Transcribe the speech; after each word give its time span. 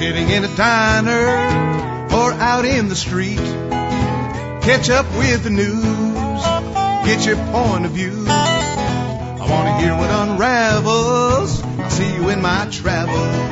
sitting 0.00 0.30
in 0.30 0.42
a 0.42 0.56
diner 0.56 1.26
or 2.16 2.32
out 2.32 2.64
in 2.64 2.88
the 2.88 2.96
street. 2.96 3.36
Catch 3.36 4.88
up 4.88 5.04
with 5.18 5.44
the 5.44 5.50
news, 5.50 6.42
get 7.04 7.26
your 7.26 7.36
point 7.52 7.84
of 7.84 7.90
view. 7.90 8.24
I 8.26 9.46
want 9.46 9.68
to 9.68 9.84
hear 9.84 9.94
what 9.94 10.08
unravels. 10.08 11.62
I'll 11.62 11.90
see 11.90 12.14
you 12.14 12.30
in 12.30 12.40
my 12.40 12.66
travels. 12.70 13.49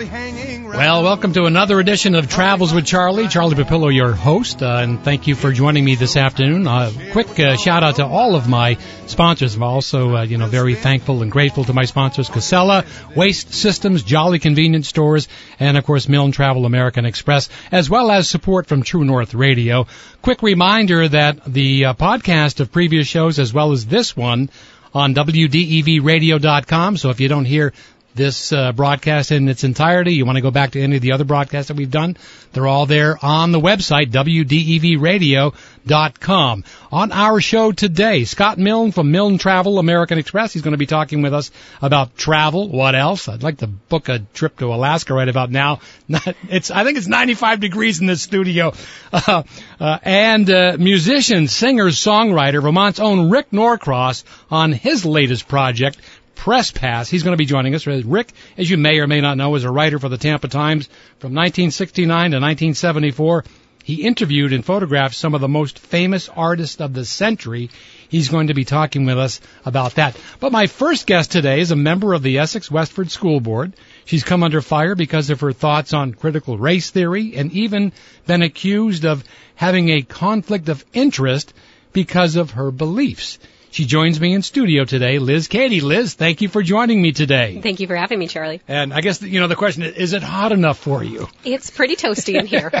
Well, 0.00 1.02
welcome 1.02 1.34
to 1.34 1.44
another 1.44 1.78
edition 1.78 2.14
of 2.14 2.26
Travels 2.26 2.72
with 2.72 2.86
Charlie. 2.86 3.28
Charlie 3.28 3.54
Papillo, 3.54 3.94
your 3.94 4.12
host, 4.12 4.62
uh, 4.62 4.78
and 4.82 5.04
thank 5.04 5.26
you 5.26 5.34
for 5.34 5.52
joining 5.52 5.84
me 5.84 5.94
this 5.94 6.16
afternoon. 6.16 6.66
Uh, 6.66 6.90
quick 7.12 7.38
uh, 7.38 7.56
shout 7.56 7.82
out 7.82 7.96
to 7.96 8.06
all 8.06 8.34
of 8.34 8.48
my 8.48 8.78
sponsors. 9.06 9.56
I'm 9.56 9.62
also, 9.62 10.16
uh, 10.16 10.22
you 10.22 10.38
know, 10.38 10.46
very 10.46 10.74
thankful 10.74 11.20
and 11.20 11.30
grateful 11.30 11.64
to 11.64 11.74
my 11.74 11.84
sponsors, 11.84 12.30
Casella, 12.30 12.86
Waste 13.14 13.52
Systems, 13.52 14.02
Jolly 14.02 14.38
Convenience 14.38 14.88
Stores, 14.88 15.28
and 15.58 15.76
of 15.76 15.84
course, 15.84 16.08
Milne 16.08 16.32
Travel 16.32 16.64
American 16.64 17.04
Express, 17.04 17.50
as 17.70 17.90
well 17.90 18.10
as 18.10 18.26
support 18.26 18.68
from 18.68 18.82
True 18.82 19.04
North 19.04 19.34
Radio. 19.34 19.86
Quick 20.22 20.40
reminder 20.40 21.08
that 21.08 21.44
the 21.44 21.84
uh, 21.84 21.94
podcast 21.94 22.60
of 22.60 22.72
previous 22.72 23.06
shows, 23.06 23.38
as 23.38 23.52
well 23.52 23.72
as 23.72 23.84
this 23.84 24.16
one, 24.16 24.48
on 24.94 25.14
WDEVradio.com. 25.14 26.96
So 26.96 27.10
if 27.10 27.20
you 27.20 27.28
don't 27.28 27.44
hear 27.44 27.72
this 28.14 28.52
uh, 28.52 28.72
broadcast 28.72 29.32
in 29.32 29.48
its 29.48 29.64
entirety, 29.64 30.12
you 30.14 30.26
want 30.26 30.36
to 30.36 30.42
go 30.42 30.50
back 30.50 30.72
to 30.72 30.80
any 30.80 30.96
of 30.96 31.02
the 31.02 31.12
other 31.12 31.24
broadcasts 31.24 31.68
that 31.68 31.76
we've 31.76 31.90
done, 31.90 32.16
they're 32.52 32.66
all 32.66 32.86
there 32.86 33.16
on 33.24 33.52
the 33.52 33.60
website, 33.60 34.10
WDEVradio.com. 34.10 36.64
On 36.92 37.12
our 37.12 37.40
show 37.40 37.70
today, 37.70 38.24
Scott 38.24 38.58
Milne 38.58 38.90
from 38.90 39.12
Milne 39.12 39.38
Travel 39.38 39.78
American 39.78 40.18
Express. 40.18 40.52
He's 40.52 40.62
going 40.62 40.72
to 40.72 40.78
be 40.78 40.86
talking 40.86 41.22
with 41.22 41.32
us 41.32 41.52
about 41.80 42.16
travel. 42.16 42.68
What 42.68 42.96
else? 42.96 43.28
I'd 43.28 43.44
like 43.44 43.58
to 43.58 43.68
book 43.68 44.08
a 44.08 44.18
trip 44.18 44.58
to 44.58 44.74
Alaska 44.74 45.14
right 45.14 45.28
about 45.28 45.50
now. 45.50 45.80
It's, 46.48 46.70
I 46.70 46.84
think 46.84 46.96
it's 46.98 47.06
95 47.06 47.60
degrees 47.60 48.00
in 48.00 48.06
this 48.06 48.22
studio. 48.22 48.72
Uh, 49.12 49.42
uh, 49.80 49.98
and 50.02 50.48
uh, 50.48 50.76
musician, 50.78 51.48
singer, 51.48 51.86
songwriter, 51.86 52.62
Vermont's 52.62 53.00
own 53.00 53.28
Rick 53.28 53.50
Norcross 53.50 54.22
on 54.50 54.72
his 54.72 55.04
latest 55.04 55.48
project, 55.48 55.98
Press 56.40 56.70
Pass. 56.70 57.10
He's 57.10 57.22
going 57.22 57.34
to 57.34 57.38
be 57.38 57.44
joining 57.44 57.74
us. 57.74 57.86
Rick, 57.86 58.32
as 58.56 58.70
you 58.70 58.78
may 58.78 58.98
or 58.98 59.06
may 59.06 59.20
not 59.20 59.36
know, 59.36 59.54
is 59.56 59.64
a 59.64 59.70
writer 59.70 59.98
for 59.98 60.08
the 60.08 60.16
Tampa 60.16 60.48
Times 60.48 60.86
from 61.18 61.34
1969 61.34 62.08
to 62.08 62.36
1974. 62.38 63.44
He 63.84 64.04
interviewed 64.04 64.54
and 64.54 64.64
photographed 64.64 65.16
some 65.16 65.34
of 65.34 65.42
the 65.42 65.48
most 65.48 65.78
famous 65.78 66.30
artists 66.30 66.80
of 66.80 66.94
the 66.94 67.04
century. 67.04 67.68
He's 68.08 68.30
going 68.30 68.46
to 68.46 68.54
be 68.54 68.64
talking 68.64 69.04
with 69.04 69.18
us 69.18 69.42
about 69.66 69.96
that. 69.96 70.16
But 70.40 70.50
my 70.50 70.66
first 70.66 71.06
guest 71.06 71.30
today 71.30 71.60
is 71.60 71.72
a 71.72 71.76
member 71.76 72.14
of 72.14 72.22
the 72.22 72.38
Essex 72.38 72.70
Westford 72.70 73.10
School 73.10 73.40
Board. 73.40 73.74
She's 74.06 74.24
come 74.24 74.42
under 74.42 74.62
fire 74.62 74.94
because 74.94 75.28
of 75.28 75.40
her 75.40 75.52
thoughts 75.52 75.92
on 75.92 76.14
critical 76.14 76.56
race 76.56 76.88
theory 76.88 77.36
and 77.36 77.52
even 77.52 77.92
been 78.26 78.40
accused 78.40 79.04
of 79.04 79.24
having 79.56 79.90
a 79.90 80.00
conflict 80.00 80.70
of 80.70 80.86
interest 80.94 81.52
because 81.92 82.36
of 82.36 82.52
her 82.52 82.70
beliefs. 82.70 83.38
She 83.72 83.84
joins 83.84 84.20
me 84.20 84.34
in 84.34 84.42
studio 84.42 84.84
today, 84.84 85.20
Liz 85.20 85.46
Cady. 85.46 85.80
Liz, 85.80 86.14
thank 86.14 86.40
you 86.40 86.48
for 86.48 86.60
joining 86.60 87.00
me 87.00 87.12
today. 87.12 87.60
Thank 87.60 87.78
you 87.78 87.86
for 87.86 87.94
having 87.94 88.18
me, 88.18 88.26
Charlie. 88.26 88.60
And 88.66 88.92
I 88.92 89.00
guess, 89.00 89.22
you 89.22 89.38
know, 89.38 89.46
the 89.46 89.54
question 89.54 89.84
is, 89.84 89.94
is 89.94 90.12
it 90.12 90.24
hot 90.24 90.50
enough 90.50 90.78
for 90.78 91.04
you? 91.04 91.28
It's 91.44 91.70
pretty 91.70 91.94
toasty 91.94 92.36
in 92.36 92.46
here. 92.46 92.72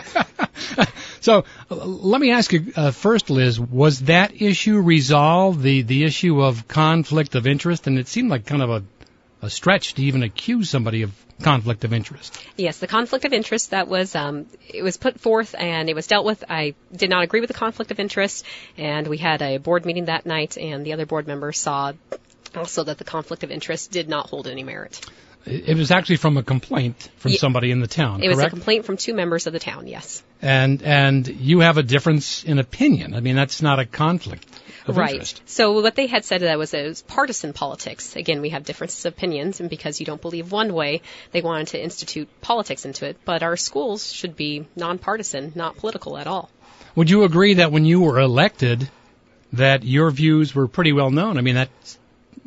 so 1.20 1.44
let 1.70 2.20
me 2.20 2.32
ask 2.32 2.52
you 2.52 2.72
uh, 2.74 2.90
first, 2.90 3.30
Liz, 3.30 3.60
was 3.60 4.00
that 4.00 4.42
issue 4.42 4.80
resolved, 4.80 5.62
the, 5.62 5.82
the 5.82 6.02
issue 6.02 6.42
of 6.42 6.66
conflict 6.66 7.36
of 7.36 7.46
interest? 7.46 7.86
And 7.86 7.96
it 7.96 8.08
seemed 8.08 8.30
like 8.30 8.46
kind 8.46 8.62
of 8.62 8.70
a, 8.70 8.82
a 9.42 9.50
stretch 9.50 9.94
to 9.94 10.02
even 10.02 10.22
accuse 10.22 10.70
somebody 10.70 11.02
of 11.02 11.12
conflict 11.42 11.84
of 11.84 11.92
interest. 11.92 12.38
Yes, 12.56 12.78
the 12.78 12.86
conflict 12.86 13.24
of 13.24 13.32
interest 13.32 13.70
that 13.70 13.88
was 13.88 14.14
um, 14.14 14.46
it 14.68 14.82
was 14.82 14.96
put 14.96 15.18
forth 15.20 15.54
and 15.58 15.88
it 15.88 15.94
was 15.94 16.06
dealt 16.06 16.26
with. 16.26 16.44
I 16.48 16.74
did 16.94 17.10
not 17.10 17.24
agree 17.24 17.40
with 17.40 17.48
the 17.48 17.54
conflict 17.54 17.90
of 17.90 17.98
interest, 17.98 18.44
and 18.76 19.06
we 19.06 19.16
had 19.16 19.42
a 19.42 19.56
board 19.58 19.86
meeting 19.86 20.06
that 20.06 20.26
night, 20.26 20.58
and 20.58 20.84
the 20.84 20.92
other 20.92 21.06
board 21.06 21.26
members 21.26 21.58
saw 21.58 21.92
also 22.54 22.84
that 22.84 22.98
the 22.98 23.04
conflict 23.04 23.42
of 23.44 23.50
interest 23.50 23.90
did 23.90 24.08
not 24.08 24.28
hold 24.28 24.46
any 24.46 24.62
merit. 24.62 25.00
It 25.46 25.76
was 25.76 25.90
actually 25.90 26.16
from 26.16 26.36
a 26.36 26.42
complaint 26.42 27.08
from 27.16 27.30
Ye- 27.30 27.38
somebody 27.38 27.70
in 27.70 27.80
the 27.80 27.86
town, 27.86 28.22
It 28.22 28.28
was 28.28 28.40
a 28.40 28.50
complaint 28.50 28.84
from 28.84 28.98
two 28.98 29.14
members 29.14 29.46
of 29.46 29.54
the 29.54 29.58
town. 29.58 29.86
Yes. 29.86 30.22
and 30.42 30.82
and 30.82 31.26
you 31.26 31.60
have 31.60 31.78
a 31.78 31.82
difference 31.82 32.44
in 32.44 32.58
opinion. 32.58 33.14
I 33.14 33.20
mean, 33.20 33.36
that's 33.36 33.62
not 33.62 33.78
a 33.78 33.86
conflict 33.86 34.44
of 34.86 34.96
right. 34.96 35.12
interest. 35.12 35.42
So 35.46 35.80
what 35.80 35.94
they 35.94 36.06
had 36.06 36.24
said 36.24 36.38
to 36.38 36.46
that 36.46 36.58
was 36.58 36.74
it 36.74 36.86
was 36.86 37.02
partisan 37.02 37.52
politics. 37.52 38.16
Again, 38.16 38.40
we 38.40 38.50
have 38.50 38.64
differences 38.64 39.04
of 39.04 39.12
opinions, 39.14 39.60
and 39.60 39.70
because 39.70 40.00
you 40.00 40.06
don't 40.06 40.20
believe 40.20 40.52
one 40.52 40.72
way, 40.72 41.02
they 41.32 41.40
wanted 41.42 41.68
to 41.68 41.82
institute 41.82 42.28
politics 42.40 42.84
into 42.84 43.06
it. 43.06 43.18
But 43.24 43.42
our 43.42 43.56
schools 43.56 44.12
should 44.12 44.36
be 44.36 44.66
nonpartisan, 44.76 45.52
not 45.54 45.76
political 45.76 46.16
at 46.16 46.26
all. 46.26 46.50
Would 46.96 47.10
you 47.10 47.24
agree 47.24 47.54
that 47.54 47.72
when 47.72 47.84
you 47.84 48.00
were 48.00 48.18
elected, 48.18 48.90
that 49.52 49.84
your 49.84 50.10
views 50.10 50.54
were 50.54 50.68
pretty 50.68 50.92
well 50.92 51.10
known? 51.10 51.38
I 51.38 51.40
mean, 51.40 51.54
that's 51.54 51.98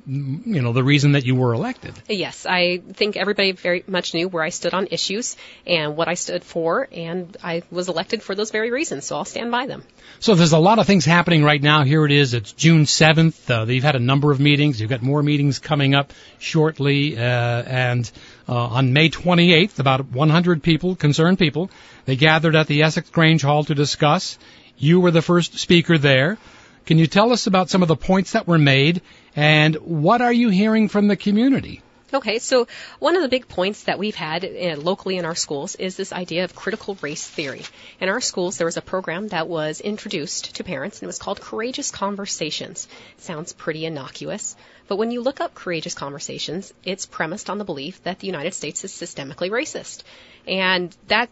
you 0.05 0.61
know 0.61 0.73
the 0.73 0.83
reason 0.83 1.13
that 1.13 1.25
you 1.25 1.35
were 1.35 1.53
elected. 1.53 1.93
Yes, 2.09 2.45
I 2.45 2.79
think 2.93 3.15
everybody 3.15 3.53
very 3.53 3.83
much 3.87 4.13
knew 4.13 4.27
where 4.27 4.43
I 4.43 4.49
stood 4.49 4.73
on 4.73 4.87
issues 4.91 5.37
and 5.65 5.95
what 5.95 6.07
I 6.07 6.15
stood 6.15 6.43
for, 6.43 6.87
and 6.91 7.35
I 7.43 7.63
was 7.71 7.87
elected 7.87 8.21
for 8.21 8.35
those 8.35 8.51
very 8.51 8.71
reasons, 8.71 9.05
so 9.05 9.15
I'll 9.15 9.25
stand 9.25 9.51
by 9.51 9.65
them. 9.67 9.83
So 10.19 10.35
there's 10.35 10.51
a 10.51 10.59
lot 10.59 10.79
of 10.79 10.87
things 10.87 11.05
happening 11.05 11.43
right 11.43 11.61
now. 11.61 11.83
Here 11.83 12.05
it 12.05 12.11
is. 12.11 12.33
It's 12.33 12.51
June 12.51 12.83
7th. 12.83 13.49
Uh, 13.49 13.65
you've 13.71 13.83
had 13.83 13.95
a 13.95 13.99
number 13.99 14.31
of 14.31 14.39
meetings. 14.39 14.79
You've 14.79 14.89
got 14.89 15.01
more 15.01 15.23
meetings 15.23 15.59
coming 15.59 15.95
up 15.95 16.13
shortly. 16.39 17.17
Uh, 17.17 17.21
and 17.21 18.11
uh, 18.47 18.55
on 18.55 18.93
May 18.93 19.09
28th, 19.09 19.79
about 19.79 20.11
100 20.11 20.63
people, 20.63 20.95
concerned 20.95 21.39
people, 21.39 21.69
they 22.05 22.15
gathered 22.15 22.55
at 22.55 22.67
the 22.67 22.83
Essex 22.83 23.09
Grange 23.09 23.41
Hall 23.41 23.63
to 23.65 23.75
discuss. 23.75 24.37
You 24.77 24.99
were 24.99 25.11
the 25.11 25.21
first 25.21 25.59
speaker 25.59 25.97
there. 25.97 26.37
Can 26.85 26.97
you 26.97 27.07
tell 27.07 27.31
us 27.31 27.47
about 27.47 27.69
some 27.69 27.81
of 27.81 27.87
the 27.87 27.95
points 27.95 28.33
that 28.33 28.45
were 28.45 28.57
made 28.57 29.01
and 29.35 29.75
what 29.75 30.21
are 30.21 30.33
you 30.33 30.49
hearing 30.49 30.89
from 30.89 31.07
the 31.07 31.15
community? 31.15 31.81
Okay, 32.13 32.37
so 32.37 32.67
one 32.99 33.15
of 33.15 33.23
the 33.23 33.29
big 33.29 33.47
points 33.47 33.85
that 33.85 33.97
we've 33.97 34.13
had 34.13 34.45
uh, 34.45 34.75
locally 34.77 35.17
in 35.17 35.25
our 35.25 35.33
schools 35.33 35.73
is 35.73 35.95
this 35.95 36.13
idea 36.13 36.43
of 36.43 36.55
critical 36.55 36.95
race 37.01 37.27
theory. 37.27 37.63
In 37.99 38.07
our 38.07 38.21
schools, 38.21 38.57
there 38.57 38.67
was 38.67 38.77
a 38.77 38.83
program 38.83 39.29
that 39.29 39.47
was 39.47 39.81
introduced 39.81 40.55
to 40.55 40.63
parents, 40.63 40.99
and 40.99 41.03
it 41.03 41.07
was 41.07 41.17
called 41.17 41.41
Courageous 41.41 41.89
Conversations. 41.89 42.87
Sounds 43.17 43.53
pretty 43.53 43.85
innocuous, 43.87 44.55
but 44.87 44.97
when 44.97 45.09
you 45.09 45.21
look 45.21 45.41
up 45.41 45.55
Courageous 45.55 45.95
Conversations, 45.95 46.71
it's 46.83 47.07
premised 47.07 47.49
on 47.49 47.57
the 47.57 47.65
belief 47.65 48.03
that 48.03 48.19
the 48.19 48.27
United 48.27 48.53
States 48.53 48.83
is 48.83 48.91
systemically 48.91 49.49
racist. 49.49 50.03
And 50.47 50.95
that 51.07 51.29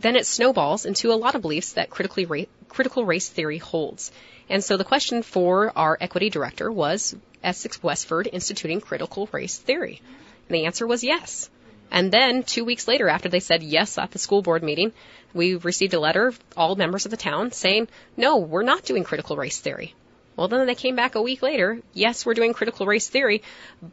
then 0.00 0.16
it 0.16 0.26
snowballs 0.26 0.84
into 0.84 1.12
a 1.12 1.14
lot 1.14 1.34
of 1.34 1.42
beliefs 1.42 1.74
that 1.74 1.90
critically 1.90 2.26
ra- 2.26 2.44
critical 2.68 3.04
race 3.04 3.28
theory 3.28 3.58
holds. 3.58 4.12
And 4.48 4.62
so 4.62 4.76
the 4.76 4.84
question 4.84 5.22
for 5.22 5.72
our 5.76 5.96
equity 6.00 6.30
director 6.30 6.70
was 6.70 7.14
Essex 7.42 7.82
Westford 7.82 8.28
instituting 8.32 8.80
critical 8.80 9.28
race 9.32 9.58
theory. 9.58 10.00
And 10.48 10.56
the 10.56 10.66
answer 10.66 10.86
was 10.86 11.04
yes. 11.04 11.48
And 11.90 12.10
then 12.10 12.42
two 12.42 12.64
weeks 12.64 12.88
later, 12.88 13.08
after 13.08 13.28
they 13.28 13.40
said 13.40 13.62
yes 13.62 13.98
at 13.98 14.10
the 14.10 14.18
school 14.18 14.42
board 14.42 14.62
meeting, 14.62 14.92
we 15.34 15.56
received 15.56 15.94
a 15.94 16.00
letter, 16.00 16.32
all 16.56 16.74
members 16.74 17.04
of 17.04 17.10
the 17.10 17.16
town, 17.16 17.52
saying, 17.52 17.88
no, 18.16 18.38
we're 18.38 18.62
not 18.62 18.84
doing 18.84 19.04
critical 19.04 19.36
race 19.36 19.60
theory. 19.60 19.94
Well, 20.34 20.48
then 20.48 20.66
they 20.66 20.74
came 20.74 20.96
back 20.96 21.14
a 21.14 21.22
week 21.22 21.42
later, 21.42 21.80
yes, 21.92 22.24
we're 22.24 22.34
doing 22.34 22.54
critical 22.54 22.86
race 22.86 23.08
theory, 23.08 23.42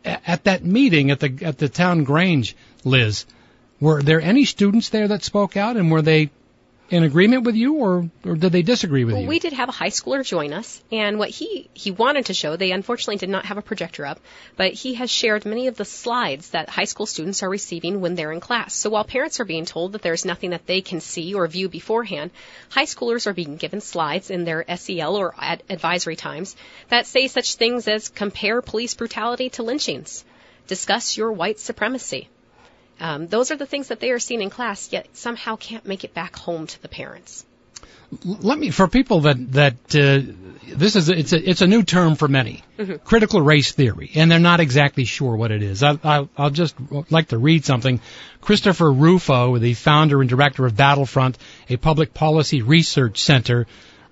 at 0.06 0.46
that 0.46 0.64
meeting 0.64 1.12
at 1.12 1.20
the 1.20 1.38
at 1.42 1.58
the 1.58 1.68
town 1.68 2.04
grange, 2.04 2.56
Liz, 2.86 3.26
were 3.80 4.02
there 4.02 4.22
any 4.22 4.46
students 4.46 4.90
there 4.90 5.10
that 5.10 5.24
spoke 5.24 5.58
out, 5.58 5.76
and 5.78 5.92
were 5.92 6.02
they 6.02 6.30
in 6.90 7.04
agreement 7.04 7.44
with 7.44 7.56
you, 7.56 7.76
or 7.76 8.10
or 8.26 8.36
did 8.36 8.52
they 8.52 8.64
disagree 8.64 9.06
with 9.06 9.14
well, 9.14 9.24
you? 9.24 9.30
we 9.30 9.40
did 9.40 9.54
have 9.54 9.70
a 9.70 9.72
high 9.72 9.90
schooler 9.90 10.26
join 10.26 10.54
us, 10.54 10.84
and 10.92 11.20
what 11.20 11.30
he 11.30 11.70
he 11.74 11.92
wanted 11.92 12.26
to 12.28 12.34
show, 12.34 12.56
they 12.56 12.72
unfortunately 12.72 13.18
did 13.18 13.30
not 13.30 13.46
have 13.46 13.58
a 13.58 13.62
projector 13.62 14.06
up, 14.06 14.20
but 14.58 14.74
he 14.74 14.96
has 14.96 15.12
shared 15.12 15.46
many 15.46 15.68
of 15.68 15.78
the 15.78 15.86
slides 15.86 16.50
that 16.50 16.70
high 16.70 16.86
school 16.86 17.06
students 17.06 17.44
are 17.44 17.50
receiving 17.50 18.02
when 18.02 18.16
they're 18.16 18.32
in 18.32 18.40
class. 18.40 18.74
So 18.74 18.90
while 18.90 19.04
parents 19.04 19.40
are 19.40 19.46
being 19.46 19.66
told 19.66 19.94
that 19.94 20.02
there's 20.02 20.26
nothing 20.26 20.50
that 20.50 20.66
they 20.66 20.82
can 20.82 21.00
see 21.00 21.34
or 21.34 21.48
view 21.48 21.70
beforehand, 21.70 22.32
high 22.70 22.86
schoolers 22.86 23.28
are 23.28 23.34
being 23.34 23.58
given 23.58 23.82
slides 23.82 24.30
in 24.30 24.44
their 24.44 24.66
SEL 24.76 25.16
or 25.16 25.36
ad- 25.38 25.64
advisory 25.70 26.16
times 26.16 26.56
that 26.90 27.06
say 27.06 27.28
such 27.28 27.56
things 27.56 27.88
as 27.88 28.10
compare 28.10 28.62
police 28.62 28.96
brutality 28.96 29.50
to 29.52 29.64
lynchings, 29.64 30.26
discuss 30.68 31.18
your 31.18 31.32
white 31.32 31.60
supremacy. 31.60 32.30
Um, 33.00 33.28
those 33.28 33.52
are 33.52 33.56
the 33.56 33.66
things 33.66 33.88
that 33.88 34.00
they 34.00 34.12
are 34.12 34.20
seeing 34.20 34.42
in 34.42 34.50
class, 34.50 34.92
yet 34.92 35.08
somehow 35.14 35.56
can't 35.56 35.86
make 35.86 36.04
it 36.04 36.14
back 36.14 36.36
home 36.36 36.68
to 36.68 36.82
the 36.82 36.90
parents. 36.90 37.46
Let 38.26 38.58
me 38.58 38.72
for 38.72 38.88
people 38.88 39.22
that 39.22 39.52
that 39.52 39.74
uh, 39.94 40.34
this 40.76 40.96
is 40.96 41.10
it's 41.10 41.32
a 41.32 41.50
it's 41.50 41.62
a 41.62 41.68
new 41.68 41.84
term 41.84 42.16
for 42.16 42.28
many 42.28 42.64
critical 43.04 43.40
race 43.40 43.72
theory, 43.72 44.10
and 44.16 44.32
they're 44.32 44.40
not 44.40 44.60
exactly 44.60 45.06
sure 45.06 45.36
what 45.36 45.52
it 45.52 45.62
is. 45.62 45.84
I, 45.84 46.00
I, 46.04 46.28
I'll 46.36 46.50
just 46.50 46.76
like 47.12 47.28
to 47.28 47.38
read 47.38 47.66
something. 47.66 48.02
Christopher 48.42 48.92
Rufo, 48.92 49.60
the 49.60 49.76
founder 49.76 50.22
and 50.22 50.30
director 50.30 50.66
of 50.66 50.76
Battlefront, 50.76 51.38
a 51.70 51.78
public 51.78 52.16
policy 52.16 52.64
research 52.64 53.22
center, 53.22 53.68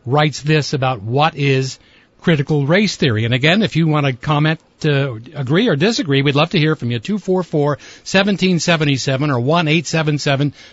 writes 0.05 0.41
this 0.41 0.73
about 0.73 1.01
what 1.01 1.35
is 1.35 1.79
critical 2.27 2.67
race 2.67 2.97
theory. 2.97 3.23
And 3.23 3.33
again, 3.33 3.63
if 3.63 3.77
you 3.77 3.87
want 3.87 4.05
to 4.05 4.11
comment, 4.11 4.59
uh, 4.83 5.13
agree 5.33 5.69
or 5.69 5.77
disagree, 5.77 6.21
we'd 6.21 6.35
love 6.35 6.49
to 6.49 6.59
hear 6.59 6.75
from 6.75 6.91
you. 6.91 6.99
244-1777 6.99 9.33
or 9.33 9.39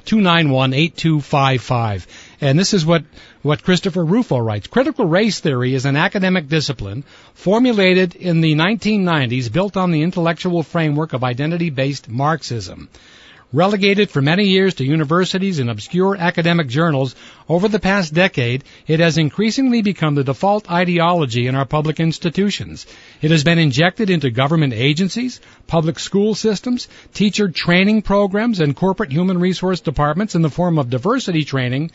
1-877-291-8255. 0.02 2.06
And 2.40 2.58
this 2.58 2.74
is 2.74 2.84
what, 2.84 3.04
what 3.42 3.62
Christopher 3.62 4.04
Rufo 4.04 4.36
writes. 4.36 4.66
Critical 4.66 5.06
race 5.06 5.38
theory 5.38 5.76
is 5.76 5.84
an 5.84 5.94
academic 5.94 6.48
discipline 6.48 7.04
formulated 7.34 8.16
in 8.16 8.40
the 8.40 8.56
1990s 8.56 9.52
built 9.52 9.76
on 9.76 9.92
the 9.92 10.02
intellectual 10.02 10.64
framework 10.64 11.12
of 11.12 11.22
identity-based 11.22 12.08
Marxism. 12.08 12.88
Relegated 13.54 14.10
for 14.10 14.20
many 14.20 14.48
years 14.48 14.74
to 14.74 14.84
universities 14.84 15.60
and 15.60 15.70
obscure 15.70 16.16
academic 16.16 16.66
journals, 16.66 17.14
over 17.48 17.68
the 17.68 17.78
past 17.78 18.12
decade, 18.12 18.64
it 18.88 18.98
has 18.98 19.16
increasingly 19.16 19.80
become 19.80 20.16
the 20.16 20.24
default 20.24 20.68
ideology 20.68 21.46
in 21.46 21.54
our 21.54 21.64
public 21.64 22.00
institutions. 22.00 22.84
It 23.22 23.30
has 23.30 23.44
been 23.44 23.60
injected 23.60 24.10
into 24.10 24.32
government 24.32 24.72
agencies, 24.72 25.40
public 25.68 26.00
school 26.00 26.34
systems, 26.34 26.88
teacher 27.12 27.48
training 27.48 28.02
programs, 28.02 28.58
and 28.58 28.74
corporate 28.74 29.12
human 29.12 29.38
resource 29.38 29.78
departments 29.78 30.34
in 30.34 30.42
the 30.42 30.50
form 30.50 30.76
of 30.76 30.90
diversity 30.90 31.44
training, 31.44 31.92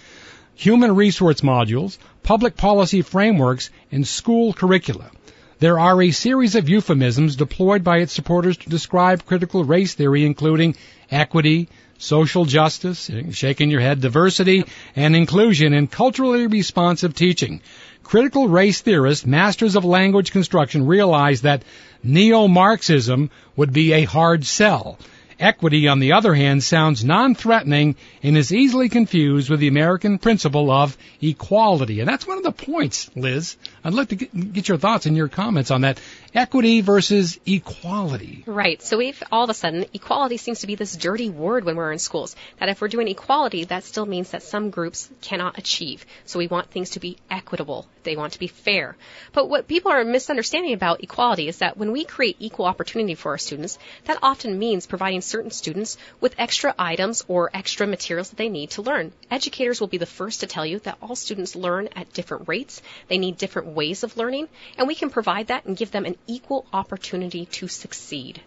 human 0.55 0.95
resource 0.95 1.41
modules, 1.41 1.97
public 2.23 2.55
policy 2.55 3.01
frameworks, 3.01 3.69
and 3.91 4.07
school 4.07 4.53
curricula. 4.53 5.11
There 5.59 5.77
are 5.77 6.01
a 6.01 6.11
series 6.11 6.55
of 6.55 6.69
euphemisms 6.69 7.35
deployed 7.35 7.83
by 7.83 7.97
its 7.97 8.13
supporters 8.13 8.55
to 8.55 8.69
describe 8.69 9.25
critical 9.25 9.65
race 9.65 9.93
theory, 9.93 10.25
including 10.25 10.77
equity, 11.11 11.69
social 11.97 12.45
justice, 12.45 13.11
shaking 13.31 13.69
your 13.69 13.81
head, 13.81 14.01
diversity, 14.01 14.63
and 14.95 15.15
inclusion 15.15 15.73
in 15.73 15.87
culturally 15.87 16.47
responsive 16.47 17.13
teaching. 17.13 17.61
Critical 18.03 18.47
race 18.47 18.81
theorists, 18.81 19.25
masters 19.25 19.75
of 19.75 19.85
language 19.85 20.31
construction, 20.31 20.87
realized 20.87 21.43
that 21.43 21.63
neo-Marxism 22.01 23.29
would 23.55 23.73
be 23.73 23.93
a 23.93 24.05
hard 24.05 24.45
sell. 24.45 24.97
Equity, 25.39 25.87
on 25.87 25.99
the 25.99 26.13
other 26.13 26.33
hand, 26.33 26.61
sounds 26.63 27.03
non-threatening 27.03 27.95
and 28.21 28.37
is 28.37 28.53
easily 28.53 28.89
confused 28.89 29.49
with 29.49 29.61
the 29.61 29.69
American 29.69 30.17
principle 30.17 30.69
of 30.69 30.97
equality. 31.21 32.01
And 32.01 32.09
that's 32.09 32.27
one 32.27 32.37
of 32.37 32.43
the 32.43 32.51
points, 32.51 33.09
Liz. 33.15 33.55
I'd 33.83 33.93
like 33.93 34.09
to 34.09 34.15
get, 34.15 34.53
get 34.53 34.67
your 34.67 34.77
thoughts 34.77 35.05
and 35.05 35.15
your 35.15 35.29
comments 35.29 35.71
on 35.71 35.81
that. 35.81 35.99
Equity 36.35 36.81
versus 36.81 37.39
equality. 37.45 38.43
Right. 38.45 38.81
So 38.81 38.97
we've 38.97 39.23
all 39.31 39.45
of 39.45 39.49
a 39.49 39.53
sudden 39.53 39.85
equality 39.93 40.37
seems 40.37 40.59
to 40.59 40.67
be 40.67 40.75
this 40.75 40.95
dirty 40.95 41.29
word 41.29 41.63
when 41.63 41.75
we're 41.75 41.91
in 41.91 41.99
schools. 41.99 42.35
That 42.59 42.69
if 42.69 42.81
we're 42.81 42.87
doing 42.89 43.07
equality, 43.07 43.63
that 43.63 43.83
still 43.83 44.05
means 44.05 44.31
that 44.31 44.43
some 44.43 44.69
groups 44.69 45.09
cannot 45.21 45.57
achieve. 45.57 46.05
So 46.25 46.37
we 46.37 46.47
want 46.47 46.69
things 46.69 46.91
to 46.91 46.99
be 46.99 47.17
equitable. 47.31 47.87
They 48.03 48.15
want 48.15 48.33
to 48.33 48.39
be 48.39 48.47
fair. 48.47 48.95
But 49.33 49.49
what 49.49 49.67
people 49.67 49.91
are 49.91 50.03
misunderstanding 50.03 50.73
about 50.73 51.03
equality 51.03 51.47
is 51.47 51.57
that 51.59 51.77
when 51.77 51.91
we 51.91 52.05
create 52.05 52.35
equal 52.39 52.65
opportunity 52.65 53.15
for 53.15 53.31
our 53.31 53.37
students, 53.37 53.79
that 54.05 54.19
often 54.21 54.59
means 54.59 54.85
providing 54.85 55.21
certain 55.29 55.51
students 55.51 55.97
with 56.19 56.35
extra 56.37 56.73
items 56.77 57.23
or 57.27 57.49
extra 57.53 57.87
materials 57.87 58.29
that 58.29 58.35
they 58.35 58.49
need 58.49 58.71
to 58.71 58.81
learn. 58.81 59.11
Educators 59.31 59.79
will 59.79 59.87
be 59.87 59.97
the 59.97 60.05
first 60.05 60.41
to 60.41 60.47
tell 60.47 60.65
you 60.65 60.79
that 60.79 60.97
all 61.01 61.15
students 61.15 61.55
learn 61.55 61.89
at 61.95 62.11
different 62.13 62.47
rates. 62.47 62.81
They 63.07 63.17
need 63.17 63.37
different 63.37 63.69
ways 63.69 64.03
of 64.03 64.17
learning, 64.17 64.49
and 64.77 64.87
we 64.87 64.95
can 64.95 65.09
provide 65.09 65.47
that 65.47 65.65
and 65.65 65.77
give 65.77 65.91
them 65.91 66.05
an 66.05 66.15
equal 66.27 66.65
opportunity 66.73 67.45
to 67.57 67.67
succeed. 67.67 68.41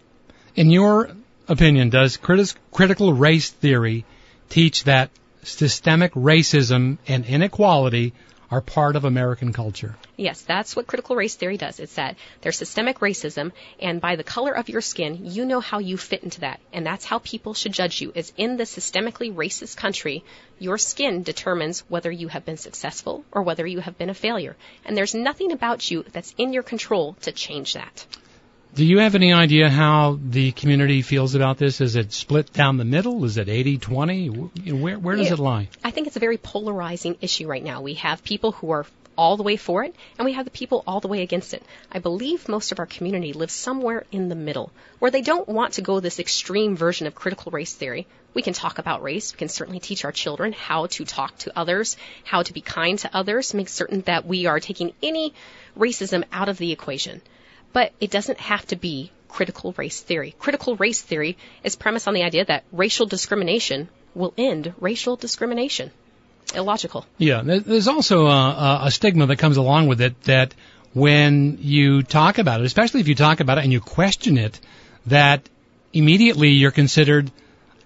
In 0.55 0.69
your 0.69 1.09
opinion, 1.47 1.89
does 1.89 2.17
critical 2.71 3.13
race 3.13 3.49
theory 3.49 4.05
teach 4.49 4.83
that 4.83 5.09
systemic 5.43 6.13
racism 6.13 6.97
and 7.07 7.25
inequality 7.25 8.13
are 8.53 8.61
part 8.61 8.95
of 8.95 9.03
American 9.03 9.51
culture? 9.51 9.95
Yes, 10.15 10.43
that's 10.43 10.75
what 10.75 10.85
critical 10.85 11.15
race 11.15 11.33
theory 11.33 11.57
does. 11.57 11.79
It's 11.79 11.95
that 11.95 12.17
there's 12.41 12.55
systemic 12.55 12.99
racism, 12.99 13.51
and 13.79 13.99
by 13.99 14.15
the 14.15 14.23
color 14.23 14.51
of 14.51 14.69
your 14.69 14.81
skin, 14.81 15.21
you 15.23 15.43
know 15.43 15.59
how 15.59 15.79
you 15.79 15.97
fit 15.97 16.23
into 16.23 16.41
that. 16.41 16.59
And 16.71 16.85
that's 16.85 17.03
how 17.03 17.17
people 17.17 17.55
should 17.55 17.73
judge 17.73 17.99
you, 17.99 18.11
is 18.13 18.31
in 18.37 18.57
the 18.57 18.65
systemically 18.65 19.33
racist 19.33 19.75
country, 19.75 20.23
your 20.59 20.77
skin 20.77 21.23
determines 21.23 21.79
whether 21.89 22.11
you 22.11 22.27
have 22.27 22.45
been 22.45 22.57
successful 22.57 23.25
or 23.31 23.41
whether 23.41 23.65
you 23.65 23.79
have 23.79 23.97
been 23.97 24.11
a 24.11 24.13
failure. 24.13 24.55
And 24.85 24.95
there's 24.95 25.15
nothing 25.15 25.51
about 25.51 25.89
you 25.89 26.05
that's 26.13 26.35
in 26.37 26.53
your 26.53 26.63
control 26.63 27.17
to 27.21 27.31
change 27.31 27.73
that. 27.73 28.05
Do 28.75 28.83
you 28.83 28.97
have 28.99 29.13
any 29.13 29.31
idea 29.33 29.69
how 29.69 30.17
the 30.19 30.51
community 30.51 31.03
feels 31.03 31.35
about 31.35 31.59
this? 31.59 31.79
Is 31.79 31.95
it 31.95 32.11
split 32.11 32.51
down 32.53 32.77
the 32.77 32.85
middle? 32.85 33.23
Is 33.23 33.37
it 33.37 33.47
80-20? 33.47 34.73
Where, 34.81 34.97
where 34.97 35.15
does 35.15 35.29
it 35.29 35.37
lie? 35.37 35.69
I 35.83 35.91
think 35.91 36.07
it's 36.07 36.15
a 36.15 36.19
very 36.19 36.39
polarizing 36.39 37.17
issue 37.21 37.45
right 37.45 37.63
now. 37.63 37.81
We 37.81 37.93
have 37.95 38.23
people 38.23 38.51
who 38.51 38.71
are 38.71 38.87
all 39.15 39.37
the 39.37 39.43
way 39.43 39.57
for 39.57 39.83
it, 39.83 39.95
and 40.17 40.25
we 40.25 40.33
have 40.33 40.45
the 40.45 40.49
people 40.49 40.83
all 40.87 40.99
the 40.99 41.07
way 41.07 41.21
against 41.21 41.53
it. 41.53 41.61
I 41.91 41.99
believe 41.99 42.49
most 42.49 42.71
of 42.71 42.79
our 42.79 42.87
community 42.87 43.31
lives 43.31 43.53
somewhere 43.53 44.05
in 44.11 44.27
the 44.27 44.35
middle, 44.35 44.71
where 44.97 45.11
they 45.11 45.21
don't 45.21 45.47
want 45.47 45.73
to 45.73 45.83
go 45.83 45.99
this 45.99 46.19
extreme 46.19 46.75
version 46.75 47.05
of 47.05 47.13
critical 47.13 47.51
race 47.51 47.75
theory. 47.75 48.07
We 48.33 48.41
can 48.41 48.53
talk 48.55 48.79
about 48.79 49.03
race. 49.03 49.33
We 49.33 49.37
can 49.37 49.49
certainly 49.49 49.81
teach 49.81 50.03
our 50.03 50.11
children 50.11 50.51
how 50.51 50.87
to 50.87 51.05
talk 51.05 51.37
to 51.39 51.55
others, 51.55 51.95
how 52.23 52.41
to 52.41 52.51
be 52.51 52.61
kind 52.61 52.97
to 52.97 53.15
others, 53.15 53.53
make 53.53 53.69
certain 53.69 54.01
that 54.07 54.25
we 54.25 54.47
are 54.47 54.59
taking 54.59 54.93
any 55.03 55.35
racism 55.77 56.23
out 56.31 56.49
of 56.49 56.57
the 56.57 56.71
equation. 56.71 57.21
But 57.73 57.91
it 57.99 58.11
doesn't 58.11 58.39
have 58.39 58.65
to 58.67 58.75
be 58.75 59.11
critical 59.27 59.73
race 59.77 59.99
theory. 59.99 60.35
Critical 60.37 60.75
race 60.75 61.01
theory 61.01 61.37
is 61.63 61.75
premised 61.75 62.07
on 62.07 62.13
the 62.13 62.23
idea 62.23 62.45
that 62.45 62.63
racial 62.71 63.07
discrimination 63.07 63.89
will 64.13 64.33
end 64.37 64.73
racial 64.79 65.15
discrimination. 65.15 65.91
Illogical. 66.55 67.05
Yeah, 67.17 67.41
there's 67.43 67.87
also 67.87 68.27
a, 68.27 68.81
a 68.83 68.91
stigma 68.91 69.25
that 69.25 69.37
comes 69.37 69.57
along 69.57 69.87
with 69.87 70.01
it 70.01 70.21
that 70.23 70.53
when 70.93 71.57
you 71.61 72.03
talk 72.03 72.37
about 72.37 72.61
it, 72.61 72.65
especially 72.65 72.99
if 73.01 73.07
you 73.07 73.15
talk 73.15 73.39
about 73.39 73.57
it 73.57 73.63
and 73.63 73.73
you 73.73 73.81
question 73.81 74.37
it, 74.37 74.59
that 75.07 75.49
immediately 75.91 76.49
you're 76.49 76.71
considered 76.71 77.31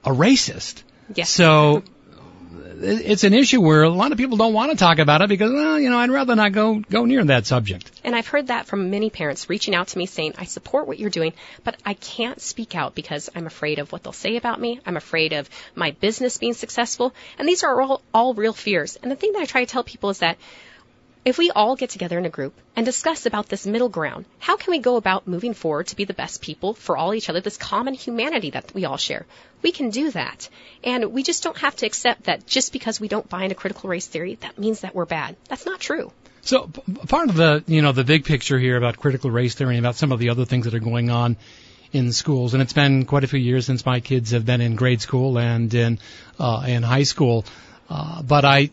a 0.04 0.10
racist. 0.10 0.84
Yes. 1.16 1.30
So 1.30 1.84
it's 2.80 3.24
an 3.24 3.34
issue 3.34 3.62
where 3.62 3.84
a 3.84 3.90
lot 3.90 4.12
of 4.12 4.18
people 4.18 4.38
don't 4.38 4.54
want 4.54 4.72
to 4.72 4.78
talk 4.78 5.00
about 5.00 5.22
it 5.22 5.30
because, 5.30 5.52
well, 5.52 5.80
you 5.80 5.90
know, 5.90 5.98
I'd 5.98 6.10
rather 6.10 6.36
not 6.36 6.52
go 6.52 6.80
go 6.80 7.06
near 7.06 7.24
that 7.26 7.46
subject. 7.46 7.92
And 8.04 8.16
I've 8.16 8.28
heard 8.28 8.48
that 8.48 8.68
from 8.68 8.90
many 8.90 9.10
parents 9.10 9.50
reaching 9.50 9.76
out 9.76 9.90
to 9.90 9.98
me 9.98 10.06
saying, 10.06 10.34
I 10.38 10.46
support 10.46 10.88
what 10.88 11.00
you're 11.00 11.10
doing, 11.10 11.34
but 11.64 11.78
I 11.86 11.94
can't 11.94 12.40
speak 12.42 12.76
out 12.76 12.96
because 12.96 13.30
I'm 13.36 13.48
afraid 13.48 13.80
of 13.80 13.92
what 13.92 14.04
they'll 14.04 14.14
say 14.14 14.38
about 14.38 14.60
me. 14.60 14.80
I'm 14.86 14.98
afraid 14.98 15.34
of 15.34 15.50
my 15.76 15.92
business 15.92 16.38
being 16.38 16.54
successful. 16.54 17.14
And 17.38 17.48
these 17.48 17.64
are 17.64 17.82
all, 17.82 18.02
all 18.14 18.34
real 18.34 18.54
fears. 18.54 18.98
And 18.98 19.12
the 19.12 19.16
thing 19.16 19.34
that 19.34 19.42
I 19.42 19.46
try 19.46 19.66
to 19.66 19.72
tell 19.72 19.84
people 19.84 20.10
is 20.10 20.20
that 20.20 20.38
If 21.26 21.38
we 21.38 21.52
all 21.52 21.76
get 21.76 21.90
together 21.90 22.18
in 22.18 22.26
a 22.26 22.30
group 22.30 22.54
and 22.76 22.86
discuss 22.86 23.26
about 23.26 23.50
this 23.50 23.68
middle 23.68 23.90
ground, 23.90 24.26
how 24.40 24.56
can 24.56 24.72
we 24.72 24.80
go 24.80 24.96
about 24.96 25.28
moving 25.28 25.54
forward 25.54 25.88
to 25.88 25.96
be 25.96 26.06
the 26.06 26.14
best 26.14 26.42
people 26.42 26.74
for 26.74 26.96
all 26.96 27.14
each 27.14 27.30
other, 27.30 27.42
this 27.42 27.58
common 27.58 27.94
humanity 27.94 28.52
that 28.52 28.74
we 28.74 28.86
all 28.86 28.98
share? 28.98 29.26
We 29.62 29.72
can 29.72 29.90
do 29.90 30.12
that. 30.12 30.50
And 30.84 31.12
we 31.12 31.24
just 31.24 31.44
don't 31.44 31.58
have 31.58 31.76
to 31.78 31.86
accept 31.86 32.24
that 32.24 32.48
just 32.48 32.72
because 32.72 33.00
we 33.00 33.08
don't 33.08 33.28
buy 33.28 33.44
into 33.44 33.56
critical 33.56 33.90
race 33.90 34.08
theory, 34.08 34.36
that 34.36 34.58
means 34.58 34.82
that 34.82 34.96
we're 34.96 35.06
bad. 35.06 35.36
That's 35.50 35.66
not 35.66 35.80
true. 35.80 36.12
So 36.42 36.68
part 37.08 37.30
of 37.30 37.36
the 37.36 37.62
you 37.68 37.82
know 37.82 37.92
the 37.92 38.06
big 38.06 38.24
picture 38.24 38.58
here 38.58 38.78
about 38.78 38.98
critical 38.98 39.30
race 39.30 39.54
theory 39.54 39.76
and 39.76 39.86
about 39.86 39.96
some 39.96 40.14
of 40.14 40.20
the 40.20 40.30
other 40.30 40.46
things 40.46 40.64
that 40.64 40.74
are 40.74 40.80
going 40.80 41.10
on 41.10 41.36
in 41.92 42.14
schools, 42.14 42.54
and 42.54 42.64
it's 42.64 42.74
been 42.74 43.06
quite 43.06 43.26
a 43.26 43.28
few 43.28 43.40
years 43.40 43.66
since 43.66 43.86
my 43.86 44.00
kids 44.00 44.32
have 44.32 44.46
been 44.46 44.62
in 44.62 44.76
grade 44.76 45.02
school 45.02 45.38
and 45.38 45.74
in 45.74 46.00
uh, 46.40 46.64
in 46.66 46.84
high 46.84 47.04
school. 47.04 47.44
Uh, 47.90 48.22
but 48.22 48.46
I 48.46 48.70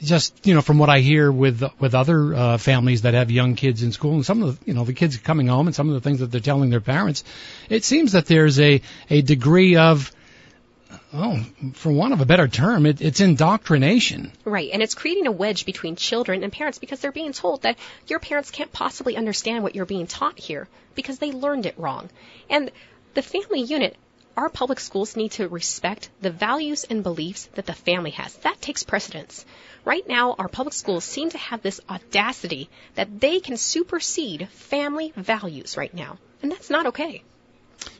just 0.00 0.46
you 0.46 0.54
know 0.54 0.62
from 0.62 0.78
what 0.78 0.90
I 0.90 1.00
hear 1.00 1.30
with 1.30 1.62
with 1.78 1.94
other 1.94 2.34
uh, 2.34 2.58
families 2.58 3.02
that 3.02 3.14
have 3.14 3.30
young 3.30 3.54
kids 3.54 3.82
in 3.82 3.92
school 3.92 4.14
and 4.14 4.26
some 4.26 4.42
of 4.42 4.58
the 4.58 4.66
you 4.66 4.74
know 4.74 4.84
the 4.84 4.92
kids 4.92 5.16
coming 5.16 5.48
home 5.48 5.66
and 5.66 5.74
some 5.74 5.88
of 5.88 5.94
the 5.94 6.00
things 6.00 6.20
that 6.20 6.30
they're 6.30 6.40
telling 6.40 6.70
their 6.70 6.80
parents, 6.80 7.24
it 7.68 7.84
seems 7.84 8.12
that 8.12 8.26
there's 8.26 8.58
a 8.60 8.80
a 9.10 9.22
degree 9.22 9.76
of 9.76 10.12
oh, 11.12 11.44
for 11.74 11.92
want 11.92 12.12
of 12.12 12.20
a 12.20 12.26
better 12.26 12.48
term, 12.48 12.86
it, 12.86 13.00
it's 13.00 13.20
indoctrination. 13.20 14.32
Right, 14.44 14.70
and 14.72 14.82
it's 14.82 14.94
creating 14.94 15.26
a 15.26 15.32
wedge 15.32 15.64
between 15.64 15.96
children 15.96 16.42
and 16.42 16.52
parents 16.52 16.78
because 16.78 17.00
they're 17.00 17.12
being 17.12 17.32
told 17.32 17.62
that 17.62 17.78
your 18.06 18.18
parents 18.18 18.50
can't 18.50 18.72
possibly 18.72 19.16
understand 19.16 19.62
what 19.62 19.74
you're 19.74 19.86
being 19.86 20.06
taught 20.06 20.38
here 20.38 20.68
because 20.94 21.18
they 21.18 21.32
learned 21.32 21.66
it 21.66 21.78
wrong. 21.78 22.10
And 22.50 22.70
the 23.14 23.22
family 23.22 23.62
unit, 23.62 23.96
our 24.36 24.48
public 24.48 24.80
schools 24.80 25.16
need 25.16 25.32
to 25.32 25.48
respect 25.48 26.10
the 26.20 26.30
values 26.30 26.84
and 26.84 27.02
beliefs 27.02 27.48
that 27.54 27.66
the 27.66 27.72
family 27.72 28.10
has. 28.10 28.34
That 28.38 28.60
takes 28.60 28.82
precedence. 28.82 29.44
Right 29.86 30.06
now, 30.08 30.34
our 30.36 30.48
public 30.48 30.74
schools 30.74 31.04
seem 31.04 31.30
to 31.30 31.38
have 31.38 31.62
this 31.62 31.80
audacity 31.88 32.68
that 32.96 33.20
they 33.20 33.38
can 33.38 33.56
supersede 33.56 34.48
family 34.48 35.12
values 35.16 35.76
right 35.76 35.94
now. 35.94 36.18
And 36.42 36.50
that's 36.50 36.70
not 36.70 36.86
okay. 36.86 37.22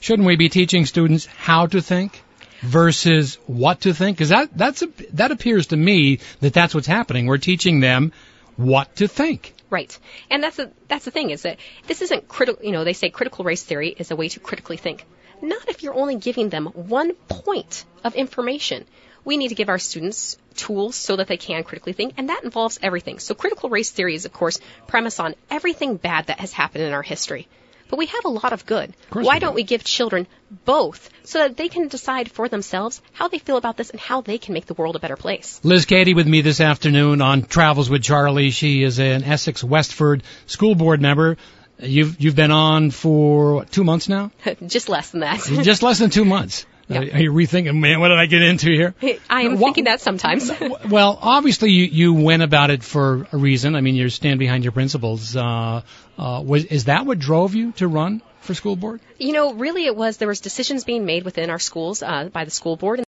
Shouldn't 0.01 0.27
we 0.27 0.35
be 0.35 0.49
teaching 0.49 0.85
students 0.85 1.27
how 1.27 1.67
to 1.69 1.81
think 1.81 2.21
versus 2.61 3.37
what 3.47 3.83
to 3.83 3.95
think? 3.95 4.17
Because 4.17 4.31
that 4.31 4.51
that's 4.59 4.83
a, 4.83 4.89
that 5.13 5.31
appears 5.31 5.69
to 5.69 5.77
me 5.77 6.19
that 6.41 6.53
that's 6.53 6.75
what's 6.75 6.89
happening. 6.89 7.27
We're 7.27 7.39
teaching 7.39 7.79
them 7.79 8.13
what 8.57 8.97
to 8.97 9.07
think. 9.07 9.55
Right. 9.71 9.97
And 10.29 10.43
that's 10.43 10.57
the 10.57 10.73
that's 10.89 11.05
the 11.05 11.13
thing 11.13 11.31
is 11.31 11.43
that 11.43 11.59
this 11.87 12.03
isn't 12.03 12.27
critical. 12.27 12.65
You 12.65 12.73
know, 12.73 12.83
they 12.83 12.95
say 12.95 13.11
critical 13.11 13.45
race 13.45 13.63
theory 13.63 13.95
is 13.97 14.11
a 14.11 14.17
way 14.17 14.29
to 14.31 14.41
critically 14.41 14.77
think. 14.77 15.05
Not 15.41 15.69
if 15.69 15.85
you're 15.85 15.95
only 15.95 16.17
giving 16.17 16.49
them 16.49 16.67
one 16.67 17.15
point 17.29 17.85
of 18.03 18.17
information. 18.17 18.87
We 19.27 19.37
need 19.37 19.49
to 19.49 19.55
give 19.55 19.69
our 19.69 19.79
students 19.79 20.39
tools 20.55 20.97
so 20.97 21.17
that 21.17 21.27
they 21.27 21.37
can 21.37 21.63
critically 21.65 21.93
think, 21.93 22.15
and 22.17 22.31
that 22.31 22.45
involves 22.45 22.79
everything. 22.83 23.19
So 23.19 23.35
critical 23.35 23.69
race 23.69 23.91
theory 23.91 24.15
is, 24.15 24.25
of 24.25 24.33
course, 24.33 24.59
premise 24.87 25.21
on 25.21 25.35
everything 25.51 25.97
bad 25.97 26.29
that 26.29 26.41
has 26.41 26.53
happened 26.53 26.85
in 26.85 26.93
our 26.95 27.03
history. 27.03 27.49
But 27.89 27.99
we 27.99 28.07
have 28.07 28.25
a 28.25 28.29
lot 28.29 28.53
of 28.53 28.67
good. 28.67 28.95
course 29.11 29.27
Why 29.27 29.35
we 29.35 29.39
do. 29.41 29.47
don't 29.47 29.55
we 29.55 29.63
give 29.63 29.85
children 29.85 30.27
both 30.65 31.09
so 31.25 31.39
that 31.41 31.57
they 31.57 31.69
can 31.69 31.87
decide 31.89 32.31
for 32.31 32.49
themselves 32.49 33.01
how 33.13 33.29
they 33.29 33.39
feel 33.39 33.57
about 33.57 33.77
this 33.77 33.91
and 33.91 34.01
how 34.01 34.23
they 34.23 34.39
can 34.39 34.55
make 34.55 34.67
the 34.67 34.75
world 34.75 34.97
a 34.97 34.99
better 34.99 35.17
place? 35.17 35.61
Liz 35.63 35.85
Cady 35.85 36.15
with 36.15 36.27
me 36.27 36.41
this 36.41 36.61
afternoon 36.61 37.21
on 37.21 37.43
Travels 37.43 37.89
with 37.91 38.03
Charlie. 38.03 38.51
She 38.51 38.83
is 38.83 38.99
an 38.99 39.23
Essex 39.25 39.63
Westford 39.63 40.23
school 40.47 40.75
board 40.75 41.01
member. 41.03 41.37
You've 41.79 42.21
you've 42.21 42.37
been 42.37 42.51
on 42.53 42.91
for 42.91 43.55
what, 43.57 43.71
two 43.71 43.85
months 43.85 44.09
now, 44.09 44.31
Just 44.67 44.89
less 44.89 45.11
than 45.11 45.21
that. 45.21 45.41
just 45.63 45.83
less 45.83 45.99
than 45.99 46.11
two 46.11 46.25
months. 46.25 46.65
Yeah. 46.89 47.01
Are 47.01 47.21
you 47.21 47.33
rethinking, 47.33 47.79
man? 47.81 47.99
What 47.99 48.09
did 48.09 48.19
I 48.19 48.27
get 48.27 48.43
into 48.43 48.71
here? 48.71 48.95
I 49.29 49.43
am 49.43 49.59
Wha- 49.59 49.69
thinking 49.69 49.85
that 49.85 50.01
sometimes. 50.01 50.51
Well, 50.89 51.19
obviously 51.21 51.71
you, 51.71 51.85
you 51.85 52.15
went 52.15 52.43
about 52.43 52.71
it 52.71 52.85
for 52.85 53.27
a 53.33 53.37
reason. 53.37 53.75
I 53.75 53.81
mean, 53.81 53.97
you 53.97 54.09
stand 54.09 54.39
behind 54.39 54.63
your 54.65 54.73
principles. 54.73 55.37
Uh, 55.37 55.83
uh, 56.17 56.43
was 56.45 56.65
is 56.65 56.85
that 56.85 57.05
what 57.05 57.19
drove 57.19 57.55
you 57.55 57.73
to 57.73 57.89
run 57.89 58.23
for 58.41 58.55
school 58.55 58.77
board? 58.77 59.01
You 59.19 59.33
know, 59.33 59.55
really 59.55 59.87
it 59.87 59.97
was 59.97 60.19
there 60.19 60.29
was 60.29 60.41
decisions 60.41 60.85
being 60.85 61.05
made 61.05 61.25
within 61.25 61.51
our 61.51 61.59
schools 61.59 62.03
uh, 62.03 62.29
by 62.33 62.45
the 62.45 62.51
school 62.51 62.77
board 62.77 63.01
and 63.01 63.07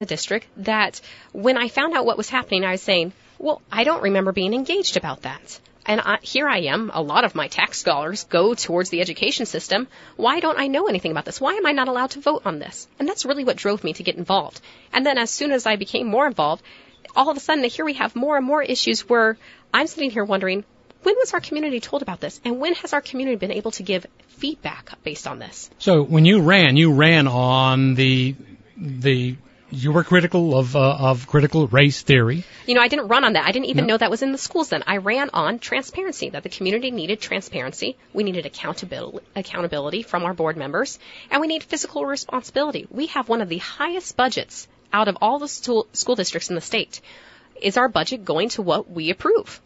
the 0.00 0.06
district 0.06 0.46
that 0.58 1.00
when 1.32 1.56
I 1.56 1.68
found 1.68 1.94
out 1.94 2.04
what 2.04 2.16
was 2.16 2.28
happening, 2.28 2.64
I 2.64 2.72
was 2.72 2.82
saying, 2.82 3.12
well, 3.38 3.62
I 3.72 3.84
don't 3.84 4.02
remember 4.02 4.32
being 4.32 4.52
engaged 4.52 4.96
about 4.96 5.22
that. 5.22 5.60
And 5.88 6.02
I, 6.02 6.18
here 6.20 6.46
I 6.46 6.58
am, 6.74 6.90
a 6.92 7.00
lot 7.00 7.24
of 7.24 7.34
my 7.34 7.48
tax 7.48 7.82
dollars 7.82 8.24
go 8.24 8.52
towards 8.52 8.90
the 8.90 9.00
education 9.00 9.46
system. 9.46 9.88
Why 10.16 10.38
don't 10.38 10.58
I 10.58 10.66
know 10.66 10.86
anything 10.86 11.10
about 11.10 11.24
this? 11.24 11.40
Why 11.40 11.54
am 11.54 11.64
I 11.64 11.72
not 11.72 11.88
allowed 11.88 12.10
to 12.10 12.20
vote 12.20 12.42
on 12.44 12.58
this? 12.58 12.86
And 12.98 13.08
that's 13.08 13.24
really 13.24 13.42
what 13.42 13.56
drove 13.56 13.82
me 13.82 13.94
to 13.94 14.02
get 14.02 14.16
involved. 14.16 14.60
And 14.92 15.06
then 15.06 15.16
as 15.16 15.30
soon 15.30 15.50
as 15.50 15.64
I 15.64 15.76
became 15.76 16.06
more 16.06 16.26
involved, 16.26 16.62
all 17.16 17.30
of 17.30 17.38
a 17.38 17.40
sudden 17.40 17.64
here 17.64 17.86
we 17.86 17.94
have 17.94 18.14
more 18.14 18.36
and 18.36 18.44
more 18.44 18.62
issues 18.62 19.08
where 19.08 19.38
I'm 19.72 19.86
sitting 19.86 20.10
here 20.10 20.24
wondering, 20.24 20.62
when 21.04 21.16
was 21.16 21.32
our 21.32 21.40
community 21.40 21.80
told 21.80 22.02
about 22.02 22.20
this? 22.20 22.38
And 22.44 22.60
when 22.60 22.74
has 22.74 22.92
our 22.92 23.00
community 23.00 23.36
been 23.36 23.52
able 23.52 23.70
to 23.72 23.82
give 23.82 24.06
feedback 24.28 25.02
based 25.02 25.26
on 25.26 25.38
this? 25.38 25.70
So 25.78 26.02
when 26.02 26.26
you 26.26 26.42
ran, 26.42 26.76
you 26.76 26.92
ran 26.92 27.26
on 27.26 27.94
the 27.94 28.34
the 28.76 29.36
you 29.70 29.92
were 29.92 30.04
critical 30.04 30.56
of 30.58 30.74
uh, 30.76 30.96
of 31.10 31.26
critical 31.26 31.66
race 31.68 32.02
theory. 32.02 32.44
You 32.66 32.74
know, 32.74 32.80
I 32.80 32.88
didn't 32.88 33.08
run 33.08 33.24
on 33.24 33.34
that. 33.34 33.44
I 33.46 33.52
didn't 33.52 33.66
even 33.66 33.86
No. 33.86 33.94
know 33.94 33.98
that 33.98 34.10
was 34.10 34.22
in 34.22 34.32
the 34.32 34.38
schools 34.38 34.70
then. 34.70 34.82
I 34.86 34.96
ran 34.98 35.30
on 35.34 35.58
transparency, 35.58 36.30
that 36.30 36.42
the 36.42 36.48
community 36.48 36.90
needed 36.90 37.20
transparency. 37.20 37.96
We 38.12 38.22
needed 38.24 38.46
accountability, 38.46 39.26
accountability 39.36 40.02
from 40.02 40.24
our 40.24 40.34
board 40.34 40.56
members, 40.56 40.98
and 41.30 41.40
we 41.40 41.46
need 41.46 41.62
physical 41.62 42.06
responsibility. 42.06 42.86
We 42.90 43.06
have 43.08 43.28
one 43.28 43.42
of 43.42 43.48
the 43.48 43.58
highest 43.58 44.16
budgets 44.16 44.68
out 44.92 45.08
of 45.08 45.18
all 45.20 45.38
the 45.38 45.48
school, 45.48 45.86
school 45.92 46.14
districts 46.14 46.48
in 46.48 46.54
the 46.54 46.60
state. 46.62 47.00
Is 47.60 47.76
our 47.76 47.88
budget 47.88 48.24
going 48.24 48.48
to 48.50 48.62
what 48.62 48.90
we 48.90 49.10
approve? 49.10 49.60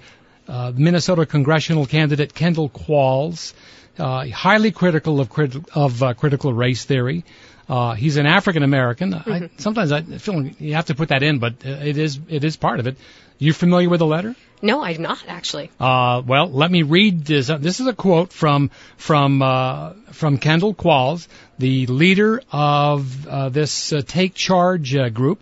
uh, 0.47 0.71
Minnesota 0.75 1.25
congressional 1.25 1.85
candidate 1.85 2.33
Kendall 2.33 2.69
Qualls, 2.69 3.53
uh, 3.97 4.27
highly 4.27 4.71
critical 4.71 5.19
of, 5.19 5.29
crit- 5.29 5.69
of 5.73 6.03
uh, 6.03 6.13
critical 6.13 6.53
race 6.53 6.85
theory. 6.85 7.23
Uh, 7.67 7.93
he's 7.93 8.17
an 8.17 8.27
African 8.27 8.61
American. 8.63 9.13
I, 9.13 9.49
sometimes 9.57 9.91
I 9.91 10.01
feel 10.01 10.45
you 10.45 10.75
have 10.75 10.85
to 10.85 10.95
put 10.95 11.09
that 11.09 11.23
in, 11.23 11.39
but 11.39 11.53
uh, 11.65 11.69
it 11.69 11.97
is 11.97 12.19
it 12.29 12.43
is 12.43 12.57
part 12.57 12.79
of 12.79 12.85
it. 12.85 12.97
You 13.39 13.53
familiar 13.53 13.89
with 13.89 13.99
the 13.99 14.05
letter? 14.05 14.35
No, 14.61 14.83
I'm 14.83 15.01
not 15.01 15.23
actually. 15.27 15.69
Uh, 15.79 16.21
well, 16.25 16.49
let 16.49 16.71
me 16.71 16.83
read 16.83 17.25
this. 17.25 17.47
This 17.47 17.79
is 17.79 17.87
a 17.87 17.93
quote 17.93 18.31
from 18.31 18.69
from 18.97 19.41
uh, 19.41 19.93
from 20.11 20.37
Kendall 20.37 20.73
Qualls, 20.73 21.27
the 21.57 21.87
leader 21.87 22.41
of 22.51 23.27
uh, 23.27 23.49
this 23.49 23.91
uh, 23.91 24.01
Take 24.05 24.35
Charge 24.35 24.95
uh, 24.95 25.09
group. 25.09 25.41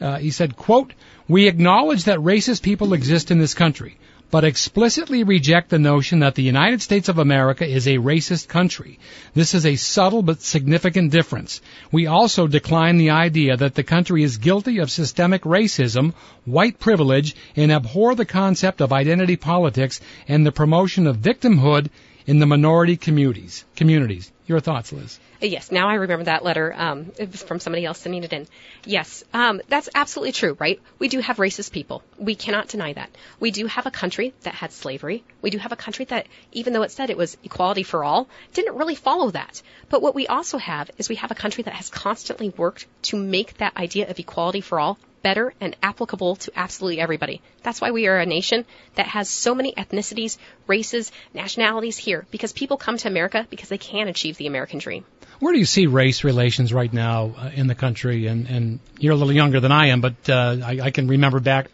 Uh, 0.00 0.18
he 0.18 0.30
said, 0.30 0.56
"quote 0.56 0.92
We 1.26 1.48
acknowledge 1.48 2.04
that 2.04 2.18
racist 2.18 2.62
people 2.62 2.92
exist 2.92 3.30
in 3.30 3.38
this 3.38 3.54
country, 3.54 3.96
but 4.32 4.44
explicitly 4.44 5.24
reject 5.24 5.68
the 5.68 5.78
notion 5.78 6.20
that 6.20 6.34
the 6.34 6.42
United 6.42 6.80
States 6.80 7.10
of 7.10 7.18
America 7.18 7.66
is 7.66 7.86
a 7.86 7.98
racist 7.98 8.48
country. 8.48 8.98
This 9.34 9.52
is 9.52 9.66
a 9.66 9.76
subtle 9.76 10.22
but 10.22 10.40
significant 10.40 11.12
difference. 11.12 11.60
We 11.92 12.06
also 12.06 12.46
decline 12.46 12.96
the 12.96 13.10
idea 13.10 13.58
that 13.58 13.74
the 13.74 13.82
country 13.82 14.22
is 14.22 14.38
guilty 14.38 14.78
of 14.78 14.90
systemic 14.90 15.42
racism, 15.42 16.14
white 16.46 16.80
privilege, 16.80 17.36
and 17.56 17.70
abhor 17.70 18.14
the 18.14 18.24
concept 18.24 18.80
of 18.80 18.90
identity 18.90 19.36
politics 19.36 20.00
and 20.26 20.46
the 20.46 20.50
promotion 20.50 21.06
of 21.06 21.18
victimhood 21.18 21.90
in 22.26 22.38
the 22.38 22.46
minority 22.46 22.96
communities. 22.96 23.64
Communities. 23.76 24.30
Your 24.46 24.60
thoughts, 24.60 24.92
Liz? 24.92 25.18
Yes, 25.40 25.72
now 25.72 25.88
I 25.88 25.94
remember 25.94 26.24
that 26.24 26.44
letter. 26.44 26.72
Um, 26.76 27.12
it 27.18 27.30
was 27.30 27.42
from 27.42 27.58
somebody 27.58 27.84
else 27.84 27.98
sending 27.98 28.22
it 28.22 28.32
in. 28.32 28.46
Yes, 28.84 29.24
um, 29.32 29.60
that's 29.68 29.88
absolutely 29.94 30.32
true, 30.32 30.56
right? 30.58 30.80
We 30.98 31.08
do 31.08 31.20
have 31.20 31.36
racist 31.38 31.72
people. 31.72 32.02
We 32.18 32.34
cannot 32.34 32.68
deny 32.68 32.92
that. 32.92 33.10
We 33.40 33.50
do 33.50 33.66
have 33.66 33.86
a 33.86 33.90
country 33.90 34.34
that 34.42 34.54
had 34.54 34.72
slavery. 34.72 35.24
We 35.40 35.50
do 35.50 35.58
have 35.58 35.72
a 35.72 35.76
country 35.76 36.04
that, 36.06 36.26
even 36.52 36.72
though 36.72 36.82
it 36.82 36.90
said 36.90 37.10
it 37.10 37.16
was 37.16 37.36
equality 37.42 37.82
for 37.82 38.04
all, 38.04 38.28
didn't 38.52 38.76
really 38.76 38.94
follow 38.94 39.30
that. 39.30 39.62
But 39.88 40.02
what 40.02 40.14
we 40.14 40.26
also 40.26 40.58
have 40.58 40.90
is 40.98 41.08
we 41.08 41.16
have 41.16 41.30
a 41.30 41.36
country 41.36 41.64
that 41.64 41.74
has 41.74 41.88
constantly 41.88 42.50
worked 42.50 42.86
to 43.04 43.16
make 43.16 43.58
that 43.58 43.76
idea 43.76 44.10
of 44.10 44.18
equality 44.18 44.60
for 44.60 44.78
all 44.78 44.98
better 45.22 45.52
and 45.60 45.76
applicable 45.82 46.36
to 46.36 46.52
absolutely 46.56 47.00
everybody. 47.00 47.40
That's 47.62 47.80
why 47.80 47.90
we 47.90 48.06
are 48.06 48.18
a 48.18 48.26
nation 48.26 48.64
that 48.96 49.06
has 49.06 49.28
so 49.28 49.54
many 49.54 49.72
ethnicities, 49.72 50.38
races, 50.66 51.12
nationalities 51.32 51.96
here, 51.96 52.26
because 52.30 52.52
people 52.52 52.76
come 52.76 52.96
to 52.98 53.08
America 53.08 53.46
because 53.50 53.68
they 53.68 53.78
can 53.78 54.08
achieve 54.08 54.36
the 54.36 54.46
American 54.46 54.78
dream. 54.78 55.04
Where 55.38 55.52
do 55.52 55.58
you 55.58 55.64
see 55.64 55.86
race 55.86 56.24
relations 56.24 56.72
right 56.72 56.92
now 56.92 57.34
uh, 57.36 57.50
in 57.54 57.66
the 57.66 57.74
country? 57.74 58.26
And, 58.26 58.46
and 58.46 58.80
you're 58.98 59.14
a 59.14 59.16
little 59.16 59.32
younger 59.32 59.60
than 59.60 59.72
I 59.72 59.88
am, 59.88 60.00
but 60.00 60.28
uh, 60.28 60.58
I, 60.64 60.80
I 60.82 60.90
can 60.90 61.08
remember 61.08 61.40
back 61.40 61.68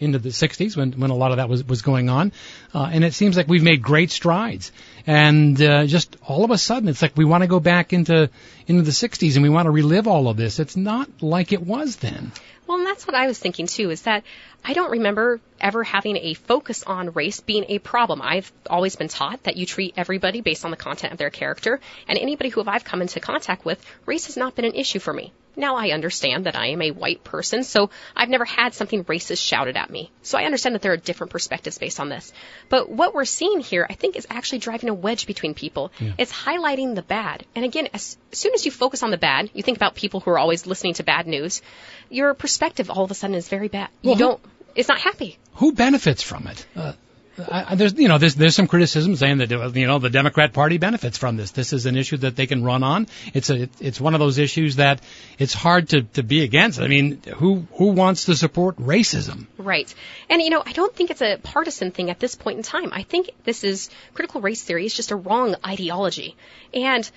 into 0.00 0.18
the 0.18 0.30
60s 0.30 0.76
when, 0.76 0.92
when 0.92 1.10
a 1.10 1.14
lot 1.14 1.30
of 1.30 1.36
that 1.36 1.48
was, 1.48 1.62
was 1.62 1.82
going 1.82 2.08
on. 2.08 2.32
Uh, 2.74 2.90
and 2.90 3.04
it 3.04 3.14
seems 3.14 3.36
like 3.36 3.46
we've 3.46 3.62
made 3.62 3.82
great 3.82 4.10
strides. 4.10 4.72
And 5.06 5.60
uh, 5.60 5.86
just 5.86 6.16
all 6.26 6.44
of 6.44 6.50
a 6.50 6.58
sudden, 6.58 6.88
it's 6.88 7.02
like 7.02 7.16
we 7.16 7.24
want 7.24 7.42
to 7.42 7.48
go 7.48 7.60
back 7.60 7.92
into, 7.92 8.30
into 8.66 8.82
the 8.82 8.90
60s 8.90 9.34
and 9.34 9.42
we 9.42 9.50
want 9.50 9.66
to 9.66 9.70
relive 9.70 10.08
all 10.08 10.28
of 10.28 10.36
this. 10.36 10.58
It's 10.58 10.76
not 10.76 11.08
like 11.22 11.52
it 11.52 11.62
was 11.62 11.96
then. 11.96 12.32
Well, 12.66 12.78
and 12.78 12.86
that's 12.86 13.04
what 13.04 13.16
I 13.16 13.26
was 13.26 13.36
thinking 13.36 13.66
too, 13.66 13.90
is 13.90 14.02
that 14.02 14.22
I 14.64 14.74
don't 14.74 14.92
remember 14.92 15.40
ever 15.60 15.82
having 15.82 16.16
a 16.16 16.34
focus 16.34 16.84
on 16.84 17.10
race 17.10 17.40
being 17.40 17.64
a 17.68 17.80
problem. 17.80 18.22
I've 18.22 18.52
always 18.68 18.94
been 18.94 19.08
taught 19.08 19.42
that 19.42 19.56
you 19.56 19.66
treat 19.66 19.94
everybody 19.96 20.40
based 20.40 20.64
on 20.64 20.70
the 20.70 20.76
content 20.76 21.12
of 21.12 21.18
their 21.18 21.30
character, 21.30 21.80
and 22.06 22.16
anybody 22.16 22.48
who 22.48 22.62
I've 22.64 22.84
come 22.84 23.02
into 23.02 23.18
contact 23.18 23.64
with, 23.64 23.84
race 24.06 24.26
has 24.26 24.36
not 24.36 24.54
been 24.54 24.64
an 24.64 24.74
issue 24.74 25.00
for 25.00 25.12
me. 25.12 25.32
Now 25.56 25.76
I 25.76 25.90
understand 25.90 26.46
that 26.46 26.56
I 26.56 26.68
am 26.68 26.82
a 26.82 26.90
white 26.90 27.24
person, 27.24 27.64
so 27.64 27.90
I've 28.16 28.28
never 28.28 28.44
had 28.44 28.74
something 28.74 29.04
racist 29.04 29.44
shouted 29.46 29.76
at 29.76 29.90
me. 29.90 30.10
So 30.22 30.38
I 30.38 30.44
understand 30.44 30.74
that 30.74 30.82
there 30.82 30.92
are 30.92 30.96
different 30.96 31.32
perspectives 31.32 31.78
based 31.78 32.00
on 32.00 32.08
this. 32.08 32.32
But 32.68 32.90
what 32.90 33.14
we're 33.14 33.24
seeing 33.24 33.60
here, 33.60 33.86
I 33.88 33.94
think, 33.94 34.16
is 34.16 34.26
actually 34.30 34.58
driving 34.58 34.88
a 34.88 34.94
wedge 34.94 35.26
between 35.26 35.54
people. 35.54 35.92
Yeah. 35.98 36.12
It's 36.18 36.32
highlighting 36.32 36.94
the 36.94 37.02
bad. 37.02 37.44
And 37.54 37.64
again, 37.64 37.88
as, 37.92 38.16
soon 38.32 38.54
as 38.54 38.64
you 38.64 38.70
focus 38.70 39.02
on 39.02 39.10
the 39.10 39.18
bad, 39.18 39.50
you 39.54 39.62
think 39.62 39.76
about 39.76 39.94
people 39.94 40.20
who 40.20 40.30
are 40.30 40.38
always 40.38 40.66
listening 40.66 40.94
to 40.94 41.02
bad 41.02 41.26
news, 41.26 41.62
your 42.08 42.34
perspective 42.34 42.90
all 42.90 43.04
of 43.04 43.10
a 43.10 43.14
sudden 43.14 43.36
is 43.36 43.48
very 43.48 43.68
bad. 43.68 43.88
You 44.02 44.16
don't, 44.16 44.40
it's 44.74 44.88
not 44.88 45.00
happy. 45.00 45.38
Who 45.54 45.72
benefits 45.72 46.22
from 46.22 46.46
it? 46.46 46.66
Uh, 46.76 46.92
I, 47.38 47.74
there's 47.74 47.94
you 47.94 48.08
know 48.08 48.18
there's 48.18 48.34
there's 48.34 48.54
some 48.54 48.66
criticism 48.66 49.16
saying 49.16 49.38
that 49.38 49.50
you 49.50 49.86
know 49.86 49.98
the 49.98 50.10
Democrat 50.10 50.52
Party 50.52 50.78
benefits 50.78 51.16
from 51.16 51.36
this. 51.36 51.52
This 51.52 51.72
is 51.72 51.86
an 51.86 51.96
issue 51.96 52.18
that 52.18 52.36
they 52.36 52.46
can 52.46 52.64
run 52.64 52.82
on. 52.82 53.06
It's 53.32 53.50
a 53.50 53.68
it's 53.80 54.00
one 54.00 54.14
of 54.14 54.20
those 54.20 54.38
issues 54.38 54.76
that 54.76 55.00
it's 55.38 55.54
hard 55.54 55.90
to 55.90 56.02
to 56.02 56.22
be 56.22 56.42
against. 56.42 56.80
I 56.80 56.88
mean, 56.88 57.22
who 57.36 57.66
who 57.74 57.92
wants 57.92 58.26
to 58.26 58.34
support 58.34 58.76
racism? 58.76 59.46
Right. 59.58 59.92
And 60.28 60.42
you 60.42 60.50
know, 60.50 60.62
I 60.64 60.72
don't 60.72 60.94
think 60.94 61.10
it's 61.10 61.22
a 61.22 61.38
partisan 61.42 61.92
thing 61.92 62.10
at 62.10 62.18
this 62.18 62.34
point 62.34 62.58
in 62.58 62.62
time. 62.62 62.90
I 62.92 63.02
think 63.02 63.30
this 63.44 63.64
is 63.64 63.90
critical 64.14 64.40
race 64.40 64.62
theory 64.62 64.86
is 64.86 64.94
just 64.94 65.10
a 65.10 65.16
wrong 65.16 65.54
ideology. 65.64 66.36
And 66.74 67.08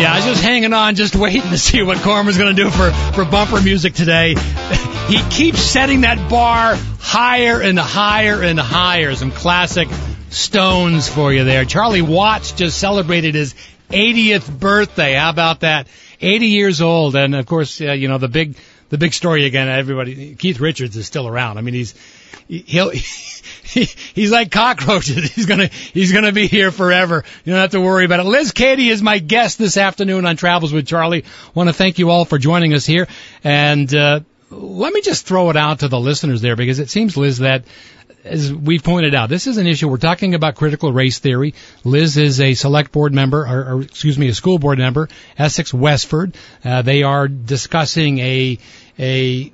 Yeah, 0.00 0.14
I 0.14 0.16
was 0.16 0.24
just 0.24 0.42
hanging 0.42 0.72
on, 0.72 0.94
just 0.94 1.14
waiting 1.14 1.42
to 1.42 1.58
see 1.58 1.82
what 1.82 1.98
Corman's 1.98 2.38
going 2.38 2.56
to 2.56 2.62
do 2.62 2.70
for, 2.70 2.90
for 2.90 3.26
bumper 3.26 3.60
music 3.60 3.92
today. 3.92 4.34
He 5.08 5.22
keeps 5.28 5.60
setting 5.60 6.00
that 6.02 6.30
bar 6.30 6.78
higher 6.98 7.60
and 7.60 7.78
higher 7.78 8.42
and 8.42 8.58
higher. 8.58 9.14
Some 9.14 9.30
classic 9.30 9.88
stones 10.30 11.06
for 11.06 11.34
you 11.34 11.44
there. 11.44 11.66
Charlie 11.66 12.00
Watts 12.00 12.52
just 12.52 12.78
celebrated 12.78 13.34
his 13.34 13.54
80th 13.90 14.58
birthday. 14.58 15.12
How 15.12 15.28
about 15.28 15.60
that? 15.60 15.86
80 16.18 16.46
years 16.46 16.80
old, 16.80 17.14
and 17.14 17.34
of 17.34 17.44
course, 17.44 17.78
uh, 17.82 17.92
you 17.92 18.08
know 18.08 18.16
the 18.16 18.28
big 18.28 18.56
the 18.90 18.98
big 18.98 19.14
story 19.14 19.46
again. 19.46 19.68
Everybody, 19.68 20.34
Keith 20.34 20.60
Richards 20.60 20.96
is 20.96 21.06
still 21.06 21.26
around. 21.26 21.56
I 21.56 21.62
mean, 21.62 21.74
he's 21.74 21.94
he'll 22.48 22.90
he, 23.70 23.84
he's 24.14 24.30
like 24.30 24.50
cockroaches. 24.50 25.32
He's 25.34 25.46
gonna 25.46 25.68
he's 25.68 26.12
gonna 26.12 26.32
be 26.32 26.46
here 26.46 26.70
forever. 26.70 27.24
You 27.44 27.52
don't 27.52 27.60
have 27.60 27.70
to 27.70 27.80
worry 27.80 28.04
about 28.04 28.20
it. 28.20 28.24
Liz 28.24 28.52
Cady 28.52 28.88
is 28.88 29.00
my 29.00 29.18
guest 29.18 29.58
this 29.58 29.76
afternoon 29.76 30.26
on 30.26 30.36
Travels 30.36 30.72
with 30.72 30.86
Charlie. 30.86 31.24
Want 31.54 31.68
to 31.68 31.72
thank 31.72 31.98
you 31.98 32.10
all 32.10 32.24
for 32.24 32.36
joining 32.36 32.74
us 32.74 32.84
here, 32.84 33.08
and 33.44 33.92
uh, 33.94 34.20
let 34.50 34.92
me 34.92 35.00
just 35.00 35.26
throw 35.26 35.50
it 35.50 35.56
out 35.56 35.80
to 35.80 35.88
the 35.88 36.00
listeners 36.00 36.40
there 36.42 36.56
because 36.56 36.80
it 36.80 36.90
seems 36.90 37.16
Liz 37.16 37.38
that 37.38 37.64
as 38.24 38.52
we 38.52 38.78
pointed 38.78 39.14
out, 39.14 39.28
this 39.28 39.46
is 39.46 39.56
an 39.56 39.66
issue. 39.66 39.88
We're 39.88 39.96
talking 39.96 40.34
about 40.34 40.56
critical 40.56 40.92
race 40.92 41.18
theory. 41.18 41.54
Liz 41.84 42.16
is 42.16 42.40
a 42.40 42.54
select 42.54 42.92
board 42.92 43.14
member, 43.14 43.46
or, 43.46 43.74
or 43.74 43.82
excuse 43.82 44.18
me, 44.18 44.28
a 44.28 44.34
school 44.34 44.58
board 44.58 44.78
member, 44.78 45.08
Essex 45.38 45.72
Westford. 45.72 46.36
Uh, 46.64 46.82
they 46.82 47.02
are 47.02 47.28
discussing 47.28 48.18
a 48.18 48.58
a 49.00 49.52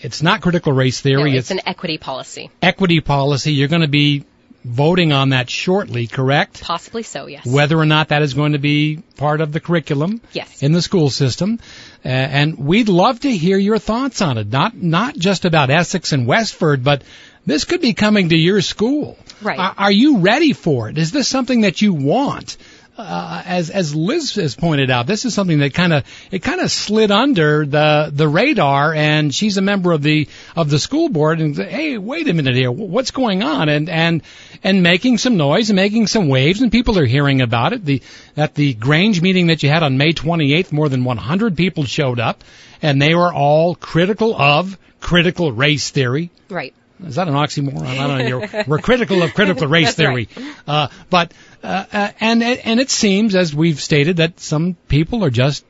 it's 0.00 0.22
not 0.22 0.40
critical 0.40 0.72
race 0.72 1.00
theory. 1.00 1.30
No, 1.30 1.38
it's, 1.38 1.50
it's, 1.50 1.60
an 1.60 1.68
equity 1.68 1.98
policy. 1.98 2.50
Equity 2.60 3.00
policy. 3.00 3.52
You're 3.52 3.68
going 3.68 3.82
to 3.82 3.88
be 3.88 4.24
voting 4.64 5.12
on 5.12 5.30
that 5.30 5.48
shortly, 5.48 6.06
correct? 6.06 6.60
Possibly 6.60 7.02
so, 7.02 7.26
yes. 7.26 7.46
Whether 7.46 7.78
or 7.78 7.86
not 7.86 8.08
that 8.08 8.22
is 8.22 8.34
going 8.34 8.52
to 8.52 8.58
be 8.58 9.02
part 9.16 9.40
of 9.40 9.52
the 9.52 9.60
curriculum 9.60 10.20
yes. 10.32 10.62
in 10.62 10.72
the 10.72 10.82
school 10.82 11.10
system. 11.10 11.60
Uh, 12.04 12.08
and 12.08 12.58
we'd 12.58 12.88
love 12.88 13.20
to 13.20 13.30
hear 13.30 13.58
your 13.58 13.78
thoughts 13.78 14.22
on 14.22 14.38
it. 14.38 14.48
Not 14.48 14.76
not 14.76 15.16
just 15.16 15.44
about 15.44 15.70
Essex 15.70 16.12
and 16.12 16.26
Westford, 16.26 16.82
but 16.82 17.02
this 17.46 17.64
could 17.64 17.80
be 17.80 17.94
coming 17.94 18.30
to 18.30 18.36
your 18.36 18.60
school. 18.60 19.18
Right. 19.40 19.58
Are, 19.58 19.74
are 19.78 19.92
you 19.92 20.18
ready 20.18 20.52
for 20.52 20.88
it? 20.88 20.98
Is 20.98 21.12
this 21.12 21.28
something 21.28 21.62
that 21.62 21.82
you 21.82 21.94
want? 21.94 22.56
Uh, 23.02 23.42
as 23.44 23.70
as 23.70 23.94
Liz 23.94 24.34
has 24.36 24.54
pointed 24.54 24.90
out, 24.90 25.06
this 25.06 25.24
is 25.24 25.34
something 25.34 25.58
that 25.58 25.74
kind 25.74 25.92
of 25.92 26.04
it 26.30 26.40
kind 26.40 26.60
of 26.60 26.70
slid 26.70 27.10
under 27.10 27.66
the 27.66 28.10
the 28.12 28.28
radar, 28.28 28.94
and 28.94 29.34
she's 29.34 29.56
a 29.56 29.62
member 29.62 29.92
of 29.92 30.02
the 30.02 30.28
of 30.56 30.70
the 30.70 30.78
school 30.78 31.08
board, 31.08 31.40
and 31.40 31.56
hey, 31.56 31.98
wait 31.98 32.28
a 32.28 32.32
minute 32.32 32.54
here, 32.54 32.70
what's 32.70 33.10
going 33.10 33.42
on? 33.42 33.68
And 33.68 33.88
and 33.88 34.22
and 34.62 34.82
making 34.82 35.18
some 35.18 35.36
noise 35.36 35.70
and 35.70 35.76
making 35.76 36.06
some 36.06 36.28
waves, 36.28 36.62
and 36.62 36.70
people 36.70 36.98
are 36.98 37.06
hearing 37.06 37.40
about 37.40 37.72
it. 37.72 37.84
The 37.84 38.02
at 38.36 38.54
the 38.54 38.74
Grange 38.74 39.20
meeting 39.20 39.48
that 39.48 39.62
you 39.62 39.68
had 39.68 39.82
on 39.82 39.98
May 39.98 40.12
28th, 40.12 40.72
more 40.72 40.88
than 40.88 41.04
100 41.04 41.56
people 41.56 41.84
showed 41.84 42.20
up, 42.20 42.44
and 42.80 43.00
they 43.00 43.14
were 43.14 43.32
all 43.32 43.74
critical 43.74 44.34
of 44.34 44.78
critical 45.00 45.52
race 45.52 45.90
theory. 45.90 46.30
Right 46.48 46.74
Is 47.04 47.16
that 47.16 47.28
an 47.28 47.34
oxymoron? 47.34 47.82
I 47.82 48.06
don't 48.06 48.18
know. 48.18 48.26
You're, 48.26 48.64
we're 48.66 48.78
critical 48.78 49.22
of 49.22 49.34
critical 49.34 49.66
race 49.78 49.94
theory, 49.94 50.28
uh, 50.66 50.88
but 51.10 51.32
uh, 51.62 51.84
uh, 51.92 52.10
and 52.20 52.42
and 52.42 52.80
it 52.80 52.90
seems, 52.90 53.34
as 53.34 53.54
we've 53.54 53.80
stated, 53.80 54.16
that 54.16 54.40
some 54.40 54.74
people 54.88 55.24
are 55.24 55.30
just 55.30 55.64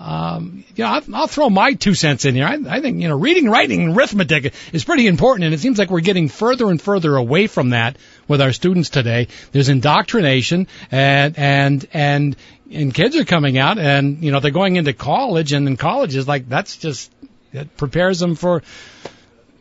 Um, 0.00 0.64
you 0.76 0.84
know, 0.84 0.90
I'll, 0.90 1.02
I'll 1.12 1.26
throw 1.26 1.50
my 1.50 1.72
two 1.72 1.94
cents 1.94 2.24
in 2.24 2.36
here. 2.36 2.46
I, 2.46 2.58
I 2.68 2.80
think, 2.80 3.02
you 3.02 3.08
know, 3.08 3.18
reading, 3.18 3.50
writing, 3.50 3.82
and 3.82 3.96
arithmetic 3.96 4.54
is 4.72 4.84
pretty 4.84 5.08
important, 5.08 5.46
and 5.46 5.54
it 5.54 5.58
seems 5.58 5.76
like 5.76 5.90
we're 5.90 6.00
getting 6.00 6.28
further 6.28 6.70
and 6.70 6.80
further 6.80 7.16
away 7.16 7.48
from 7.48 7.70
that 7.70 7.96
with 8.28 8.40
our 8.40 8.52
students 8.52 8.90
today. 8.90 9.26
There's 9.50 9.68
indoctrination, 9.68 10.68
and, 10.92 11.36
and, 11.36 11.88
and, 11.92 12.36
and 12.70 12.94
kids 12.94 13.16
are 13.16 13.24
coming 13.24 13.58
out, 13.58 13.78
and, 13.78 14.22
you 14.22 14.30
know, 14.30 14.38
they're 14.38 14.52
going 14.52 14.76
into 14.76 14.92
college, 14.92 15.52
and 15.52 15.66
in 15.66 15.76
college 15.76 16.14
is 16.14 16.28
like, 16.28 16.48
that's 16.48 16.76
just, 16.76 17.10
it 17.52 17.76
prepares 17.76 18.20
them 18.20 18.36
for, 18.36 18.62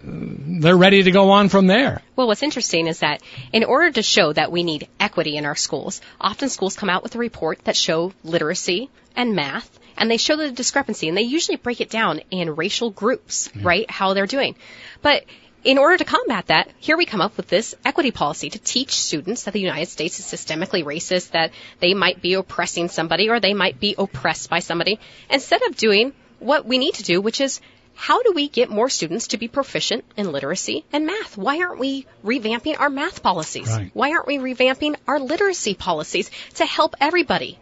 they're 0.03 0.77
ready 0.77 1.01
to 1.01 1.09
go 1.09 1.31
on 1.31 1.49
from 1.49 1.65
there. 1.65 2.03
Well, 2.15 2.27
what's 2.27 2.43
interesting 2.43 2.85
is 2.85 2.99
that 2.99 3.23
in 3.51 3.63
order 3.63 3.91
to 3.91 4.03
show 4.03 4.33
that 4.33 4.51
we 4.51 4.61
need 4.61 4.87
equity 4.99 5.35
in 5.35 5.45
our 5.45 5.55
schools, 5.55 5.99
often 6.21 6.49
schools 6.49 6.75
come 6.75 6.89
out 6.91 7.01
with 7.01 7.15
a 7.15 7.17
report 7.17 7.63
that 7.63 7.75
show 7.75 8.13
literacy 8.23 8.91
and 9.15 9.35
math 9.35 9.79
and 9.97 10.09
they 10.09 10.17
show 10.17 10.35
the 10.35 10.51
discrepancy 10.51 11.07
and 11.07 11.17
they 11.17 11.23
usually 11.23 11.57
break 11.57 11.81
it 11.81 11.89
down 11.89 12.21
in 12.31 12.55
racial 12.55 12.91
groups, 12.91 13.47
mm-hmm. 13.47 13.65
right? 13.65 13.91
How 13.91 14.13
they're 14.13 14.27
doing. 14.27 14.55
But 15.01 15.25
in 15.63 15.77
order 15.77 15.97
to 15.97 16.05
combat 16.05 16.47
that, 16.47 16.69
here 16.79 16.97
we 16.97 17.05
come 17.05 17.21
up 17.21 17.35
with 17.35 17.47
this 17.47 17.75
equity 17.83 18.11
policy 18.11 18.49
to 18.49 18.59
teach 18.59 18.95
students 18.95 19.43
that 19.43 19.53
the 19.53 19.59
United 19.59 19.87
States 19.87 20.19
is 20.19 20.25
systemically 20.25 20.83
racist, 20.83 21.31
that 21.31 21.51
they 21.79 21.93
might 21.93 22.21
be 22.21 22.35
oppressing 22.35 22.89
somebody 22.89 23.29
or 23.29 23.39
they 23.39 23.53
might 23.53 23.79
be 23.79 23.95
oppressed 23.97 24.49
by 24.49 24.59
somebody, 24.59 24.99
instead 25.29 25.61
of 25.63 25.75
doing 25.75 26.13
what 26.39 26.65
we 26.65 26.77
need 26.77 26.93
to 26.95 27.03
do, 27.03 27.19
which 27.19 27.41
is 27.41 27.59
how 27.95 28.21
do 28.21 28.31
we 28.31 28.47
get 28.47 28.69
more 28.69 28.89
students 28.89 29.27
to 29.29 29.37
be 29.37 29.47
proficient 29.47 30.05
in 30.15 30.31
literacy 30.31 30.85
and 30.93 31.07
math? 31.07 31.35
Why 31.35 31.59
aren't 31.59 31.79
we 31.79 32.05
revamping 32.23 32.79
our 32.79 32.91
math 32.91 33.23
policies? 33.23 33.67
Right. 33.67 33.89
Why 33.93 34.11
aren't 34.11 34.27
we 34.27 34.37
revamping 34.37 34.95
our 35.07 35.19
literacy 35.19 35.73
policies 35.73 36.29
to 36.55 36.65
help 36.65 36.95
everybody? 37.01 37.57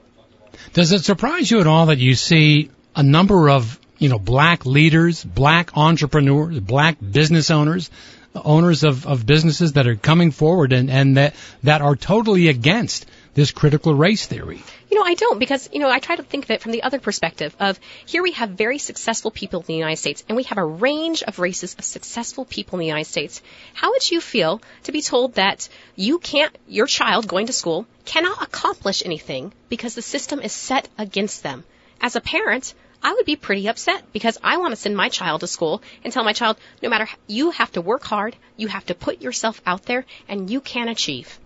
Does 0.74 0.92
it 0.92 1.04
surprise 1.04 1.50
you 1.50 1.60
at 1.60 1.68
all 1.68 1.88
that 1.88 2.00
you 2.00 2.16
see 2.16 2.70
a 2.96 3.04
number 3.04 3.50
of, 3.50 3.80
you 3.98 4.10
know, 4.10 4.20
black 4.20 4.66
leaders, 4.66 5.24
black 5.24 5.78
entrepreneurs, 5.78 6.60
black 6.60 6.98
business 7.00 7.52
owners, 7.52 7.90
owners 8.34 8.84
of, 8.84 9.06
of 9.08 9.26
businesses 9.26 9.74
that 9.74 9.88
are 9.88 9.96
coming 9.96 10.32
forward 10.32 10.74
and, 10.74 10.90
and 10.90 11.18
that, 11.18 11.36
that 11.64 11.82
are 11.82 11.96
totally 11.96 12.48
against 12.48 13.06
this 13.36 13.52
critical 13.52 13.94
race 13.94 14.26
theory? 14.26 14.64
You 14.90 14.98
know, 14.98 15.06
I 15.06 15.14
don't 15.14 15.38
because, 15.38 15.70
you 15.72 15.80
know, 15.80 15.90
I 15.90 16.00
try 16.00 16.16
to 16.16 16.24
think 16.24 16.46
of 16.46 16.52
it 16.52 16.62
from 16.62 16.72
the 16.72 16.84
other 16.84 17.00
perspective 17.00 17.56
of 17.60 17.80
here 18.06 18.24
we 18.24 18.32
have 18.32 18.50
very 18.52 18.80
successful 18.80 19.30
people 19.30 19.60
in 19.60 19.68
the 19.68 19.76
United 19.76 19.98
States 19.98 20.24
and 20.28 20.36
we 20.36 20.44
have 20.44 20.58
a 20.58 20.66
range 20.66 21.22
of 21.22 21.38
races 21.38 21.76
of 21.78 21.84
successful 21.84 22.46
people 22.46 22.78
in 22.78 22.80
the 22.80 22.88
United 22.88 23.10
States. 23.10 23.42
How 23.74 23.92
would 23.92 24.10
you 24.10 24.22
feel 24.22 24.62
to 24.84 24.92
be 24.92 25.02
told 25.02 25.36
that 25.36 25.70
you 25.96 26.18
can't, 26.18 26.58
your 26.68 26.88
child 26.88 27.28
going 27.28 27.48
to 27.48 27.54
school 27.54 27.86
cannot 28.06 28.42
accomplish 28.42 29.04
anything 29.06 29.54
because 29.70 29.96
the 29.96 30.02
system 30.02 30.40
is 30.40 30.54
set 30.54 30.88
against 30.98 31.44
them? 31.44 31.66
As 32.00 32.16
a 32.16 32.22
parent, 32.22 32.74
I 33.04 33.14
would 33.14 33.26
be 33.26 33.36
pretty 33.36 33.68
upset 33.68 34.14
because 34.14 34.38
I 34.44 34.58
want 34.58 34.72
to 34.72 34.78
send 34.78 34.96
my 34.96 35.10
child 35.10 35.42
to 35.42 35.48
school 35.48 35.84
and 36.04 36.12
tell 36.12 36.24
my 36.24 36.34
child, 36.34 36.58
no 36.82 36.90
matter, 36.90 37.08
you 37.28 37.52
have 37.52 37.72
to 37.74 37.82
work 37.82 38.04
hard, 38.04 38.36
you 38.56 38.68
have 38.68 38.86
to 38.88 38.96
put 38.96 39.22
yourself 39.22 39.62
out 39.66 39.84
there, 39.84 40.06
and 40.28 40.50
you 40.50 40.62
can 40.62 40.88
achieve. 40.88 41.38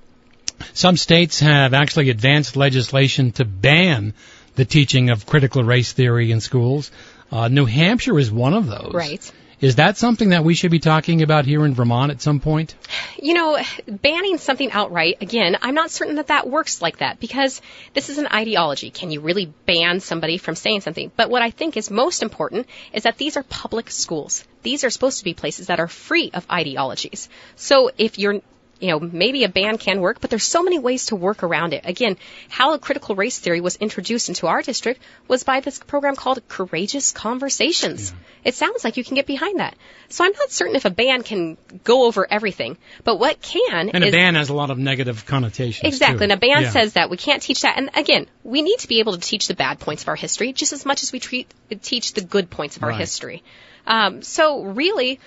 Some 0.73 0.97
states 0.97 1.39
have 1.39 1.73
actually 1.73 2.09
advanced 2.09 2.55
legislation 2.55 3.31
to 3.33 3.45
ban 3.45 4.13
the 4.55 4.65
teaching 4.65 5.09
of 5.09 5.25
critical 5.25 5.63
race 5.63 5.93
theory 5.93 6.31
in 6.31 6.41
schools. 6.41 6.91
Uh, 7.31 7.47
New 7.47 7.65
Hampshire 7.65 8.17
is 8.19 8.31
one 8.31 8.53
of 8.53 8.67
those. 8.67 8.93
Right. 8.93 9.31
Is 9.61 9.75
that 9.75 9.97
something 9.97 10.29
that 10.29 10.45
we 10.45 10.55
should 10.55 10.71
be 10.71 10.79
talking 10.79 11.21
about 11.21 11.45
here 11.45 11.65
in 11.65 11.73
Vermont 11.73 12.11
at 12.11 12.21
some 12.21 12.39
point? 12.39 12.75
You 13.21 13.33
know, 13.33 13.59
banning 13.87 14.37
something 14.37 14.71
outright, 14.71 15.17
again, 15.21 15.57
I'm 15.61 15.75
not 15.75 15.91
certain 15.91 16.15
that 16.15 16.27
that 16.27 16.49
works 16.49 16.81
like 16.81 16.99
that 16.99 17.19
because 17.19 17.61
this 17.93 18.09
is 18.09 18.19
an 18.19 18.27
ideology. 18.27 18.89
Can 18.89 19.11
you 19.11 19.19
really 19.19 19.53
ban 19.65 19.99
somebody 19.99 20.37
from 20.37 20.55
saying 20.55 20.81
something? 20.81 21.11
But 21.15 21.29
what 21.29 21.41
I 21.41 21.49
think 21.51 21.75
is 21.75 21.91
most 21.91 22.23
important 22.23 22.67
is 22.93 23.03
that 23.03 23.17
these 23.17 23.35
are 23.35 23.43
public 23.43 23.91
schools. 23.91 24.45
These 24.63 24.85
are 24.85 24.89
supposed 24.89 25.19
to 25.19 25.25
be 25.25 25.33
places 25.33 25.67
that 25.67 25.81
are 25.81 25.89
free 25.89 26.31
of 26.33 26.49
ideologies. 26.49 27.27
So 27.57 27.91
if 27.97 28.17
you're 28.17 28.41
you 28.79 28.87
know, 28.89 28.99
maybe 28.99 29.43
a 29.43 29.49
ban 29.49 29.77
can 29.77 29.99
work, 29.99 30.21
but 30.21 30.29
there's 30.29 30.43
so 30.43 30.63
many 30.63 30.79
ways 30.79 31.07
to 31.07 31.15
work 31.15 31.43
around 31.43 31.73
it. 31.73 31.81
Again, 31.85 32.17
how 32.49 32.73
a 32.73 32.79
critical 32.79 33.15
race 33.15 33.37
theory 33.37 33.61
was 33.61 33.75
introduced 33.75 34.29
into 34.29 34.47
our 34.47 34.61
district 34.61 35.01
was 35.27 35.43
by 35.43 35.59
this 35.59 35.79
program 35.79 36.15
called 36.15 36.47
Courageous 36.47 37.11
Conversations. 37.11 38.11
Yeah. 38.11 38.17
It 38.45 38.55
sounds 38.55 38.83
like 38.83 38.95
you 38.97 39.03
can 39.03 39.15
get 39.15 39.25
behind 39.25 39.59
that. 39.59 39.75
So 40.07 40.23
I'm 40.23 40.31
not 40.31 40.49
certain 40.51 40.75
if 40.75 40.85
a 40.85 40.89
ban 40.89 41.23
can 41.23 41.57
go 41.83 42.05
over 42.05 42.25
everything, 42.29 42.77
but 43.03 43.17
what 43.19 43.41
can 43.41 43.89
and 43.89 44.03
a 44.03 44.11
ban 44.11 44.35
has 44.35 44.49
a 44.49 44.53
lot 44.53 44.71
of 44.71 44.77
negative 44.77 45.25
connotations. 45.25 45.85
Exactly, 45.85 46.19
too. 46.19 46.23
and 46.23 46.31
a 46.31 46.37
ban 46.37 46.63
yeah. 46.63 46.69
says 46.69 46.93
that 46.93 47.09
we 47.09 47.17
can't 47.17 47.41
teach 47.41 47.61
that. 47.61 47.77
And 47.77 47.89
again, 47.95 48.27
we 48.43 48.61
need 48.61 48.79
to 48.79 48.87
be 48.87 48.99
able 48.99 49.13
to 49.13 49.19
teach 49.19 49.47
the 49.47 49.55
bad 49.55 49.79
points 49.79 50.03
of 50.03 50.09
our 50.09 50.15
history 50.15 50.53
just 50.53 50.73
as 50.73 50.85
much 50.85 51.03
as 51.03 51.11
we 51.11 51.19
treat, 51.19 51.53
teach 51.81 52.13
the 52.13 52.21
good 52.21 52.49
points 52.49 52.77
of 52.77 52.83
our 52.83 52.89
right. 52.89 52.99
history. 52.99 53.43
Um, 53.85 54.21
so 54.21 54.63
really, 54.63 55.19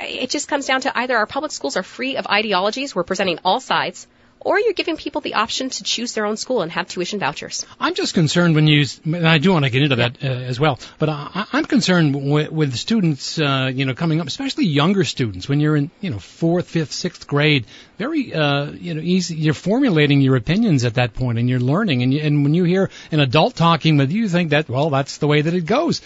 it 0.00 0.30
just 0.30 0.48
comes 0.48 0.66
down 0.66 0.82
to 0.82 0.98
either 0.98 1.16
our 1.16 1.26
public 1.26 1.52
schools 1.52 1.76
are 1.76 1.82
free 1.82 2.16
of 2.16 2.26
ideologies, 2.26 2.94
we're 2.94 3.04
presenting 3.04 3.38
all 3.44 3.60
sides, 3.60 4.06
or 4.40 4.58
you're 4.58 4.72
giving 4.72 4.96
people 4.96 5.20
the 5.20 5.34
option 5.34 5.68
to 5.68 5.82
choose 5.82 6.12
their 6.12 6.24
own 6.24 6.36
school 6.36 6.62
and 6.62 6.70
have 6.70 6.86
tuition 6.86 7.18
vouchers. 7.18 7.66
I'm 7.80 7.94
just 7.94 8.14
concerned 8.14 8.54
when 8.54 8.66
you, 8.66 8.84
and 9.04 9.26
I 9.26 9.38
do 9.38 9.52
want 9.52 9.64
to 9.64 9.70
get 9.70 9.82
into 9.82 9.96
that 9.96 10.22
uh, 10.22 10.26
as 10.26 10.60
well, 10.60 10.78
but 10.98 11.08
I, 11.08 11.46
I'm 11.52 11.64
concerned 11.64 12.14
with, 12.30 12.50
with 12.52 12.76
students, 12.76 13.38
uh, 13.38 13.70
you 13.74 13.84
know, 13.84 13.94
coming 13.94 14.20
up, 14.20 14.26
especially 14.26 14.66
younger 14.66 15.04
students, 15.04 15.48
when 15.48 15.60
you're 15.60 15.76
in, 15.76 15.90
you 16.00 16.10
know, 16.10 16.18
fourth, 16.18 16.68
fifth, 16.68 16.92
sixth 16.92 17.26
grade, 17.26 17.66
very, 17.98 18.32
uh, 18.32 18.70
you 18.70 18.94
know, 18.94 19.00
easy, 19.00 19.34
you're 19.34 19.54
formulating 19.54 20.20
your 20.20 20.36
opinions 20.36 20.84
at 20.84 20.94
that 20.94 21.14
point 21.14 21.38
and 21.38 21.48
you're 21.48 21.58
learning, 21.60 22.02
and, 22.02 22.14
you, 22.14 22.20
and 22.20 22.44
when 22.44 22.54
you 22.54 22.64
hear 22.64 22.90
an 23.10 23.20
adult 23.20 23.56
talking 23.56 23.96
with 23.96 24.12
you, 24.12 24.22
you 24.22 24.28
think 24.28 24.50
that, 24.50 24.68
well, 24.68 24.90
that's 24.90 25.18
the 25.18 25.26
way 25.26 25.42
that 25.42 25.54
it 25.54 25.66
goes. 25.66 26.00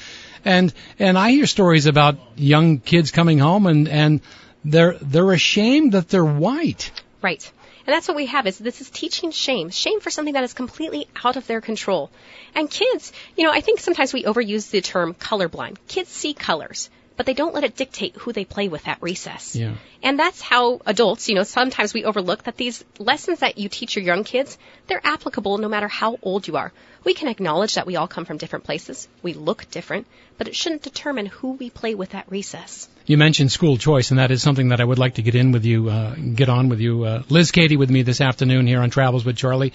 And, 0.45 0.73
and 0.99 1.19
I 1.19 1.31
hear 1.31 1.47
stories 1.47 1.87
about 1.87 2.17
young 2.37 2.79
kids 2.79 3.11
coming 3.11 3.39
home 3.39 3.67
and, 3.67 3.89
and 3.89 4.21
they're, 4.65 4.97
they're 5.01 5.33
ashamed 5.33 5.93
that 5.93 6.09
they're 6.09 6.25
white. 6.25 6.91
Right. 7.23 7.51
And 7.87 7.93
that's 7.93 8.07
what 8.07 8.17
we 8.17 8.27
have 8.27 8.47
is 8.47 8.59
this 8.59 8.81
is 8.81 8.91
teaching 8.91 9.33
shame. 9.33 9.71
Shame 9.71 10.01
for 10.01 10.11
something 10.11 10.35
that 10.35 10.45
is 10.45 10.55
completely 10.55 11.09
out 11.25 11.37
of 11.37 11.47
their 11.47 11.61
control. 11.61 12.11
And 12.55 12.71
kids, 12.71 13.13
you 13.37 13.45
know, 13.45 13.51
I 13.53 13.61
think 13.61 13.81
sometimes 13.81 14.13
we 14.13 14.25
overuse 14.25 14.71
the 14.71 14.81
term 14.81 15.15
colorblind. 15.15 15.79
Kids 15.89 16.11
see 16.11 16.33
colors, 16.33 16.91
but 17.23 17.27
they 17.27 17.35
don't 17.35 17.55
let 17.55 17.63
it 17.63 17.77
dictate 17.77 18.17
who 18.17 18.33
they 18.33 18.45
play 18.45 18.67
with 18.67 18.89
at 18.89 19.01
recess. 19.01 19.55
Yeah. 19.55 19.75
And 20.03 20.19
that's 20.19 20.41
how 20.41 20.81
adults, 20.85 21.29
you 21.29 21.37
know, 21.37 21.45
sometimes 21.45 21.95
we 21.95 22.05
overlook 22.05 22.43
that 22.43 22.57
these 22.57 22.85
lessons 22.99 23.39
that 23.39 23.59
you 23.59 23.69
teach 23.69 23.95
your 23.95 24.05
young 24.05 24.25
kids, 24.25 24.59
they're 24.89 25.07
applicable 25.07 25.59
no 25.59 25.69
matter 25.69 25.87
how 25.87 26.19
old 26.21 26.49
you 26.49 26.57
are. 26.57 26.73
We 27.05 27.15
can 27.15 27.29
acknowledge 27.29 27.77
that 27.77 27.87
we 27.87 27.95
all 27.95 28.09
come 28.09 28.25
from 28.25 28.39
different 28.39 28.65
places. 28.65 29.07
We 29.23 29.35
look 29.35 29.71
different, 29.71 30.09
but 30.37 30.49
it 30.49 30.57
shouldn't 30.57 30.83
determine 30.83 31.27
who 31.27 31.53
we 31.53 31.71
play 31.71 31.95
with 31.95 32.13
at 32.17 32.29
recess. 32.29 32.89
You 33.07 33.19
mentioned 33.19 33.53
school 33.53 33.77
choice, 33.77 34.11
and 34.11 34.19
that 34.19 34.33
is 34.33 34.43
something 34.43 34.71
that 34.71 34.81
I 34.81 34.85
would 34.85 34.99
like 34.99 35.15
to 35.15 35.23
get 35.23 35.37
in 35.37 35.53
with 35.53 35.65
you, 35.65 35.91
uh, 35.91 36.17
get 36.17 36.49
on 36.49 36.71
with 36.71 36.81
you. 36.81 37.05
Uh, 37.05 37.23
Liz 37.29 37.53
Cady 37.53 37.77
with 37.77 37.89
me 37.89 38.03
this 38.03 38.21
afternoon 38.21 38.67
here 38.67 38.81
on 38.81 38.91
Travels 38.91 39.25
with 39.25 39.37
Charlie. 39.37 39.73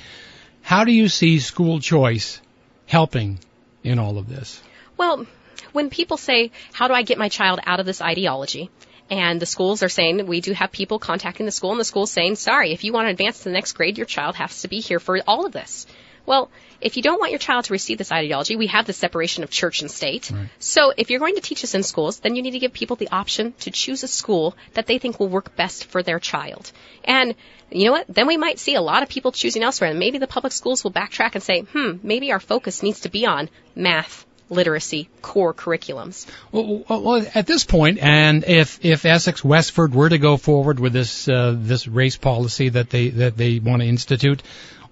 How 0.64 0.84
do 0.84 0.92
you 0.92 1.08
see 1.08 1.40
school 1.40 1.80
choice 1.80 2.42
helping 2.88 3.40
in 3.86 4.00
all 4.00 4.18
of 4.18 4.28
this? 4.28 4.62
Well, 4.98 5.26
when 5.74 5.90
people 5.90 6.18
say, 6.18 6.52
how 6.74 6.88
do 6.88 6.94
I 6.94 7.04
get 7.04 7.18
my 7.18 7.30
child 7.30 7.60
out 7.66 7.80
of 7.80 7.86
this 7.86 8.02
ideology? 8.02 8.70
And 9.10 9.40
the 9.42 9.46
schools 9.46 9.84
are 9.84 9.90
saying, 9.90 10.26
we 10.28 10.42
do 10.42 10.52
have 10.52 10.72
people 10.72 11.00
contacting 11.00 11.46
the 11.46 11.52
school 11.52 11.72
and 11.72 11.80
the 11.80 11.86
school's 11.86 12.12
saying, 12.12 12.36
sorry, 12.36 12.74
if 12.74 12.84
you 12.84 12.92
want 12.92 13.08
to 13.08 13.12
advance 13.12 13.40
to 13.40 13.44
the 13.46 13.52
next 13.52 13.74
grade, 13.74 13.98
your 13.98 14.06
child 14.06 14.36
has 14.36 14.62
to 14.62 14.68
be 14.68 14.82
here 14.82 15.00
for 15.00 15.20
all 15.26 15.46
of 15.46 15.54
this. 15.54 15.88
Well, 16.26 16.52
if 16.82 16.98
you 16.98 17.02
don't 17.04 17.20
want 17.20 17.32
your 17.32 17.40
child 17.40 17.66
to 17.66 17.74
receive 17.74 17.98
this 17.98 18.12
ideology, 18.12 18.58
we 18.58 18.68
have 18.68 18.86
the 18.86 18.92
separation 18.92 19.44
of 19.44 19.50
church 19.50 19.82
and 19.82 19.90
state. 19.90 20.30
Right. 20.30 20.50
So 20.60 20.94
if 20.96 21.10
you're 21.10 21.22
going 21.22 21.36
to 21.36 21.42
teach 21.42 21.62
this 21.62 21.74
in 21.74 21.84
schools, 21.84 22.20
then 22.20 22.36
you 22.36 22.42
need 22.42 22.52
to 22.52 22.60
give 22.60 22.74
people 22.74 22.98
the 22.98 23.08
option 23.10 23.54
to 23.62 23.72
choose 23.72 24.04
a 24.04 24.10
school 24.10 24.56
that 24.74 24.88
they 24.88 24.98
think 24.98 25.20
will 25.20 25.30
work 25.30 25.56
best 25.56 25.86
for 25.86 26.04
their 26.04 26.20
child. 26.20 26.72
And 27.06 27.34
you 27.72 27.86
know 27.86 27.94
what? 27.94 28.08
Then 28.10 28.28
we 28.28 28.36
might 28.36 28.60
see 28.60 28.76
a 28.76 28.82
lot 28.82 29.04
of 29.04 29.10
people 29.10 29.32
choosing 29.32 29.64
elsewhere, 29.64 29.90
and 29.90 30.00
maybe 30.00 30.18
the 30.18 30.28
public 30.28 30.52
schools 30.52 30.84
will 30.84 30.92
backtrack 30.92 31.32
and 31.34 31.44
say, 31.44 31.62
hmm, 31.62 31.94
maybe 32.04 32.34
our 32.34 32.42
focus 32.42 32.84
needs 32.84 33.02
to 33.02 33.10
be 33.10 33.26
on 33.26 33.50
math, 33.74 34.26
literacy 34.50 35.10
core 35.22 35.54
curriculums. 35.54 36.26
Well, 36.52 36.84
well, 36.88 37.26
at 37.34 37.46
this 37.46 37.64
point, 37.64 38.00
and 38.00 38.44
if 38.44 38.84
if 38.84 39.06
Essex 39.06 39.44
Westford 39.44 39.94
were 39.94 40.10
to 40.10 40.18
go 40.18 40.38
forward 40.38 40.80
with 40.80 40.94
this 40.94 41.28
uh, 41.28 41.56
this 41.58 41.88
race 41.88 42.18
policy 42.18 42.70
that 42.70 42.90
they 42.90 43.10
that 43.10 43.38
they 43.38 43.60
want 43.60 43.82
to 43.82 43.88
institute, 43.88 44.42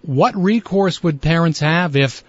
what 0.01 0.35
recourse 0.35 1.01
would 1.03 1.21
parents 1.21 1.59
have 1.59 1.95
if 1.95 2.23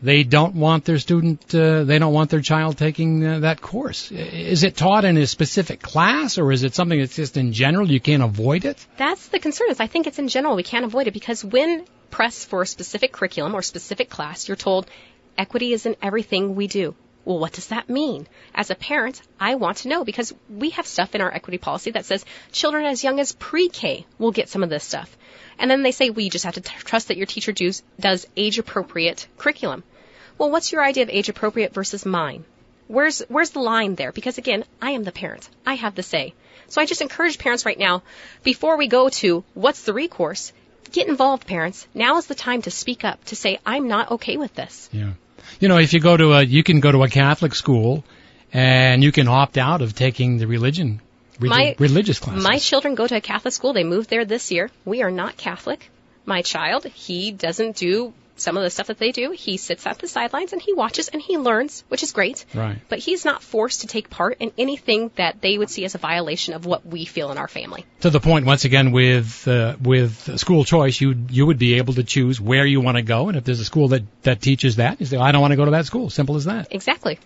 they 0.00 0.22
don't 0.22 0.54
want 0.54 0.84
their 0.84 0.98
student, 0.98 1.52
uh, 1.54 1.82
they 1.82 1.98
don't 1.98 2.12
want 2.12 2.30
their 2.30 2.40
child 2.40 2.78
taking 2.78 3.26
uh, 3.26 3.40
that 3.40 3.60
course. 3.60 4.12
Is 4.12 4.62
it 4.62 4.76
taught 4.76 5.04
in 5.04 5.16
a 5.16 5.26
specific 5.26 5.80
class, 5.80 6.38
or 6.38 6.52
is 6.52 6.62
it 6.62 6.74
something 6.74 6.98
that's 6.98 7.16
just 7.16 7.36
in 7.36 7.52
general? 7.52 7.90
You 7.90 7.98
can't 8.00 8.22
avoid 8.22 8.64
it. 8.64 8.84
That's 8.96 9.28
the 9.28 9.40
concern. 9.40 9.70
Is 9.70 9.80
I 9.80 9.88
think 9.88 10.06
it's 10.06 10.18
in 10.18 10.28
general 10.28 10.54
we 10.54 10.62
can't 10.62 10.84
avoid 10.84 11.08
it 11.08 11.14
because 11.14 11.44
when 11.44 11.84
pressed 12.10 12.48
for 12.48 12.62
a 12.62 12.66
specific 12.66 13.12
curriculum 13.12 13.54
or 13.54 13.62
specific 13.62 14.08
class, 14.08 14.48
you're 14.48 14.56
told 14.56 14.86
equity 15.38 15.72
is 15.72 15.86
in 15.86 15.96
everything 16.02 16.54
we 16.54 16.66
do. 16.66 16.94
Well, 17.24 17.38
what 17.38 17.52
does 17.52 17.66
that 17.68 17.90
mean? 17.90 18.26
As 18.54 18.70
a 18.70 18.74
parent, 18.74 19.20
I 19.38 19.56
want 19.56 19.78
to 19.78 19.88
know 19.88 20.04
because 20.04 20.34
we 20.48 20.70
have 20.70 20.86
stuff 20.86 21.14
in 21.14 21.20
our 21.20 21.32
equity 21.32 21.58
policy 21.58 21.90
that 21.90 22.06
says 22.06 22.24
children 22.52 22.86
as 22.86 23.04
young 23.04 23.20
as 23.20 23.32
pre-K 23.32 24.06
will 24.18 24.32
get 24.32 24.48
some 24.48 24.62
of 24.62 24.70
this 24.70 24.84
stuff. 24.84 25.14
And 25.58 25.70
then 25.70 25.82
they 25.82 25.92
say, 25.92 26.08
well, 26.10 26.24
you 26.24 26.30
just 26.30 26.46
have 26.46 26.54
to 26.54 26.62
t- 26.62 26.72
trust 26.78 27.08
that 27.08 27.16
your 27.16 27.26
teacher 27.26 27.52
does, 27.52 27.82
does 28.00 28.26
age 28.36 28.58
appropriate 28.58 29.26
curriculum. 29.36 29.84
Well, 30.38 30.50
what's 30.50 30.72
your 30.72 30.82
idea 30.82 31.02
of 31.02 31.10
age 31.10 31.28
appropriate 31.28 31.74
versus 31.74 32.06
mine? 32.06 32.44
Where's, 32.86 33.20
where's 33.28 33.50
the 33.50 33.60
line 33.60 33.96
there? 33.96 34.12
Because 34.12 34.38
again, 34.38 34.64
I 34.80 34.92
am 34.92 35.04
the 35.04 35.12
parent. 35.12 35.50
I 35.66 35.74
have 35.74 35.94
the 35.94 36.02
say. 36.02 36.32
So 36.68 36.80
I 36.80 36.86
just 36.86 37.02
encourage 37.02 37.38
parents 37.38 37.66
right 37.66 37.78
now, 37.78 38.02
before 38.42 38.78
we 38.78 38.88
go 38.88 39.08
to 39.20 39.44
what's 39.54 39.82
the 39.82 39.92
recourse, 39.92 40.52
get 40.92 41.08
involved, 41.08 41.46
parents. 41.46 41.86
Now 41.92 42.16
is 42.16 42.26
the 42.26 42.34
time 42.34 42.62
to 42.62 42.70
speak 42.70 43.04
up, 43.04 43.22
to 43.26 43.36
say, 43.36 43.58
I'm 43.66 43.88
not 43.88 44.12
okay 44.12 44.38
with 44.38 44.54
this. 44.54 44.88
Yeah. 44.92 45.12
You 45.60 45.68
know, 45.68 45.78
if 45.78 45.92
you 45.92 46.00
go 46.00 46.16
to 46.16 46.32
a, 46.32 46.42
you 46.42 46.62
can 46.62 46.80
go 46.80 46.92
to 46.92 47.02
a 47.02 47.08
Catholic 47.08 47.54
school 47.54 48.04
and 48.52 49.02
you 49.02 49.12
can 49.12 49.28
opt 49.28 49.58
out 49.58 49.82
of 49.82 49.94
taking 49.94 50.38
the 50.38 50.46
religion, 50.46 51.00
My- 51.40 51.76
religious 51.78 52.18
classes. 52.18 52.44
My 52.44 52.58
children 52.58 52.94
go 52.94 53.06
to 53.06 53.16
a 53.16 53.20
Catholic 53.20 53.54
school. 53.54 53.72
They 53.72 53.84
moved 53.84 54.10
there 54.10 54.24
this 54.24 54.50
year. 54.50 54.70
We 54.84 55.02
are 55.02 55.10
not 55.10 55.36
Catholic. 55.36 55.90
My 56.24 56.42
child, 56.42 56.84
he 56.84 57.30
doesn't 57.30 57.76
do 57.76 58.12
some 58.40 58.56
of 58.56 58.62
the 58.62 58.70
stuff 58.70 58.88
that 58.88 58.98
they 58.98 59.12
do. 59.12 59.30
He 59.30 59.56
sits 59.56 59.86
at 59.86 59.98
the 59.98 60.08
sidelines 60.08 60.52
and 60.52 60.62
he 60.62 60.72
watches 60.72 61.08
and 61.08 61.20
he 61.20 61.38
learns, 61.38 61.84
which 61.88 62.02
is 62.02 62.12
great. 62.12 62.44
Right. 62.54 62.78
But 62.88 62.98
he's 62.98 63.24
not 63.24 63.42
forced 63.42 63.82
to 63.82 63.86
take 63.86 64.10
part 64.10 64.38
in 64.40 64.52
anything 64.58 65.10
that 65.16 65.40
they 65.40 65.58
would 65.58 65.70
see 65.70 65.84
as 65.84 65.94
a 65.94 65.98
violation 65.98 66.54
of 66.54 66.66
what 66.66 66.86
we 66.86 67.04
feel 67.04 67.30
in 67.30 67.38
our 67.38 67.48
family. 67.48 67.84
to 68.00 68.10
the 68.10 68.20
point 68.20 68.46
once 68.46 68.64
again 68.64 68.92
with 68.92 69.46
uh, 69.48 69.76
with 69.80 70.38
school 70.38 70.64
choice 70.64 71.00
you 71.00 71.14
you 71.30 71.46
would 71.46 71.58
be 71.58 71.74
able 71.74 71.94
to 71.94 72.04
choose 72.04 72.40
where 72.40 72.66
you 72.66 72.80
want 72.80 72.96
to 72.96 73.02
go 73.02 73.28
and 73.28 73.36
if 73.36 73.44
there's 73.44 73.60
a 73.60 73.64
school 73.64 73.88
that 73.88 74.02
that 74.22 74.40
teaches 74.40 74.76
that 74.76 75.00
you 75.00 75.06
say 75.06 75.16
I 75.16 75.32
don't 75.32 75.40
want 75.40 75.52
to 75.52 75.56
go 75.56 75.64
to 75.64 75.72
that 75.72 75.86
school 75.86 76.10
simple 76.10 76.36
as 76.36 76.44
that 76.44 76.68
Exactly. 76.70 77.18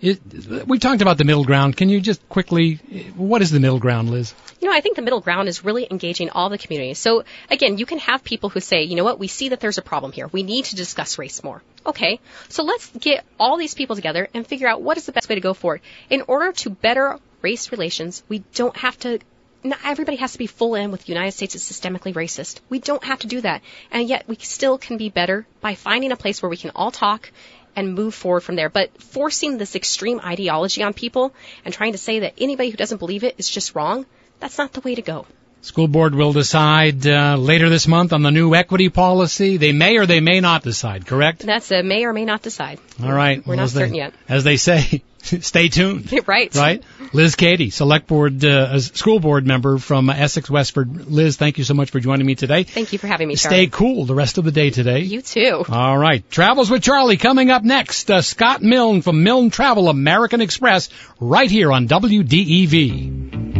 It, 0.00 0.66
we 0.66 0.78
talked 0.78 1.02
about 1.02 1.18
the 1.18 1.24
middle 1.24 1.44
ground 1.44 1.76
can 1.76 1.88
you 1.88 2.00
just 2.00 2.26
quickly 2.28 2.74
what 3.16 3.42
is 3.42 3.50
the 3.50 3.60
middle 3.60 3.78
ground 3.78 4.10
Liz 4.10 4.34
You 4.60 4.68
know, 4.68 4.74
I 4.74 4.80
think 4.80 4.96
the 4.96 5.02
middle 5.02 5.20
ground 5.20 5.48
is 5.48 5.64
really 5.64 5.86
engaging 5.90 6.30
all 6.30 6.48
the 6.48 6.58
communities. 6.58 6.98
So 6.98 7.24
again, 7.50 7.78
you 7.78 7.86
can 7.86 7.98
have 7.98 8.24
people 8.24 8.48
who 8.48 8.60
say, 8.60 8.84
you 8.84 8.96
know 8.96 9.04
what, 9.04 9.18
we 9.18 9.28
see 9.28 9.50
that 9.50 9.60
there's 9.60 9.78
a 9.78 9.82
problem 9.82 10.12
here. 10.12 10.28
We 10.28 10.42
need 10.42 10.64
to 10.66 10.76
discuss 10.76 11.18
race 11.18 11.44
more. 11.44 11.62
Okay, 11.84 12.20
so 12.48 12.64
let's 12.64 12.88
get 12.90 13.24
all 13.38 13.58
these 13.58 13.74
people 13.74 13.96
together 13.96 14.28
and 14.34 14.46
figure 14.46 14.66
out 14.66 14.82
what 14.82 14.96
is 14.96 15.06
the 15.06 15.12
best 15.12 15.28
way 15.28 15.34
to 15.34 15.40
go 15.40 15.54
forward. 15.54 15.82
In 16.10 16.22
order 16.26 16.52
to 16.52 16.70
better 16.70 17.18
race 17.42 17.70
relations, 17.70 18.22
we 18.28 18.38
don't 18.54 18.76
have 18.76 18.98
to 19.00 19.18
not 19.62 19.78
everybody 19.84 20.16
has 20.18 20.32
to 20.32 20.38
be 20.38 20.46
full 20.46 20.74
in 20.74 20.90
with 20.90 21.04
the 21.04 21.12
United 21.12 21.32
States 21.32 21.54
is 21.54 21.62
systemically 21.62 22.14
racist. 22.14 22.60
We 22.68 22.78
don't 22.78 23.02
have 23.04 23.20
to 23.20 23.26
do 23.26 23.40
that. 23.40 23.62
And 23.90 24.08
yet 24.08 24.28
we 24.28 24.36
still 24.36 24.78
can 24.78 24.96
be 24.96 25.08
better 25.08 25.46
by 25.60 25.74
finding 25.74 26.12
a 26.12 26.16
place 26.16 26.40
where 26.42 26.50
we 26.50 26.56
can 26.56 26.70
all 26.74 26.90
talk 26.90 27.30
and 27.76 27.94
move 27.94 28.14
forward 28.14 28.40
from 28.40 28.56
there. 28.56 28.68
But 28.70 29.00
forcing 29.02 29.58
this 29.58 29.76
extreme 29.76 30.20
ideology 30.20 30.82
on 30.82 30.94
people 30.94 31.32
and 31.64 31.72
trying 31.72 31.92
to 31.92 31.98
say 31.98 32.20
that 32.20 32.34
anybody 32.38 32.70
who 32.70 32.76
doesn't 32.76 32.98
believe 32.98 33.22
it 33.22 33.34
is 33.38 33.48
just 33.48 33.74
wrong, 33.74 34.06
that's 34.40 34.58
not 34.58 34.72
the 34.72 34.80
way 34.80 34.94
to 34.94 35.02
go. 35.02 35.26
school 35.62 35.88
board 35.88 36.14
will 36.14 36.32
decide 36.32 37.06
uh, 37.06 37.36
later 37.36 37.68
this 37.68 37.86
month 37.86 38.12
on 38.12 38.22
the 38.22 38.30
new 38.30 38.54
equity 38.54 38.88
policy 38.88 39.56
they 39.56 39.72
may 39.72 39.96
or 39.96 40.06
they 40.06 40.20
may 40.20 40.40
not 40.40 40.62
decide 40.62 41.06
correct 41.06 41.44
That's 41.52 41.70
a 41.72 41.82
may 41.82 42.04
or 42.04 42.12
may 42.12 42.24
not 42.24 42.42
decide. 42.42 42.78
all 43.02 43.12
right 43.12 43.38
We're 43.46 43.50
Well, 43.52 43.56
not 43.56 43.64
as 43.64 43.74
they- 43.74 43.80
certain 43.80 43.94
yet. 43.96 44.14
as 44.28 44.44
they 44.44 44.56
say 44.58 45.02
stay 45.40 45.68
tuned 45.68 46.12
right. 46.26 46.54
right? 46.54 46.82
Liz 47.12 47.34
Cady, 47.36 47.70
select 47.70 48.06
board, 48.06 48.44
uh, 48.44 48.78
school 48.80 49.20
board 49.20 49.46
member 49.46 49.78
from 49.78 50.10
Essex 50.10 50.50
Westford. 50.50 51.10
Liz, 51.10 51.36
thank 51.36 51.58
you 51.58 51.64
so 51.64 51.74
much 51.74 51.90
for 51.90 52.00
joining 52.00 52.26
me 52.26 52.34
today. 52.34 52.64
Thank 52.64 52.92
you 52.92 52.98
for 52.98 53.06
having 53.06 53.28
me, 53.28 53.36
Charlie. 53.36 53.56
Stay 53.56 53.66
cool 53.68 54.04
the 54.04 54.14
rest 54.14 54.38
of 54.38 54.44
the 54.44 54.52
day 54.52 54.70
today. 54.70 55.00
You 55.00 55.22
too. 55.22 55.64
All 55.68 55.96
right. 55.96 56.28
Travels 56.30 56.70
with 56.70 56.82
Charlie 56.82 57.16
coming 57.16 57.50
up 57.50 57.62
next. 57.62 58.10
Uh, 58.10 58.22
Scott 58.22 58.62
Milne 58.62 59.02
from 59.02 59.22
Milne 59.22 59.50
Travel 59.50 59.88
American 59.88 60.40
Express 60.40 60.88
right 61.20 61.50
here 61.50 61.72
on 61.72 61.88
WDEV. 61.88 63.55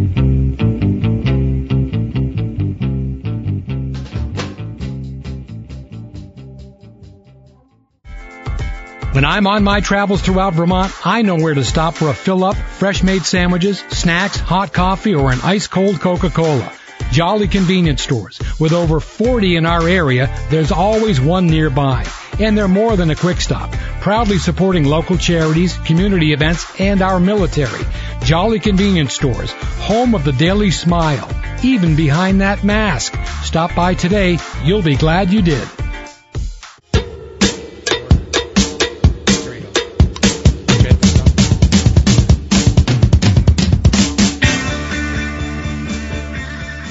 When 9.16 9.24
I'm 9.24 9.46
on 9.46 9.64
my 9.64 9.80
travels 9.80 10.20
throughout 10.20 10.52
Vermont, 10.52 10.92
I 11.02 11.22
know 11.22 11.36
where 11.36 11.54
to 11.54 11.64
stop 11.64 11.94
for 11.94 12.10
a 12.10 12.12
fill 12.12 12.44
up, 12.44 12.54
fresh 12.54 13.02
made 13.02 13.24
sandwiches, 13.24 13.78
snacks, 13.88 14.38
hot 14.38 14.74
coffee, 14.74 15.14
or 15.14 15.32
an 15.32 15.40
ice 15.42 15.66
cold 15.68 16.02
Coca-Cola. 16.02 16.70
Jolly 17.12 17.48
convenience 17.48 18.02
stores. 18.02 18.38
With 18.60 18.74
over 18.74 19.00
40 19.00 19.56
in 19.56 19.64
our 19.64 19.88
area, 19.88 20.28
there's 20.50 20.70
always 20.70 21.18
one 21.18 21.46
nearby. 21.46 22.04
And 22.38 22.58
they're 22.58 22.68
more 22.68 22.94
than 22.94 23.08
a 23.08 23.16
quick 23.16 23.40
stop. 23.40 23.72
Proudly 24.02 24.36
supporting 24.36 24.84
local 24.84 25.16
charities, 25.16 25.78
community 25.78 26.34
events, 26.34 26.66
and 26.78 27.00
our 27.00 27.18
military. 27.18 27.86
Jolly 28.22 28.60
convenience 28.60 29.14
stores. 29.14 29.50
Home 29.88 30.14
of 30.14 30.24
the 30.24 30.32
daily 30.32 30.70
smile. 30.70 31.30
Even 31.62 31.96
behind 31.96 32.42
that 32.42 32.64
mask. 32.64 33.14
Stop 33.42 33.74
by 33.74 33.94
today. 33.94 34.36
You'll 34.62 34.82
be 34.82 34.96
glad 34.96 35.32
you 35.32 35.40
did. 35.40 35.66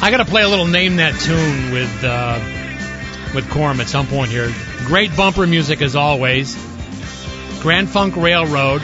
I 0.06 0.12
got 0.12 0.18
to 0.18 0.26
play 0.26 0.44
a 0.44 0.48
little 0.48 0.68
name 0.68 0.98
that 0.98 1.20
tune 1.20 1.72
with 1.72 2.04
uh, 2.04 2.40
with 3.34 3.46
Corm 3.46 3.80
at 3.80 3.88
some 3.88 4.06
point 4.06 4.30
here. 4.30 4.54
Great 4.86 5.18
bumper 5.18 5.48
music 5.48 5.82
as 5.82 5.96
always. 5.96 6.54
Grand 7.64 7.90
Funk 7.90 8.16
Railroad, 8.16 8.84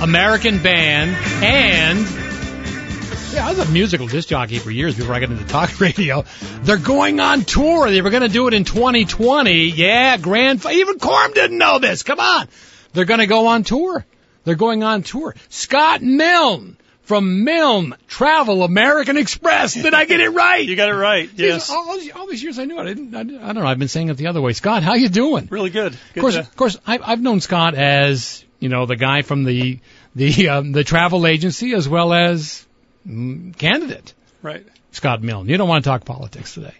American 0.00 0.62
Band, 0.62 1.10
and 1.44 1.98
yeah, 3.34 3.46
I 3.46 3.50
was 3.50 3.58
a 3.58 3.70
musical 3.70 4.06
disc 4.06 4.30
jockey 4.30 4.58
for 4.58 4.70
years 4.70 4.96
before 4.96 5.14
I 5.14 5.20
got 5.20 5.28
into 5.28 5.44
talk 5.44 5.78
radio. 5.82 6.24
They're 6.62 6.78
going 6.78 7.20
on 7.20 7.42
tour. 7.42 7.90
They 7.90 8.00
were 8.00 8.08
going 8.08 8.22
to 8.22 8.30
do 8.30 8.48
it 8.48 8.54
in 8.54 8.64
2020. 8.64 9.66
Yeah, 9.66 10.16
Grand. 10.16 10.64
Even 10.64 10.98
Corm 10.98 11.34
didn't 11.34 11.58
know 11.58 11.78
this. 11.78 12.02
Come 12.02 12.20
on, 12.20 12.48
they're 12.94 13.04
going 13.04 13.20
to 13.20 13.26
go 13.26 13.48
on 13.48 13.64
tour. 13.64 14.02
They're 14.44 14.54
going 14.54 14.82
on 14.82 15.02
tour. 15.02 15.34
Scott 15.50 16.00
Milne 16.00 16.78
from 17.08 17.42
Milne 17.42 17.94
Travel 18.06 18.62
American 18.62 19.16
Express. 19.16 19.74
Did 19.74 19.94
I 19.94 20.04
get 20.04 20.20
it 20.20 20.28
right? 20.30 20.64
You 20.68 20.76
got 20.76 20.88
it 20.90 20.94
right. 20.94 21.28
Yes. 21.34 21.70
All, 21.70 21.88
all 21.88 21.98
these- 21.98 22.12
all 22.12 22.26
these 22.26 22.42
years 22.42 22.58
I 22.58 22.64
knew 22.66 22.78
it. 22.78 22.82
I 22.82 22.84
didn't. 22.94 23.14
I, 23.14 23.20
I 23.20 23.52
don't 23.52 23.62
know. 23.62 23.66
I've 23.66 23.78
been 23.78 23.88
saying 23.88 24.10
it 24.10 24.16
the 24.18 24.26
other 24.28 24.40
way. 24.42 24.52
Scott, 24.52 24.82
how 24.82 24.94
you 24.94 25.08
doing? 25.08 25.48
Really 25.50 25.70
good. 25.70 25.94
Of 25.94 26.20
course, 26.20 26.34
to- 26.34 26.40
of 26.40 26.54
course, 26.56 26.78
I, 26.86 26.98
I've 27.02 27.20
known 27.20 27.40
Scott 27.40 27.74
as 27.74 28.44
you 28.60 28.68
know 28.68 28.86
the 28.86 28.96
guy 28.96 29.22
from 29.22 29.44
the 29.44 29.78
the 30.14 30.48
um, 30.50 30.72
the 30.72 30.84
travel 30.84 31.26
agency 31.26 31.72
as 31.74 31.88
well 31.88 32.12
as 32.12 32.66
mm, 33.08 33.56
candidate 33.56 34.14
right. 34.42 34.66
Scott 34.92 35.22
Milne. 35.22 35.48
You 35.48 35.56
don't 35.56 35.68
want 35.68 35.84
to 35.84 35.88
talk 35.90 36.04
politics 36.04 36.54
today. 36.54 36.74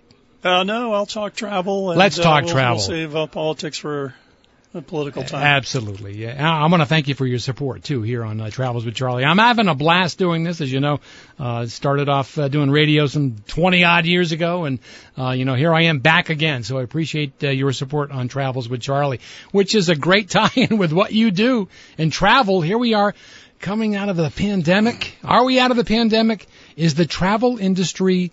Uh, 0.45 0.63
no, 0.63 0.93
I'll 0.93 1.07
talk 1.07 1.35
travel. 1.35 1.91
And, 1.91 1.99
Let's 1.99 2.19
uh, 2.19 2.23
talk 2.23 2.45
we'll- 2.45 2.53
travel. 2.53 2.77
We'll 2.77 2.87
save 2.87 3.17
uh, 3.17 3.27
politics 3.27 3.79
for 3.79 4.15
political 4.83 5.23
time. 5.23 5.43
Absolutely. 5.43 6.17
Yeah. 6.17 6.37
I, 6.39 6.65
I 6.65 6.67
want 6.67 6.83
to 6.83 6.87
thank 6.87 7.09
you 7.09 7.15
for 7.15 7.27
your 7.27 7.39
support 7.39 7.83
too 7.83 8.03
here 8.03 8.23
on 8.23 8.41
uh, 8.41 8.51
Travels 8.51 8.85
with 8.85 8.95
Charlie. 8.95 9.25
I'm 9.25 9.39
having 9.39 9.69
a 9.69 9.75
blast 9.75 10.19
doing 10.19 10.45
this, 10.45 10.61
as 10.61 10.71
you 10.71 10.81
know. 10.81 11.01
Uh, 11.39 11.67
started 11.67 12.09
off 12.09 12.39
uh, 12.39 12.49
doing 12.49 12.71
radio 12.71 13.07
some 13.07 13.37
20 13.47 13.85
odd 13.85 14.05
years 14.05 14.33
ago, 14.33 14.65
and 14.65 14.79
uh, 15.17 15.31
you 15.31 15.45
know 15.45 15.55
here 15.55 15.73
I 15.73 15.85
am 15.85 16.01
back 16.01 16.29
again. 16.29 16.63
So 16.65 16.79
I 16.79 16.83
appreciate 16.83 17.43
uh, 17.43 17.49
your 17.49 17.73
support 17.73 18.11
on 18.11 18.29
Travels 18.29 18.69
with 18.69 18.81
Charlie, 18.83 19.21
which 19.53 19.75
is 19.75 19.89
a 19.89 19.97
great 19.97 20.29
tie-in 20.31 20.77
with 20.77 20.93
what 20.93 21.13
you 21.13 21.31
do 21.31 21.69
and 21.97 22.13
travel. 22.13 22.61
Here 22.61 22.79
we 22.79 22.95
are. 22.95 23.15
Coming 23.61 23.97
out 23.97 24.09
of 24.09 24.17
the 24.17 24.31
pandemic. 24.31 25.17
Are 25.25 25.45
we 25.45 25.59
out 25.59 25.73
of 25.73 25.77
the 25.77 25.85
pandemic? 25.85 26.47
Is 26.77 26.95
the 26.95 27.07
travel 27.07 27.59
industry 27.59 28.31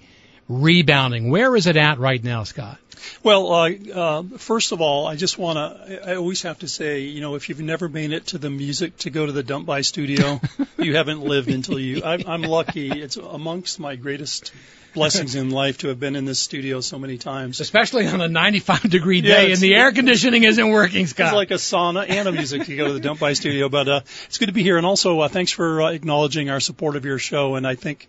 rebounding? 0.48 1.32
Where 1.32 1.56
is 1.56 1.66
it 1.66 1.78
at 1.78 1.98
right 1.98 2.24
now, 2.24 2.44
Scott? 2.44 2.78
Well, 3.24 3.52
uh, 3.52 3.70
uh, 3.94 4.24
first 4.38 4.72
of 4.72 4.82
all, 4.82 5.08
I 5.08 5.16
just 5.16 5.38
want 5.38 5.58
to, 5.58 6.10
I 6.10 6.16
always 6.16 6.42
have 6.44 6.60
to 6.60 6.68
say, 6.68 7.02
you 7.02 7.22
know, 7.22 7.36
if 7.36 7.50
you've 7.50 7.62
never 7.62 7.90
made 7.90 8.12
it 8.12 8.28
to 8.28 8.38
the 8.38 8.50
music 8.50 8.98
to 9.00 9.10
go 9.10 9.26
to 9.26 9.32
the 9.32 9.44
Dump 9.44 9.66
By 9.66 9.82
studio, 9.82 10.40
you 10.78 10.96
haven't 10.96 11.22
lived 11.22 11.50
until 11.50 11.80
you, 11.80 12.04
I, 12.04 12.24
I'm 12.28 12.42
lucky. 12.42 12.90
It's 12.92 13.18
amongst 13.18 13.80
my 13.80 13.96
greatest 13.96 14.52
blessings 14.94 15.36
in 15.36 15.50
life 15.50 15.80
to 15.80 15.90
have 15.90 16.00
been 16.00 16.16
in 16.16 16.24
this 16.24 16.40
studio 16.40 16.80
so 16.80 16.98
many 16.98 17.18
times. 17.18 17.60
Especially 17.60 18.08
on 18.08 18.22
a 18.22 18.30
95 18.30 18.90
degree 18.90 19.22
day 19.22 19.46
it's- 19.52 19.58
and 19.58 19.62
the 19.62 19.76
air 19.76 19.92
conditioning 19.92 20.44
isn't 20.44 20.70
working, 20.70 21.06
Scott. 21.06 21.28
It's 21.28 21.36
like 21.36 21.52
a 21.52 21.56
sauna 21.56 22.10
and 22.10 22.28
a 22.30 22.32
music 22.32 22.64
to 22.64 22.76
go 22.76 22.88
to 22.88 22.94
the 22.94 23.02
Dump 23.02 23.20
By 23.20 23.34
studio, 23.34 23.68
but 23.70 23.88
uh, 23.90 24.00
it's 24.26 24.38
good 24.38 24.48
to 24.48 24.54
be 24.54 24.64
here. 24.64 24.78
And 24.78 24.86
also, 24.86 25.20
uh, 25.20 25.28
thanks 25.28 25.52
for 25.52 25.82
uh, 25.82 25.92
acknowledging 25.92 26.50
our 26.50 26.62
support 26.62 26.96
of 26.96 27.04
your 27.04 27.20
show. 27.20 27.56
And 27.56 27.68
I 27.68 27.76
think 27.76 28.08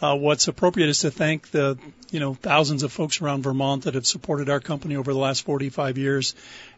Uh, 0.00 0.14
what's 0.14 0.46
appropriate 0.46 0.90
is 0.90 1.00
to 1.00 1.10
thank 1.10 1.50
the 1.52 1.78
you 2.10 2.20
know 2.20 2.34
thousands 2.34 2.82
of 2.82 2.92
folks 2.92 3.22
around 3.22 3.42
Vermont 3.42 3.84
that 3.84 3.94
have 3.94 4.06
supported 4.06 4.50
our 4.50 4.60
company 4.60 4.94
over 4.96 5.10
the 5.10 5.18
last 5.18 5.42
45 5.44 5.96
years, 5.96 6.34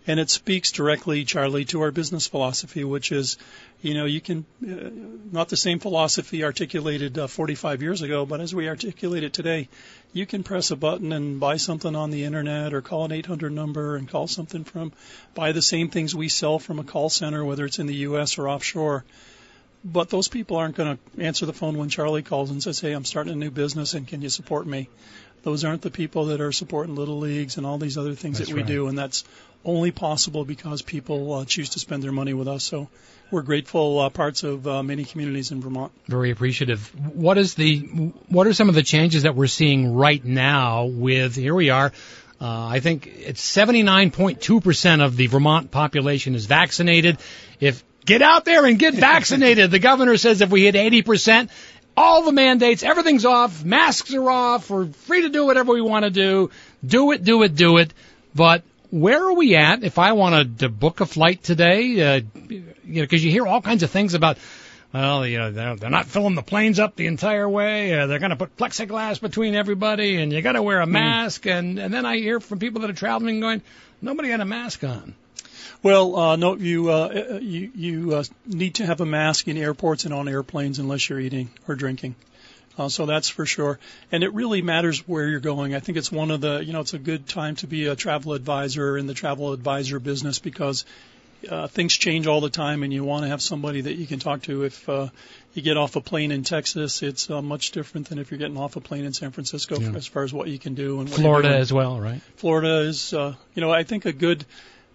and 0.07 0.21
it 0.21 0.31
speaks 0.31 0.71
directly, 0.71 1.25
Charlie, 1.25 1.65
to 1.67 1.81
our 1.81 1.91
business 1.91 2.29
philosophy, 2.29 2.85
which 2.85 3.11
is, 3.11 3.37
you 3.83 3.95
know, 3.95 4.05
you 4.05 4.21
can 4.21 4.47
uh, 4.63 4.91
not 5.33 5.49
the 5.49 5.57
same 5.57 5.81
philosophy 5.81 6.45
articulated 6.45 7.19
uh, 7.19 7.27
45 7.27 7.83
years 7.83 8.03
ago, 8.03 8.25
but 8.25 8.41
as 8.41 8.55
we 8.55 8.69
articulate 8.69 9.25
it 9.25 9.33
today, 9.33 9.69
you 10.13 10.25
can 10.25 10.45
press 10.45 10.71
a 10.71 10.77
button 10.77 11.13
and 11.13 11.41
buy 11.41 11.57
something 11.57 11.97
on 11.97 12.11
the 12.11 12.23
internet 12.23 12.73
or 12.73 12.83
call 12.83 13.05
an 13.05 13.11
800 13.11 13.51
number 13.51 13.97
and 13.97 14.09
call 14.09 14.29
something 14.29 14.63
from 14.63 14.93
buy 15.35 15.51
the 15.51 15.63
same 15.63 15.91
things 15.91 16.15
we 16.15 16.29
sell 16.29 16.61
from 16.61 16.79
a 16.79 16.85
call 16.85 17.11
center, 17.11 17.45
whether 17.45 17.65
it's 17.65 17.81
in 17.81 17.87
the 17.87 17.97
U.S. 18.07 18.39
or 18.39 18.49
offshore 18.49 19.05
but 19.85 20.11
those 20.11 20.29
people 20.29 20.57
aren't 20.57 20.77
going 20.77 20.99
to 20.99 21.23
answer 21.23 21.47
the 21.47 21.53
phone 21.53 21.79
when 21.79 21.89
Charlie 21.89 22.23
calls 22.23 22.51
and 22.51 22.63
says, 22.63 22.81
"Hey, 22.81 22.93
I'm 22.93 23.05
starting 23.05 23.33
a 23.33 23.37
new 23.37 23.51
business, 23.51 23.95
and 23.95 24.07
can 24.07 24.23
you 24.23 24.29
support 24.29 24.67
me?" 24.67 24.89
Those 25.43 25.65
aren't 25.65 25.83
the 25.83 25.91
people 25.91 26.27
that 26.27 26.41
are 26.41 26.53
supporting 26.53 26.97
little 26.97 27.19
leagues 27.19 27.57
and 27.57 27.67
all 27.67 27.79
these 27.79 27.97
other 27.97 28.15
things 28.15 28.39
That's 28.39 28.51
that 28.51 28.55
we 28.55 28.63
right. 28.63 28.69
do, 28.69 28.89
and 28.89 28.99
that's 28.99 29.25
only 29.65 29.93
possible 29.93 30.45
because 30.45 30.83
people 30.83 31.33
uh, 31.33 31.45
choose 31.45 31.71
to 31.71 31.79
spend 31.79 32.03
their 32.03 32.13
money 32.13 32.35
with 32.35 32.49
us. 32.49 32.65
So 32.65 32.89
we're 33.31 33.43
grateful 33.43 34.01
uh, 34.01 34.11
parts 34.11 34.43
of 34.43 34.67
uh, 34.67 34.83
many 34.83 35.05
communities 35.05 35.53
in 35.53 35.61
Vermont. 35.61 35.93
Very 36.07 36.31
appreciative. 36.31 36.89
What 37.15 37.39
is 37.39 37.55
the 37.55 37.79
what 38.29 38.47
are 38.47 38.53
some 38.53 38.69
of 38.69 38.75
the 38.75 38.83
changes 38.83 39.23
that 39.23 39.35
we're 39.35 39.47
seeing 39.47 39.95
right 39.95 40.25
now 40.25 40.87
with 40.87 41.37
here 41.37 41.55
we 41.55 41.71
are 41.71 41.93
uh, 42.41 42.69
I 42.69 42.81
think 42.81 43.07
it's 43.07 43.45
79.2% 43.57 45.05
of 45.05 45.17
the 45.17 45.27
Vermont 45.27 45.73
population 45.73 46.37
is 46.37 46.47
vaccinated. 46.47 47.19
If 47.59 47.83
get 48.09 48.23
out 48.23 48.47
there 48.47 48.65
and 48.65 48.79
get 48.79 48.95
vaccinated, 48.95 49.71
the 49.71 49.79
governor 49.79 50.17
says 50.17 50.41
if 50.41 50.51
we 50.51 50.65
hit 50.65 50.75
80%, 50.75 51.51
all 51.95 52.23
the 52.25 52.33
mandates, 52.33 52.83
everything's 52.83 53.27
off, 53.27 53.63
masks 53.63 54.15
are 54.15 54.31
off, 54.31 54.71
we're 54.71 54.87
free 54.87 55.23
to 55.23 55.29
do 55.29 55.45
whatever 55.45 55.75
we 55.75 55.83
want 55.83 56.05
to 56.05 56.11
do. 56.11 56.51
Do 56.85 57.13
it, 57.13 57.23
do 57.23 57.43
it, 57.43 57.55
do 57.55 57.77
it. 57.77 57.93
But 58.35 58.63
where 58.91 59.23
are 59.29 59.35
we 59.35 59.57
at 59.57 59.85
if 59.85 59.99
I 59.99 60.13
wanted 60.13 60.61
to 60.61 60.71
book 60.71 61.01
a 61.01 61.07
flight 61.07 61.43
today? 61.43 62.17
Uh, 62.17 62.21
you 62.49 62.65
know, 62.87 63.03
because 63.03 63.23
you 63.23 63.31
hear 63.31 63.47
all 63.47 63.61
kinds 63.61 63.83
of 63.83 63.91
things 63.91 64.15
about 64.15 64.39
well, 64.91 65.27
you 65.27 65.37
know, 65.37 65.53
they're, 65.53 65.77
they're 65.77 65.91
not 65.91 66.07
filling 66.07 66.35
the 66.35 66.43
planes 66.43 66.81
up 66.81 66.97
the 66.97 67.09
entire 67.09 67.47
way. 67.47 67.93
Uh, 67.93 68.07
they're 68.07 68.21
going 68.21 68.31
to 68.31 68.37
put 68.37 68.57
plexiglass 68.57 69.21
between 69.21 69.55
everybody, 69.55 70.17
and 70.17 70.33
you 70.33 70.41
got 70.41 70.53
to 70.53 70.63
wear 70.63 70.81
a 70.81 70.87
mask. 70.87 71.47
And 71.47 71.79
and 71.79 71.93
then 71.93 72.07
I 72.07 72.17
hear 72.17 72.41
from 72.41 72.59
people 72.59 72.81
that 72.81 72.91
are 72.91 72.95
traveling 72.95 73.41
going, 73.41 73.61
nobody 74.01 74.31
had 74.31 74.41
a 74.41 74.47
mask 74.47 74.85
on. 74.85 75.15
Well, 75.83 76.17
uh, 76.17 76.37
no, 76.37 76.57
you 76.57 76.91
uh, 76.91 77.39
you 77.41 77.71
you 77.75 78.15
uh, 78.15 78.25
need 78.47 78.77
to 78.77 78.87
have 78.87 79.01
a 79.01 79.07
mask 79.07 79.49
in 79.49 79.57
airports 79.57 80.05
and 80.05 80.15
on 80.15 80.29
airplanes 80.29 80.79
unless 80.79 81.09
you're 81.09 81.21
eating 81.21 81.51
or 81.67 81.75
drinking. 81.75 82.15
Uh, 82.79 82.89
so 82.89 83.07
that's 83.07 83.29
for 83.29 83.45
sure. 83.45 83.79
And 84.13 84.23
it 84.23 84.33
really 84.33 84.63
matters 84.63 85.01
where 85.09 85.27
you're 85.27 85.41
going. 85.41 85.75
I 85.75 85.81
think 85.81 85.99
it's 85.99 86.13
one 86.13 86.31
of 86.31 86.41
the, 86.41 86.59
you 86.59 86.73
know, 86.73 86.81
it's 86.81 86.95
a 86.95 86.99
good 86.99 87.27
time 87.27 87.57
to 87.57 87.67
be 87.67 87.87
a 87.87 87.97
travel 87.97 88.35
advisor 88.35 88.97
in 88.97 89.09
the 89.09 89.15
travel 89.15 89.53
advisor 89.53 89.99
business 89.99 90.39
because 90.39 90.85
uh, 91.49 91.67
things 91.67 91.93
change 91.93 92.29
all 92.29 92.41
the 92.41 92.51
time 92.51 92.85
and 92.85 92.93
you 92.93 93.05
want 93.05 93.25
to 93.25 93.29
have 93.29 93.43
somebody 93.43 93.81
that 93.81 93.95
you 93.95 94.07
can 94.07 94.21
talk 94.21 94.43
to. 94.43 94.63
If 94.63 94.89
uh, 94.89 95.09
you 95.55 95.63
get 95.63 95.77
off 95.77 95.97
a 95.97 96.01
plane 96.01 96.31
in 96.31 96.45
Texas, 96.45 97.03
it's 97.03 97.29
uh, 97.29 97.43
much 97.43 97.73
different 97.73 98.09
than 98.09 98.19
if 98.19 98.31
you're 98.31 98.39
getting 98.39 98.57
off 98.57 98.77
a 98.77 98.81
plane 98.81 99.05
in 99.05 99.13
San 99.13 99.33
Francisco 99.33 99.81
Yeah. 99.81 99.97
as 99.97 100.07
far 100.07 100.23
as 100.23 100.33
what 100.33 100.49
you 100.49 100.59
can 100.59 100.75
do 100.75 101.01
and 101.01 101.11
Florida 101.11 101.57
as 101.57 101.73
well, 101.73 102.01
right? 102.01 102.21
Florida 102.37 102.81
is, 102.89 103.13
uh, 103.13 103.35
you 103.55 103.61
know, 103.61 103.73
I 103.73 103.83
think 103.83 104.05
a 104.05 104.13
good, 104.13 104.45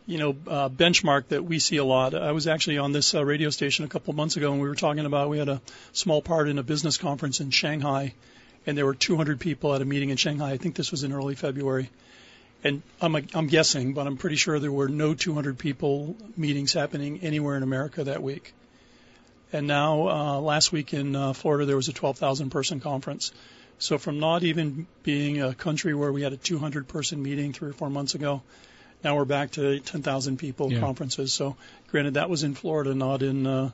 you 0.06 0.18
know, 0.18 0.36
uh, 0.48 0.70
benchmark 0.70 1.30
that 1.30 1.44
we 1.44 1.60
see 1.60 1.78
a 1.78 1.84
lot. 1.84 2.14
I 2.14 2.32
was 2.32 2.48
actually 2.48 2.78
on 2.78 2.92
this 2.92 3.16
uh, 3.16 3.24
radio 3.24 3.50
station 3.50 3.86
a 3.86 3.88
couple 3.88 4.12
of 4.12 4.18
months 4.18 4.36
ago, 4.36 4.52
and 4.52 4.62
we 4.62 4.68
were 4.68 4.76
talking 4.76 5.06
about 5.06 5.30
we 5.30 5.38
had 5.38 5.50
a 5.50 5.62
small 5.94 6.22
part 6.22 6.50
in 6.50 6.58
a 6.58 6.64
business 6.64 6.98
conference 6.98 7.40
in 7.40 7.52
Shanghai, 7.52 8.14
and 8.66 8.78
there 8.78 8.86
were 8.86 8.96
200 8.96 9.40
people 9.40 9.74
at 9.74 9.82
a 9.82 9.86
meeting 9.86 10.10
in 10.10 10.18
Shanghai. 10.18 10.52
I 10.52 10.58
think 10.58 10.76
this 10.76 10.92
was 10.92 11.04
in 11.04 11.14
early 11.14 11.36
February, 11.36 11.90
and 12.64 12.82
I'm 13.02 13.16
I'm 13.16 13.48
guessing, 13.48 13.94
but 13.94 14.06
I'm 14.08 14.18
pretty 14.18 14.36
sure 14.36 14.60
there 14.60 14.72
were 14.72 14.90
no 14.90 15.14
200 15.14 15.58
people 15.58 16.18
meetings 16.36 16.74
happening 16.74 17.20
anywhere 17.22 17.56
in 17.56 17.64
America 17.64 18.04
that 18.04 18.22
week. 18.22 18.54
And 19.54 19.68
now, 19.68 20.08
uh, 20.10 20.40
last 20.40 20.72
week 20.72 20.96
in 20.96 21.16
uh, 21.16 21.34
Florida, 21.34 21.66
there 21.66 21.76
was 21.76 21.88
a 21.88 21.94
12,000 21.94 22.50
person 22.50 22.80
conference. 22.80 23.32
So 23.78 24.00
from 24.00 24.20
not 24.20 24.44
even 24.44 24.88
being 25.04 25.42
a 25.42 25.54
country 25.54 25.94
where 25.94 26.12
we 26.12 26.24
had 26.24 26.34
a 26.34 26.38
200 26.38 26.88
person 26.88 27.22
meeting 27.22 27.54
three 27.54 27.70
or 27.70 27.74
four 27.74 27.90
months 27.90 28.16
ago, 28.16 28.42
now 29.04 29.16
we're 29.16 29.26
back 29.26 29.52
to 29.52 29.80
10,000 29.80 30.38
people 30.38 30.72
Yeah. 30.72 30.80
conferences. 30.80 31.34
So 31.34 31.56
granted, 31.92 32.16
that 32.16 32.30
was 32.30 32.44
in 32.44 32.56
Florida, 32.56 32.94
not 32.96 33.22
in, 33.22 33.46
uh, 33.46 33.72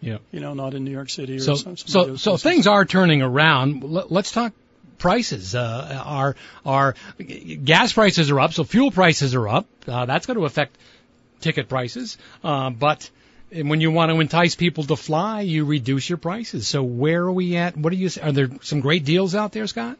Yeah. 0.00 0.18
you 0.32 0.40
know, 0.40 0.54
not 0.54 0.74
in 0.74 0.84
New 0.84 0.90
York 0.90 1.10
City 1.10 1.36
or 1.36 1.40
So 1.40 1.54
some, 1.54 1.76
some 1.76 1.88
so 1.88 2.16
so 2.16 2.36
things 2.36 2.66
are 2.66 2.84
turning 2.84 3.22
around. 3.22 3.82
Let's 3.84 4.30
talk 4.32 4.52
prices. 4.98 5.54
Uh, 5.54 6.02
our 6.04 6.36
our 6.64 6.94
gas 7.64 7.92
prices 7.92 8.30
are 8.30 8.40
up, 8.40 8.52
so 8.52 8.64
fuel 8.64 8.90
prices 8.90 9.34
are 9.34 9.48
up. 9.48 9.66
Uh, 9.86 10.06
that's 10.06 10.26
going 10.26 10.38
to 10.38 10.44
affect 10.44 10.76
ticket 11.40 11.68
prices. 11.68 12.18
Uh, 12.42 12.70
but 12.70 13.08
when 13.52 13.80
you 13.80 13.90
want 13.90 14.10
to 14.10 14.20
entice 14.20 14.54
people 14.54 14.84
to 14.84 14.96
fly, 14.96 15.42
you 15.42 15.64
reduce 15.64 16.08
your 16.08 16.18
prices. 16.18 16.66
So 16.66 16.82
where 16.82 17.22
are 17.22 17.32
we 17.32 17.56
at? 17.56 17.76
What 17.76 17.92
are 17.92 17.96
you? 17.96 18.10
Are 18.22 18.32
there 18.32 18.48
some 18.62 18.80
great 18.80 19.04
deals 19.04 19.34
out 19.34 19.52
there, 19.52 19.66
Scott? 19.66 19.98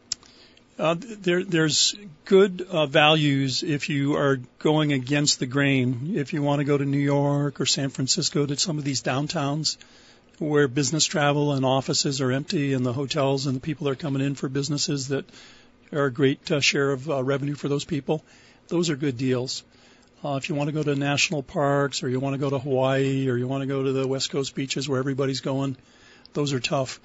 Uh, 0.78 0.94
there, 0.98 1.42
there's 1.42 1.94
good 2.26 2.60
uh, 2.60 2.84
values 2.84 3.62
if 3.62 3.88
you 3.88 4.14
are 4.16 4.36
going 4.58 4.92
against 4.92 5.38
the 5.38 5.46
grain. 5.46 6.12
If 6.16 6.34
you 6.34 6.42
want 6.42 6.58
to 6.58 6.64
go 6.64 6.76
to 6.76 6.84
New 6.84 6.98
York 6.98 7.60
or 7.60 7.66
San 7.66 7.88
Francisco 7.88 8.44
to 8.44 8.58
some 8.58 8.76
of 8.76 8.84
these 8.84 9.02
downtowns 9.02 9.78
where 10.38 10.68
business 10.68 11.06
travel 11.06 11.52
and 11.52 11.64
offices 11.64 12.20
are 12.20 12.30
empty 12.30 12.74
and 12.74 12.84
the 12.84 12.92
hotels 12.92 13.46
and 13.46 13.56
the 13.56 13.60
people 13.60 13.88
are 13.88 13.94
coming 13.94 14.20
in 14.20 14.34
for 14.34 14.50
businesses 14.50 15.08
that 15.08 15.24
are 15.92 16.06
a 16.06 16.12
great 16.12 16.50
uh, 16.52 16.60
share 16.60 16.90
of 16.90 17.08
uh, 17.08 17.24
revenue 17.24 17.54
for 17.54 17.68
those 17.68 17.86
people, 17.86 18.22
those 18.68 18.90
are 18.90 18.96
good 18.96 19.16
deals. 19.16 19.64
Uh, 20.22 20.36
if 20.36 20.50
you 20.50 20.54
want 20.54 20.68
to 20.68 20.72
go 20.72 20.82
to 20.82 20.94
national 20.94 21.42
parks 21.42 22.02
or 22.02 22.10
you 22.10 22.20
want 22.20 22.34
to 22.34 22.38
go 22.38 22.50
to 22.50 22.58
Hawaii 22.58 23.30
or 23.30 23.38
you 23.38 23.48
want 23.48 23.62
to 23.62 23.66
go 23.66 23.82
to 23.82 23.92
the 23.92 24.06
West 24.06 24.28
Coast 24.28 24.54
beaches 24.54 24.86
where 24.86 24.98
everybody's 24.98 25.40
going, 25.40 25.74
those 26.34 26.52
are 26.52 26.60
tough. 26.60 27.00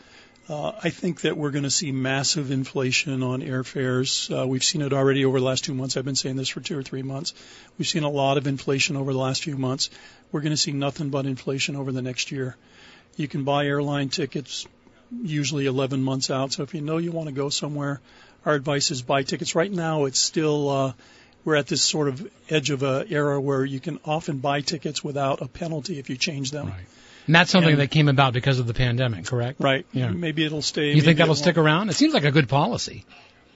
Uh, 0.52 0.74
I 0.84 0.90
think 0.90 1.22
that 1.22 1.38
we're 1.38 1.52
going 1.52 1.64
to 1.64 1.72
see 1.72 1.94
massive 1.94 2.52
inflation 2.52 3.24
on 3.24 3.42
airfares. 3.42 4.30
Uh, 4.30 4.46
we've 4.46 4.66
seen 4.66 4.82
it 4.82 4.92
already 4.92 5.24
over 5.24 5.40
the 5.40 5.46
last 5.46 5.64
two 5.64 5.74
months. 5.74 5.96
I've 5.96 6.04
been 6.04 6.18
saying 6.18 6.36
this 6.36 6.50
for 6.50 6.60
two 6.60 6.78
or 6.78 6.84
three 6.84 7.04
months. 7.04 7.34
We've 7.78 7.88
seen 7.88 8.04
a 8.04 8.10
lot 8.10 8.38
of 8.38 8.48
inflation 8.48 8.98
over 8.98 9.14
the 9.14 9.20
last 9.20 9.46
few 9.46 9.58
months. 9.58 9.90
We're 10.30 10.42
going 10.42 10.52
to 10.52 10.58
see 10.58 10.74
nothing 10.74 11.10
but 11.10 11.26
inflation 11.26 11.78
over 11.78 11.94
the 11.94 12.02
next 12.02 12.34
year. 12.34 12.58
You 13.16 13.30
can 13.30 13.46
buy 13.46 13.66
airline 13.66 14.10
tickets 14.10 14.68
usually 15.24 15.68
11 15.68 16.04
months 16.04 16.30
out. 16.30 16.52
So 16.52 16.64
if 16.64 16.74
you 16.74 16.82
know 16.82 16.98
you 16.98 17.14
want 17.14 17.30
to 17.30 17.34
go 17.34 17.48
somewhere, 17.48 18.02
our 18.46 18.54
advice 18.54 18.92
is 18.92 19.02
buy 19.02 19.24
tickets. 19.24 19.56
Right 19.56 19.72
now, 19.72 20.04
it's 20.04 20.20
still 20.20 20.70
uh, 20.70 20.94
we're 21.46 21.56
at 21.56 21.68
this 21.68 21.82
sort 21.82 22.10
of 22.10 22.30
edge 22.50 22.72
of 22.72 22.84
a 22.84 23.06
era 23.08 23.40
where 23.40 23.64
you 23.64 23.80
can 23.80 24.02
often 24.04 24.40
buy 24.40 24.60
tickets 24.60 25.02
without 25.02 25.42
a 25.42 25.48
penalty 25.48 25.98
if 25.98 26.10
you 26.10 26.18
change 26.18 26.52
them. 26.52 26.68
Right. 26.68 26.86
And 27.28 27.36
that's 27.36 27.52
something 27.52 27.74
And- 27.74 27.82
that 27.82 27.92
came 27.92 28.08
about 28.08 28.34
because 28.34 28.60
of 28.60 28.68
the 28.68 28.74
pandemic, 28.74 29.26
correct? 29.26 29.60
Right. 29.60 29.86
Yeah. 29.94 30.10
Maybe 30.10 30.46
it'll 30.46 30.62
stay. 30.62 30.94
You 30.94 31.02
think 31.02 31.18
that'll 31.20 31.36
stick 31.36 31.58
around? 31.58 31.90
It 31.90 31.94
seems 31.94 32.14
like 32.14 32.26
a 32.26 32.32
good 32.32 32.50
policy 32.50 33.06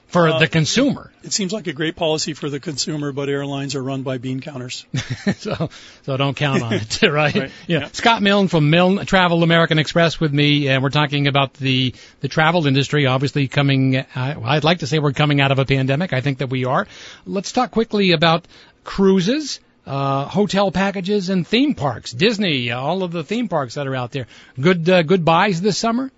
for 0.07 0.29
Uh, 0.29 0.37
the 0.39 0.47
consumer. 0.47 1.11
It 1.23 1.33
seems 1.33 1.51
like 1.51 1.65
a 1.65 1.73
great 1.73 1.95
policy 1.95 2.33
for 2.33 2.47
the 2.47 2.59
consumer, 2.59 3.11
but 3.11 3.27
airlines 3.27 3.73
are 3.73 3.81
run 3.83 4.03
by 4.03 4.19
bean 4.19 4.39
counters. 4.39 4.85
so 5.37 5.69
so 6.03 6.15
don't 6.17 6.37
count 6.37 6.61
on 6.61 6.73
it, 6.73 7.01
right? 7.01 7.33
Right. 7.35 7.51
Yeah. 7.67 7.79
Yeah. 7.79 7.87
Scott 7.91 8.21
Milne 8.21 8.47
from 8.47 8.69
Milne 8.69 9.03
Travel 9.07 9.41
American 9.41 9.79
Express 9.79 10.19
with 10.19 10.31
me, 10.31 10.67
and 10.69 10.83
we're 10.83 10.91
talking 10.91 11.25
about 11.27 11.55
the 11.55 11.95
the 12.21 12.27
travel 12.27 12.67
industry. 12.67 13.07
Obviously, 13.07 13.47
coming. 13.47 13.97
Uh, 13.97 14.05
I'd 14.43 14.63
like 14.63 14.79
to 14.79 14.87
say 14.87 14.99
we're 14.99 15.11
coming 15.11 15.41
out 15.41 15.51
of 15.51 15.57
a 15.57 15.65
pandemic. 15.65 16.13
I 16.13 16.21
think 16.21 16.37
that 16.37 16.51
we 16.51 16.65
are. 16.65 16.87
Let's 17.25 17.51
talk 17.51 17.71
quickly 17.71 18.11
about 18.11 18.47
cruises. 18.83 19.59
Uh, 19.85 20.25
hotel 20.25 20.71
packages 20.71 21.29
and 21.29 21.45
theme 21.45 21.75
parks, 21.75 22.11
Disney, 22.11 22.71
uh, 22.71 22.79
all 22.79 23.03
of 23.03 23.11
the 23.11 23.23
theme 23.23 23.47
parks 23.47 23.75
that 23.75 23.85
are 23.85 23.95
out 23.95 24.11
there. 24.11 24.25
Good, 24.59 24.89
uh, 24.89 25.03
good 25.03 25.23
buys 25.23 25.61
this 25.61 25.77
summer. 25.77 26.11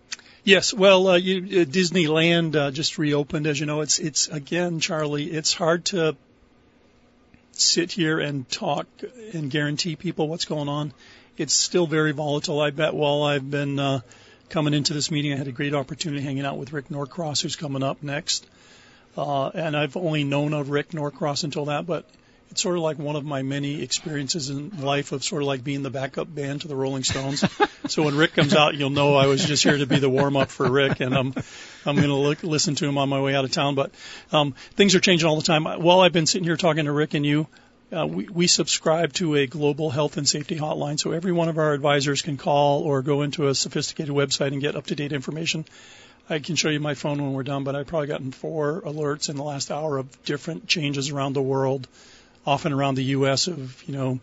Yes, 0.46 0.74
well, 0.74 1.10
uh, 1.10 1.18
you, 1.18 1.40
uh, 1.40 1.66
Disneyland 1.66 2.56
uh, 2.56 2.72
just 2.72 2.98
reopened, 2.98 3.46
as 3.46 3.60
you 3.60 3.66
know. 3.66 3.82
It's 3.82 4.00
it's 4.00 4.30
again, 4.30 4.80
Charlie. 4.80 5.26
It's 5.26 5.54
hard 5.54 5.84
to 5.88 6.16
sit 7.52 7.92
here 7.92 8.20
and 8.20 8.50
talk 8.50 8.88
and 9.34 9.52
guarantee 9.52 9.98
people 9.98 10.30
what's 10.30 10.46
going 10.46 10.70
on. 10.70 10.94
It's 11.36 11.54
still 11.54 11.86
very 11.86 12.14
volatile. 12.14 12.62
I 12.62 12.70
bet 12.70 12.94
while 12.94 13.24
I've 13.24 13.52
been 13.52 13.78
uh, 13.78 14.00
coming 14.48 14.74
into 14.74 14.94
this 14.94 15.12
meeting, 15.12 15.34
I 15.34 15.36
had 15.36 15.50
a 15.50 15.52
great 15.52 15.74
opportunity 15.74 16.22
hanging 16.24 16.46
out 16.46 16.58
with 16.58 16.72
Rick 16.72 16.90
Norcross, 16.90 17.42
who's 17.42 17.58
coming 17.58 17.84
up 17.84 18.02
next. 18.02 18.48
Uh, 19.18 19.50
and 19.50 19.76
I've 19.76 19.98
only 19.98 20.24
known 20.24 20.54
of 20.54 20.70
Rick 20.70 20.94
Norcross 20.94 21.44
until 21.44 21.66
that, 21.66 21.86
but 21.86 22.06
it's 22.50 22.62
sort 22.62 22.76
of 22.76 22.84
like 22.84 22.98
one 22.98 23.16
of 23.16 23.26
my 23.26 23.42
many 23.42 23.82
experiences 23.82 24.50
in 24.50 24.82
life 24.82 25.12
of 25.12 25.24
sort 25.24 25.42
of 25.42 25.48
like 25.48 25.64
being 25.64 25.84
the 25.84 25.90
backup 25.90 26.34
band 26.34 26.62
to 26.62 26.68
the 26.68 26.76
Rolling 26.76 27.04
Stones. 27.04 27.44
so 27.88 28.04
when 28.04 28.16
Rick 28.16 28.34
comes 28.34 28.54
out, 28.54 28.76
you'll 28.76 28.90
know 28.90 29.16
I 29.16 29.28
was 29.28 29.44
just 29.44 29.64
here 29.64 29.78
to 29.78 29.86
be 29.86 30.00
the 30.00 30.10
warm 30.10 30.38
up 30.38 30.50
for 30.50 30.70
Rick, 30.70 31.00
and 31.00 31.16
I'm 31.16 31.34
I'm 31.86 31.96
going 31.96 32.08
to 32.08 32.16
look 32.16 32.44
listen 32.44 32.76
to 32.76 32.88
him 32.88 32.98
on 32.98 33.10
my 33.10 33.22
way 33.22 33.36
out 33.36 33.46
of 33.46 33.52
town. 33.52 33.76
But 33.76 33.92
um, 34.32 34.54
things 34.76 34.96
are 34.96 35.00
changing 35.00 35.28
all 35.28 35.36
the 35.36 35.44
time. 35.44 35.66
While 35.66 36.00
I've 36.02 36.14
been 36.14 36.26
sitting 36.26 36.46
here 36.46 36.58
talking 36.58 36.86
to 36.86 36.92
Rick 36.92 37.14
and 37.14 37.26
you, 37.26 37.48
uh, 37.96 38.06
we, 38.06 38.28
we 38.28 38.48
subscribe 38.48 39.14
to 39.14 39.36
a 39.36 39.48
global 39.48 39.90
health 39.90 40.18
and 40.18 40.28
safety 40.28 40.58
hotline, 40.58 41.00
so 41.00 41.12
every 41.12 41.32
one 41.32 41.50
of 41.50 41.58
our 41.58 41.74
advisors 41.74 42.22
can 42.22 42.38
call 42.38 42.82
or 42.82 43.02
go 43.02 43.22
into 43.22 43.48
a 43.48 43.56
sophisticated 43.56 44.14
website 44.14 44.48
and 44.48 44.62
get 44.62 44.76
up 44.76 44.88
to 44.88 44.96
date 44.96 45.14
information. 45.14 45.66
I 46.30 46.40
can 46.40 46.58
show 46.58 46.68
you 46.68 46.82
my 46.82 46.94
phone 46.94 47.22
when 47.22 47.32
we're 47.32 47.44
done, 47.44 47.64
but 47.64 47.76
I've 47.76 47.88
probably 47.88 48.08
gotten 48.08 48.32
four 48.32 48.82
alerts 48.82 49.30
in 49.30 49.38
the 49.38 49.44
last 49.44 49.72
hour 49.72 49.98
of 49.98 50.26
different 50.26 50.68
changes 50.68 51.10
around 51.10 51.34
the 51.34 51.42
world, 51.42 51.88
often 52.48 52.74
around 52.74 52.96
the 52.96 53.04
U.S. 53.04 53.46
of 53.48 53.84
you 53.88 53.94
know 53.94 54.20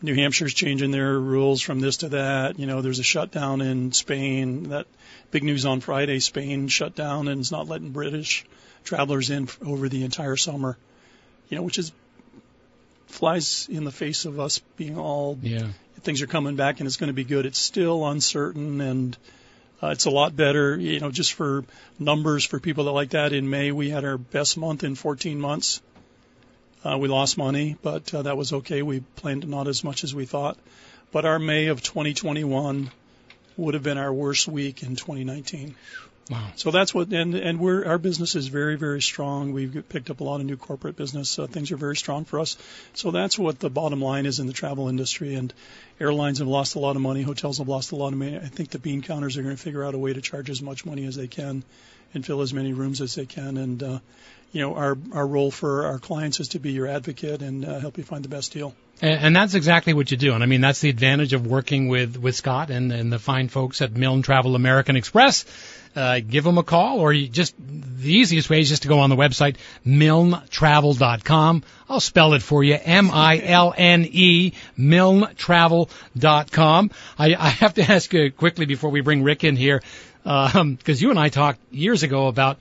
New 0.00 0.14
Hampshire's 0.14 0.54
changing 0.54 0.90
their 0.90 1.18
rules 1.18 1.60
from 1.60 1.80
this 1.80 1.98
to 1.98 2.08
that. 2.10 2.58
You 2.58 2.66
know, 2.66 2.80
there's 2.80 2.98
a 3.00 3.02
shutdown 3.04 3.60
in 3.60 3.92
Spain. 3.92 4.70
That 4.70 4.86
big 5.30 5.42
news 5.44 5.66
on 5.66 5.80
Friday. 5.80 6.20
Spain 6.20 6.68
shut 6.68 6.94
down 6.94 7.28
and 7.28 7.40
is 7.40 7.50
not 7.50 7.68
letting 7.68 7.90
British 7.90 8.44
travelers 8.84 9.30
in 9.30 9.48
over 9.64 9.88
the 9.88 10.04
entire 10.04 10.36
summer. 10.36 10.76
You 11.48 11.56
know, 11.56 11.62
which 11.62 11.78
is 11.78 11.92
flies 13.06 13.68
in 13.70 13.84
the 13.84 13.92
face 13.92 14.24
of 14.24 14.40
us 14.40 14.58
being 14.76 14.98
all 14.98 15.38
Yeah. 15.42 15.68
things 16.02 16.20
are 16.22 16.26
coming 16.26 16.56
back 16.56 16.80
and 16.80 16.86
it's 16.86 16.96
going 16.96 17.08
to 17.08 17.14
be 17.14 17.24
good. 17.24 17.46
It's 17.46 17.58
still 17.58 18.06
uncertain 18.06 18.80
and 18.80 19.16
uh, 19.82 19.88
it's 19.88 20.04
a 20.04 20.10
lot 20.10 20.36
better. 20.36 20.76
You 20.76 21.00
know, 21.00 21.10
just 21.10 21.32
for 21.32 21.64
numbers 21.98 22.44
for 22.44 22.60
people 22.60 22.84
that 22.84 22.92
like 22.92 23.10
that. 23.10 23.32
In 23.32 23.48
May, 23.48 23.72
we 23.72 23.90
had 23.90 24.04
our 24.04 24.18
best 24.18 24.56
month 24.56 24.84
in 24.84 24.94
14 24.94 25.40
months. 25.40 25.80
Uh, 26.84 26.98
we 26.98 27.08
lost 27.08 27.38
money, 27.38 27.76
but 27.82 28.12
uh, 28.12 28.22
that 28.22 28.36
was 28.36 28.52
okay. 28.52 28.82
We 28.82 29.00
planned 29.00 29.48
not 29.48 29.68
as 29.68 29.82
much 29.82 30.04
as 30.04 30.14
we 30.14 30.26
thought. 30.26 30.58
But 31.12 31.24
our 31.24 31.38
May 31.38 31.66
of 31.66 31.80
2021 31.82 32.90
would 33.56 33.74
have 33.74 33.82
been 33.82 33.98
our 33.98 34.12
worst 34.12 34.48
week 34.48 34.82
in 34.82 34.96
2019. 34.96 35.76
Wow. 36.30 36.48
So 36.56 36.70
that's 36.70 36.94
what, 36.94 37.12
and 37.12 37.34
and 37.34 37.60
we're 37.60 37.84
our 37.84 37.98
business 37.98 38.34
is 38.34 38.46
very 38.46 38.76
very 38.76 39.02
strong. 39.02 39.52
We've 39.52 39.86
picked 39.90 40.08
up 40.08 40.20
a 40.20 40.24
lot 40.24 40.40
of 40.40 40.46
new 40.46 40.56
corporate 40.56 40.96
business. 40.96 41.38
Uh, 41.38 41.46
things 41.46 41.70
are 41.70 41.76
very 41.76 41.96
strong 41.96 42.24
for 42.24 42.40
us. 42.40 42.56
So 42.94 43.10
that's 43.10 43.38
what 43.38 43.60
the 43.60 43.68
bottom 43.68 44.00
line 44.00 44.24
is 44.24 44.38
in 44.38 44.46
the 44.46 44.54
travel 44.54 44.88
industry. 44.88 45.34
And 45.34 45.52
airlines 46.00 46.38
have 46.38 46.48
lost 46.48 46.76
a 46.76 46.78
lot 46.78 46.96
of 46.96 47.02
money. 47.02 47.20
Hotels 47.20 47.58
have 47.58 47.68
lost 47.68 47.92
a 47.92 47.96
lot 47.96 48.12
of 48.14 48.18
money. 48.18 48.36
I 48.36 48.46
think 48.46 48.70
the 48.70 48.78
bean 48.78 49.02
counters 49.02 49.36
are 49.36 49.42
going 49.42 49.54
to 49.54 49.62
figure 49.62 49.84
out 49.84 49.94
a 49.94 49.98
way 49.98 50.14
to 50.14 50.22
charge 50.22 50.48
as 50.48 50.62
much 50.62 50.86
money 50.86 51.04
as 51.04 51.14
they 51.14 51.28
can, 51.28 51.62
and 52.14 52.24
fill 52.24 52.40
as 52.40 52.54
many 52.54 52.72
rooms 52.72 53.00
as 53.00 53.14
they 53.14 53.26
can. 53.26 53.56
And 53.56 53.82
uh, 53.82 53.98
you 54.52 54.60
know, 54.60 54.74
our 54.74 54.96
our 55.12 55.26
role 55.26 55.50
for 55.50 55.86
our 55.86 55.98
clients 55.98 56.40
is 56.40 56.48
to 56.48 56.58
be 56.58 56.72
your 56.72 56.86
advocate 56.86 57.42
and 57.42 57.64
uh, 57.64 57.78
help 57.78 57.98
you 57.98 58.04
find 58.04 58.24
the 58.24 58.28
best 58.28 58.52
deal. 58.52 58.74
And, 59.02 59.20
and 59.20 59.36
that's 59.36 59.54
exactly 59.54 59.94
what 59.94 60.10
you 60.10 60.16
do. 60.16 60.34
And 60.34 60.42
I 60.42 60.46
mean, 60.46 60.60
that's 60.60 60.80
the 60.80 60.90
advantage 60.90 61.32
of 61.32 61.46
working 61.46 61.88
with, 61.88 62.16
with 62.16 62.36
Scott 62.36 62.70
and, 62.70 62.92
and 62.92 63.12
the 63.12 63.18
fine 63.18 63.48
folks 63.48 63.82
at 63.82 63.92
Milne 63.92 64.22
Travel 64.22 64.54
American 64.54 64.96
Express. 64.96 65.44
Uh, 65.96 66.18
give 66.18 66.42
them 66.42 66.58
a 66.58 66.64
call 66.64 66.98
or 66.98 67.12
you 67.12 67.28
just, 67.28 67.54
the 67.56 68.12
easiest 68.12 68.50
way 68.50 68.58
is 68.58 68.68
just 68.68 68.82
to 68.82 68.88
go 68.88 68.98
on 68.98 69.10
the 69.10 69.16
website, 69.16 69.54
milnetravel.com. 69.86 71.62
I'll 71.88 72.00
spell 72.00 72.34
it 72.34 72.42
for 72.42 72.64
you, 72.64 72.76
M-I-L-N-E, 72.82 74.54
milnetravel.com. 74.76 76.90
I, 77.16 77.36
I 77.36 77.48
have 77.48 77.74
to 77.74 77.88
ask 77.88 78.12
you 78.12 78.32
quickly 78.32 78.66
before 78.66 78.90
we 78.90 79.02
bring 79.02 79.22
Rick 79.22 79.44
in 79.44 79.54
here, 79.54 79.84
um, 80.24 80.78
cause 80.84 81.00
you 81.00 81.10
and 81.10 81.18
I 81.18 81.28
talked 81.28 81.60
years 81.72 82.02
ago 82.02 82.28
about 82.28 82.58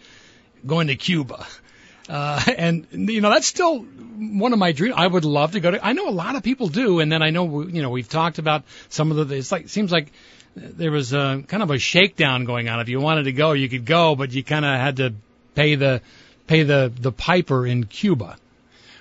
going 0.65 0.87
to 0.87 0.95
Cuba. 0.95 1.45
Uh, 2.09 2.41
and 2.57 2.87
you 2.91 3.21
know 3.21 3.29
that's 3.29 3.47
still 3.47 3.79
one 3.79 4.53
of 4.53 4.59
my 4.59 4.71
dreams. 4.71 4.95
I 4.97 5.07
would 5.07 5.25
love 5.25 5.53
to 5.53 5.59
go 5.59 5.71
to. 5.71 5.85
I 5.85 5.93
know 5.93 6.09
a 6.09 6.11
lot 6.11 6.35
of 6.35 6.43
people 6.43 6.67
do, 6.67 6.99
and 6.99 7.11
then 7.11 7.21
I 7.21 7.29
know 7.29 7.61
you 7.63 7.81
know 7.81 7.89
we've 7.89 8.09
talked 8.09 8.39
about 8.39 8.63
some 8.89 9.11
of 9.11 9.27
the. 9.27 9.35
It's 9.35 9.51
like 9.51 9.69
seems 9.69 9.91
like 9.91 10.11
there 10.55 10.91
was 10.91 11.13
a 11.13 11.43
kind 11.47 11.63
of 11.63 11.71
a 11.71 11.79
shakedown 11.79 12.45
going 12.45 12.69
on. 12.69 12.79
If 12.79 12.89
you 12.89 12.99
wanted 12.99 13.23
to 13.23 13.31
go, 13.31 13.53
you 13.53 13.69
could 13.69 13.85
go, 13.85 14.15
but 14.15 14.31
you 14.31 14.43
kind 14.43 14.65
of 14.65 14.79
had 14.79 14.97
to 14.97 15.13
pay 15.55 15.75
the 15.75 16.01
pay 16.47 16.63
the 16.63 16.91
the 16.95 17.11
piper 17.11 17.65
in 17.65 17.85
Cuba. 17.85 18.37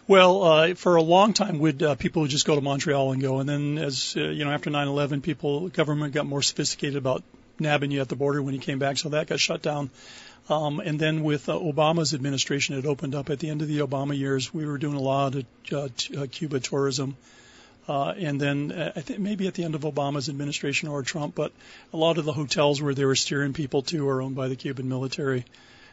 Well, 0.08 0.42
uh, 0.42 0.74
for 0.74 0.96
a 0.96 1.02
long 1.02 1.32
time, 1.32 1.58
would 1.60 1.82
uh, 1.82 1.94
people 1.94 2.22
would 2.22 2.30
just 2.30 2.44
go 2.44 2.54
to 2.54 2.60
Montreal 2.60 3.12
and 3.12 3.22
go, 3.22 3.38
and 3.38 3.48
then 3.48 3.78
as 3.78 4.14
uh, 4.16 4.20
you 4.20 4.44
know, 4.44 4.50
after 4.50 4.70
9/11, 4.70 5.22
people 5.22 5.68
government 5.68 6.12
got 6.12 6.26
more 6.26 6.42
sophisticated 6.42 6.96
about 6.96 7.22
nabbing 7.58 7.90
you 7.90 8.00
at 8.00 8.08
the 8.08 8.16
border 8.16 8.42
when 8.42 8.54
you 8.54 8.60
came 8.60 8.78
back, 8.78 8.98
so 8.98 9.10
that 9.10 9.26
got 9.26 9.40
shut 9.40 9.62
down. 9.62 9.90
Um, 10.48 10.80
and 10.80 10.98
then 10.98 11.22
with 11.22 11.48
uh, 11.48 11.52
Obama's 11.52 12.14
administration, 12.14 12.76
it 12.76 12.84
opened 12.84 13.14
up 13.14 13.30
at 13.30 13.38
the 13.38 13.48
end 13.48 13.62
of 13.62 13.68
the 13.68 13.78
Obama 13.78 14.16
years. 14.16 14.52
We 14.52 14.66
were 14.66 14.78
doing 14.78 14.96
a 14.96 15.00
lot 15.00 15.34
of 15.34 15.46
uh, 15.72 15.88
t- 15.96 16.16
uh, 16.16 16.26
Cuba 16.30 16.60
tourism. 16.60 17.16
Uh, 17.88 18.14
and 18.16 18.40
then 18.40 18.72
uh, 18.72 18.92
I 18.94 19.00
think 19.00 19.20
maybe 19.20 19.46
at 19.46 19.54
the 19.54 19.64
end 19.64 19.74
of 19.74 19.82
Obama's 19.82 20.28
administration 20.28 20.88
or 20.88 21.02
Trump, 21.02 21.34
but 21.34 21.52
a 21.92 21.96
lot 21.96 22.18
of 22.18 22.24
the 22.24 22.32
hotels 22.32 22.80
where 22.80 22.94
they 22.94 23.04
were 23.04 23.16
steering 23.16 23.52
people 23.52 23.82
to 23.82 24.08
are 24.08 24.22
owned 24.22 24.36
by 24.36 24.48
the 24.48 24.56
Cuban 24.56 24.88
military. 24.88 25.44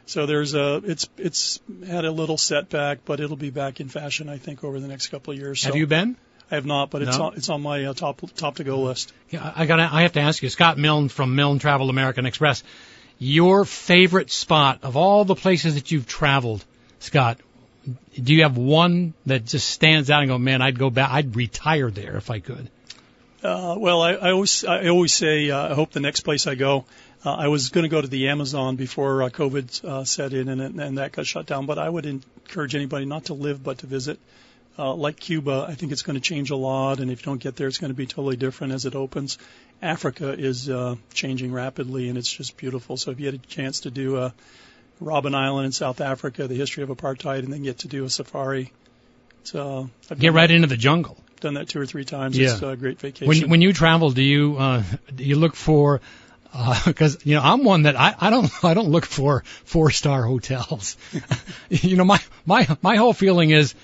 So 0.05 0.25
there's 0.25 0.55
a 0.55 0.81
it's 0.85 1.07
it's 1.17 1.59
had 1.85 2.05
a 2.05 2.11
little 2.11 2.37
setback, 2.37 3.05
but 3.05 3.19
it'll 3.19 3.37
be 3.37 3.51
back 3.51 3.79
in 3.79 3.89
fashion, 3.89 4.29
I 4.29 4.37
think, 4.37 4.63
over 4.63 4.79
the 4.79 4.87
next 4.87 5.07
couple 5.07 5.33
of 5.33 5.39
years. 5.39 5.63
Have 5.63 5.73
so 5.73 5.77
you 5.77 5.87
been? 5.87 6.15
I 6.51 6.55
have 6.55 6.65
not, 6.65 6.89
but 6.89 7.01
it's 7.03 7.17
No? 7.17 7.25
on, 7.25 7.33
it's 7.35 7.49
on 7.49 7.61
my 7.61 7.85
uh, 7.85 7.93
top 7.93 8.21
top 8.35 8.55
to 8.55 8.63
go 8.63 8.81
list. 8.81 9.13
Yeah, 9.29 9.51
I 9.55 9.65
got. 9.65 9.79
I 9.79 10.01
have 10.01 10.13
to 10.13 10.21
ask 10.21 10.41
you, 10.41 10.49
Scott 10.49 10.77
Milne 10.77 11.09
from 11.09 11.35
Milne 11.35 11.59
Travel 11.59 11.89
American 11.89 12.25
Express. 12.25 12.63
Your 13.19 13.65
favorite 13.65 14.31
spot 14.31 14.79
of 14.83 14.95
all 14.95 15.25
the 15.25 15.35
places 15.35 15.75
that 15.75 15.91
you've 15.91 16.07
traveled, 16.07 16.63
Scott? 16.99 17.39
Do 18.21 18.33
you 18.33 18.43
have 18.43 18.57
one 18.57 19.13
that 19.25 19.45
just 19.45 19.69
stands 19.69 20.09
out 20.09 20.21
and 20.21 20.29
go, 20.29 20.37
man, 20.37 20.61
I'd 20.61 20.79
go 20.79 20.89
back, 20.89 21.09
I'd 21.11 21.35
retire 21.35 21.89
there 21.89 22.17
if 22.17 22.29
I 22.29 22.39
could. 22.39 22.69
Uh, 23.43 23.75
well, 23.77 24.01
I, 24.01 24.13
I 24.13 24.31
always 24.31 24.65
I 24.65 24.87
always 24.87 25.13
say 25.13 25.49
uh, 25.49 25.71
I 25.71 25.73
hope 25.73 25.91
the 25.91 25.99
next 25.99 26.21
place 26.21 26.47
I 26.47 26.55
go. 26.55 26.85
Uh, 27.25 27.33
I 27.33 27.47
was 27.47 27.69
going 27.69 27.83
to 27.83 27.89
go 27.89 28.01
to 28.01 28.07
the 28.07 28.29
Amazon 28.29 28.75
before 28.75 29.23
uh, 29.23 29.29
COVID 29.29 29.83
uh, 29.83 30.03
set 30.05 30.33
in 30.33 30.49
and, 30.49 30.79
and 30.79 30.97
that 30.97 31.11
got 31.11 31.25
shut 31.25 31.45
down. 31.45 31.65
But 31.65 31.77
I 31.77 31.89
would 31.89 32.05
encourage 32.05 32.75
anybody 32.75 33.05
not 33.05 33.25
to 33.25 33.33
live 33.33 33.61
but 33.63 33.79
to 33.79 33.87
visit. 33.87 34.17
Uh, 34.17 34.48
like 34.87 35.19
Cuba, 35.19 35.65
I 35.67 35.75
think 35.75 35.91
it's 35.91 36.01
going 36.03 36.15
to 36.15 36.21
change 36.21 36.51
a 36.51 36.55
lot, 36.55 36.99
and 36.99 37.11
if 37.11 37.21
you 37.21 37.25
don't 37.25 37.41
get 37.41 37.55
there, 37.55 37.67
it's 37.67 37.77
going 37.77 37.91
to 37.91 37.95
be 37.95 38.05
totally 38.05 38.37
different 38.37 38.73
as 38.73 38.85
it 38.85 38.95
opens. 38.95 39.37
Africa 39.81 40.33
is 40.37 40.69
uh, 40.69 40.95
changing 41.13 41.51
rapidly, 41.51 42.09
and 42.09 42.17
it's 42.17 42.31
just 42.31 42.57
beautiful. 42.57 42.97
So 42.97 43.11
if 43.11 43.19
you 43.19 43.25
had 43.25 43.35
a 43.35 43.39
chance 43.39 43.81
to 43.81 43.91
do 43.91 44.17
a 44.17 44.33
Robben 45.01 45.35
Island 45.35 45.67
in 45.67 45.71
South 45.71 46.01
Africa, 46.01 46.47
the 46.47 46.55
history 46.55 46.83
of 46.83 46.89
apartheid, 46.89 47.39
and 47.39 47.53
then 47.53 47.63
get 47.63 47.79
to 47.79 47.87
do 47.87 48.03
a 48.05 48.09
safari, 48.09 48.71
it's, 49.41 49.55
uh, 49.55 49.87
Get 50.17 50.33
right 50.33 50.47
that, 50.47 50.53
into 50.53 50.67
the 50.67 50.77
jungle. 50.77 51.17
done 51.39 51.53
that 51.55 51.69
two 51.69 51.79
or 51.79 51.85
three 51.85 52.05
times. 52.05 52.37
Yeah. 52.37 52.53
It's 52.53 52.61
a 52.61 52.75
great 52.75 52.99
vacation. 52.99 53.27
When 53.27 53.49
when 53.49 53.61
you 53.61 53.73
travel, 53.73 54.11
do 54.11 54.21
you 54.21 54.57
uh, 54.57 54.83
do 55.13 55.23
you 55.23 55.35
look 55.35 55.55
for? 55.55 56.01
Because 56.85 57.25
you 57.25 57.35
know, 57.35 57.41
I'm 57.41 57.63
one 57.63 57.83
that 57.83 57.95
I, 57.95 58.15
I 58.19 58.29
don't 58.29 58.51
I 58.63 58.73
don't 58.73 58.89
look 58.89 59.05
for 59.05 59.43
four 59.63 59.91
star 59.91 60.23
hotels. 60.23 60.97
you 61.69 61.95
know, 61.95 62.05
my 62.05 62.19
my 62.45 62.67
my 62.81 62.95
whole 62.95 63.13
feeling 63.13 63.51
is. 63.51 63.75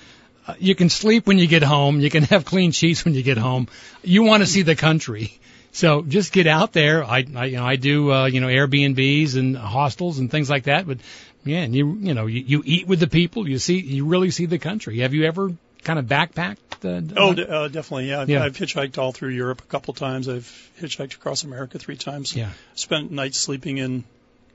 You 0.58 0.74
can 0.74 0.88
sleep 0.88 1.26
when 1.26 1.38
you 1.38 1.46
get 1.46 1.62
home. 1.62 2.00
You 2.00 2.10
can 2.10 2.22
have 2.24 2.44
clean 2.44 2.72
sheets 2.72 3.04
when 3.04 3.14
you 3.14 3.22
get 3.22 3.38
home. 3.38 3.68
You 4.02 4.22
want 4.22 4.42
to 4.42 4.46
see 4.46 4.62
the 4.62 4.76
country. 4.76 5.32
So 5.72 6.02
just 6.02 6.32
get 6.32 6.46
out 6.46 6.72
there. 6.72 7.04
I, 7.04 7.26
I 7.36 7.44
you 7.46 7.56
know, 7.58 7.66
I 7.66 7.76
do, 7.76 8.10
uh, 8.12 8.26
you 8.26 8.40
know, 8.40 8.46
Airbnbs 8.46 9.36
and 9.36 9.56
hostels 9.56 10.18
and 10.18 10.30
things 10.30 10.48
like 10.48 10.64
that. 10.64 10.86
But 10.86 10.98
yeah, 11.44 11.58
and 11.58 11.74
you, 11.74 11.98
you 12.00 12.14
know, 12.14 12.26
you, 12.26 12.42
you 12.46 12.62
eat 12.64 12.86
with 12.86 12.98
the 13.00 13.06
people. 13.06 13.46
You 13.48 13.58
see, 13.58 13.78
you 13.80 14.06
really 14.06 14.30
see 14.30 14.46
the 14.46 14.58
country. 14.58 15.00
Have 15.00 15.12
you 15.12 15.24
ever 15.24 15.52
kind 15.82 15.98
of 15.98 16.06
backpacked? 16.06 16.56
Uh, 16.82 17.14
Oh, 17.16 17.34
d- 17.34 17.44
uh, 17.44 17.68
definitely. 17.68 18.08
Yeah. 18.08 18.24
Yeah. 18.26 18.42
I've 18.42 18.56
hitchhiked 18.56 18.96
all 18.98 19.12
through 19.12 19.30
Europe 19.30 19.60
a 19.60 19.66
couple 19.66 19.92
times. 19.94 20.28
I've 20.28 20.70
hitchhiked 20.80 21.14
across 21.14 21.44
America 21.44 21.78
three 21.78 21.96
times. 21.96 22.34
Yeah. 22.34 22.50
Spent 22.74 23.10
nights 23.10 23.38
sleeping 23.38 23.78
in 23.78 24.04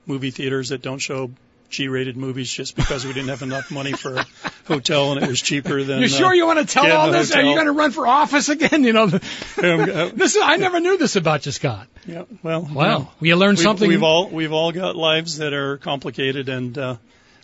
movie 0.08 0.32
theaters 0.32 0.70
that 0.70 0.82
don't 0.82 1.00
show 1.00 1.32
G-rated 1.72 2.18
movies 2.18 2.52
just 2.52 2.76
because 2.76 3.06
we 3.06 3.14
didn't 3.14 3.30
have 3.30 3.42
enough 3.42 3.72
money 3.72 3.94
for 3.94 4.16
a 4.18 4.26
hotel 4.66 5.14
and 5.14 5.24
it 5.24 5.28
was 5.28 5.42
cheaper 5.42 5.84
than. 5.84 6.02
You 6.02 6.08
sure 6.08 6.28
uh, 6.28 6.34
you 6.34 6.46
want 6.46 6.60
to 6.60 6.66
tell 6.66 6.92
all 6.92 7.12
this? 7.12 7.34
Are 7.34 7.42
you 7.42 7.56
going 7.56 7.66
to 7.66 7.72
run 7.72 7.92
for 7.92 8.06
office 8.06 8.50
again? 8.50 8.84
You 8.92 8.94
know, 8.94 9.04
Um, 9.04 9.20
uh, 9.64 10.10
this 10.14 10.36
is, 10.36 10.42
I 10.44 10.58
never 10.58 10.80
knew 10.80 10.98
this 10.98 11.16
about 11.16 11.46
you, 11.46 11.52
Scott. 11.52 11.88
yeah. 12.06 12.24
Well. 12.44 12.68
Wow, 12.72 13.12
you 13.22 13.36
learned 13.36 13.58
We've, 13.58 13.64
something. 13.64 13.88
we've 13.88 14.04
all 14.04 14.30
we've 14.30 14.52
all 14.52 14.72
got 14.72 14.96
lives 14.96 15.38
that 15.38 15.54
are 15.54 15.78
complicated, 15.78 16.50
and 16.50 16.78
uh, 16.78 16.96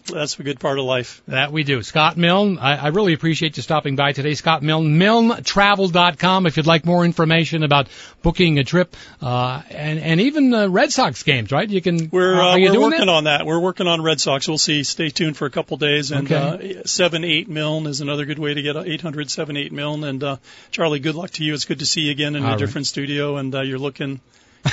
that's 0.08 0.40
a 0.40 0.44
good 0.44 0.60
part 0.60 0.80
of 0.80 0.86
life. 0.86 1.22
that 1.28 1.52
we 1.52 1.64
do. 1.64 1.84
Scott 1.84 2.18
Milne, 2.18 2.58
I, 2.60 2.76
I 2.78 2.88
really 2.88 3.14
appreciate 3.14 3.58
you 3.58 3.64
stopping 3.64 3.96
by 3.96 4.12
today. 4.14 4.34
Scott 4.34 4.64
Milne, 4.64 4.98
MilneTravel.com 5.00 6.46
if 6.46 6.58
you'd 6.58 6.66
like 6.66 6.86
more 6.86 7.06
information 7.06 7.64
about 7.64 7.88
booking 8.22 8.60
a 8.60 8.64
trip, 8.64 8.96
uh, 9.22 9.62
and, 9.70 10.00
and 10.00 10.22
even 10.22 10.54
uh, 10.54 10.68
Red 10.70 10.92
Sox 10.92 11.24
games, 11.24 11.52
right? 11.52 11.70
You 11.70 11.82
can, 11.82 12.10
We're 12.12 12.36
are 12.36 12.42
uh, 12.54 12.56
you 12.58 12.68
we're 12.68 12.72
doing 12.74 12.84
working 12.92 13.06
that? 13.08 13.10
on 13.12 13.24
that. 13.26 13.46
We're 13.46 13.60
working 13.60 13.88
on 13.88 14.02
Red 14.02 14.20
Sox. 14.20 14.48
We'll 14.48 14.58
see. 14.58 14.84
Stay 14.84 15.10
tuned 15.10 15.38
for 15.38 15.46
a 15.46 15.52
couple 15.52 15.78
days. 15.78 16.12
And 16.12 16.32
Okay. 16.32 16.78
uh, 16.80 16.82
seven 16.86 17.24
eight 17.24 17.48
milne 17.48 17.86
is 17.88 18.02
another 18.02 18.26
good 18.26 18.40
way 18.40 18.54
to 18.54 18.62
get 18.62 18.76
a 18.76 18.84
800 18.90 19.30
78 19.30 19.72
milne. 19.72 20.04
And 20.04 20.24
uh, 20.24 20.38
Charlie, 20.72 21.00
good 21.00 21.16
luck 21.16 21.32
to 21.32 21.44
you. 21.44 21.54
It's 21.54 21.66
good 21.66 21.80
to 21.80 21.86
see 21.86 22.02
you 22.02 22.12
again 22.12 22.36
in 22.36 22.44
All 22.44 22.50
a 22.50 22.52
right. 22.54 22.60
different 22.60 22.88
studio, 22.88 23.38
and 23.38 23.54
uh, 23.54 23.62
you're 23.62 23.80
looking 23.80 24.20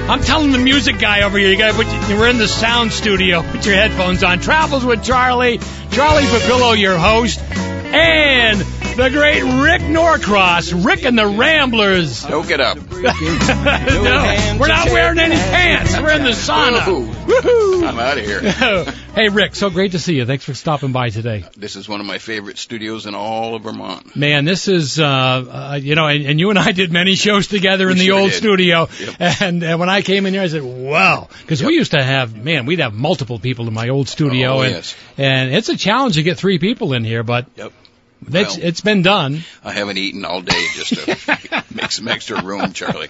I'm 0.09 0.21
telling 0.21 0.51
the 0.51 0.57
music 0.57 0.99
guy 0.99 1.23
over 1.23 1.37
here, 1.37 1.49
you 1.49 1.57
gotta 1.57 1.73
put, 1.73 1.85
your- 2.09 2.19
we're 2.19 2.29
in 2.29 2.37
the 2.37 2.47
sound 2.47 2.93
studio. 2.93 3.41
Put 3.43 3.65
your 3.65 3.75
headphones 3.75 4.23
on. 4.23 4.39
Travels 4.39 4.85
with 4.85 5.03
Charlie. 5.03 5.59
Charlie 5.91 6.23
Papillo, 6.23 6.79
your 6.79 6.97
host. 6.97 7.39
And 7.41 8.61
the 8.95 9.09
great 9.09 9.43
Rick 9.43 9.81
Norcross. 9.89 10.71
Rick 10.71 11.03
and 11.03 11.17
the 11.17 11.27
Ramblers. 11.27 12.23
Don't 12.23 12.47
get 12.47 12.61
up. 12.61 12.77
no, 12.91 14.57
we're 14.59 14.67
not 14.67 14.87
wearing 14.87 15.19
any 15.19 15.35
pants. 15.35 15.99
We're 15.99 16.11
in 16.11 16.23
the 16.23 16.29
sauna. 16.29 16.87
Woo. 16.87 17.05
Woohoo! 17.05 17.87
I'm 17.87 17.99
out 17.99 18.17
of 18.17 18.25
here. 18.25 18.39
hey, 19.15 19.27
Rick, 19.27 19.55
so 19.55 19.69
great 19.69 19.91
to 19.91 19.99
see 19.99 20.15
you. 20.15 20.25
Thanks 20.25 20.45
for 20.45 20.53
stopping 20.53 20.93
by 20.93 21.09
today. 21.09 21.43
This 21.57 21.75
is 21.75 21.89
one 21.89 21.99
of 21.99 22.05
my 22.05 22.19
favorite 22.19 22.57
studios 22.57 23.05
in 23.05 23.15
all 23.15 23.55
of 23.55 23.63
Vermont. 23.63 24.15
Man, 24.15 24.45
this 24.45 24.69
is, 24.69 24.97
uh, 24.97 25.05
uh, 25.05 25.79
you 25.81 25.95
know, 25.95 26.07
and, 26.07 26.25
and 26.25 26.39
you 26.39 26.49
and 26.49 26.57
I 26.57 26.71
did 26.71 26.91
many 26.93 27.15
shows 27.15 27.47
together 27.47 27.89
in 27.89 27.97
the 27.97 28.05
sure 28.05 28.19
old 28.19 28.31
did. 28.31 28.37
studio. 28.37 28.87
Yep. 28.97 29.15
And, 29.41 29.63
and 29.63 29.79
when 29.79 29.89
I 29.89 30.03
came 30.03 30.25
in 30.25 30.33
here, 30.33 30.43
I 30.43 30.47
said, 30.47 30.63
wow. 30.63 31.27
Because 31.41 31.61
we 31.61 31.73
used 31.73 31.91
to 31.91 32.01
have, 32.01 32.35
man, 32.35 32.65
we'd 32.65 32.79
have 32.79 32.93
multiple 32.93 33.39
people 33.39 33.67
in 33.67 33.73
my 33.73 33.89
old 33.89 34.07
studio. 34.07 34.53
Oh, 34.53 34.61
and, 34.61 34.75
yes. 34.75 34.95
and 35.17 35.53
it's 35.53 35.67
a 35.67 35.75
challenge 35.75 36.15
to 36.15 36.23
get 36.23 36.37
three 36.37 36.59
people 36.59 36.93
in 36.93 37.03
here, 37.03 37.23
but 37.23 37.47
Yep. 37.55 37.73
It's, 38.21 38.57
Well- 38.57 38.65
it's 38.65 38.81
been 38.81 39.01
done. 39.01 39.43
I 39.63 39.71
haven't 39.71 39.97
eaten 39.97 40.25
all 40.25 40.41
day 40.41 40.65
just 40.73 40.93
to 40.95 41.63
make 41.75 41.91
some 41.91 42.07
extra 42.07 42.41
room, 42.43 42.73
Charlie. 42.73 43.07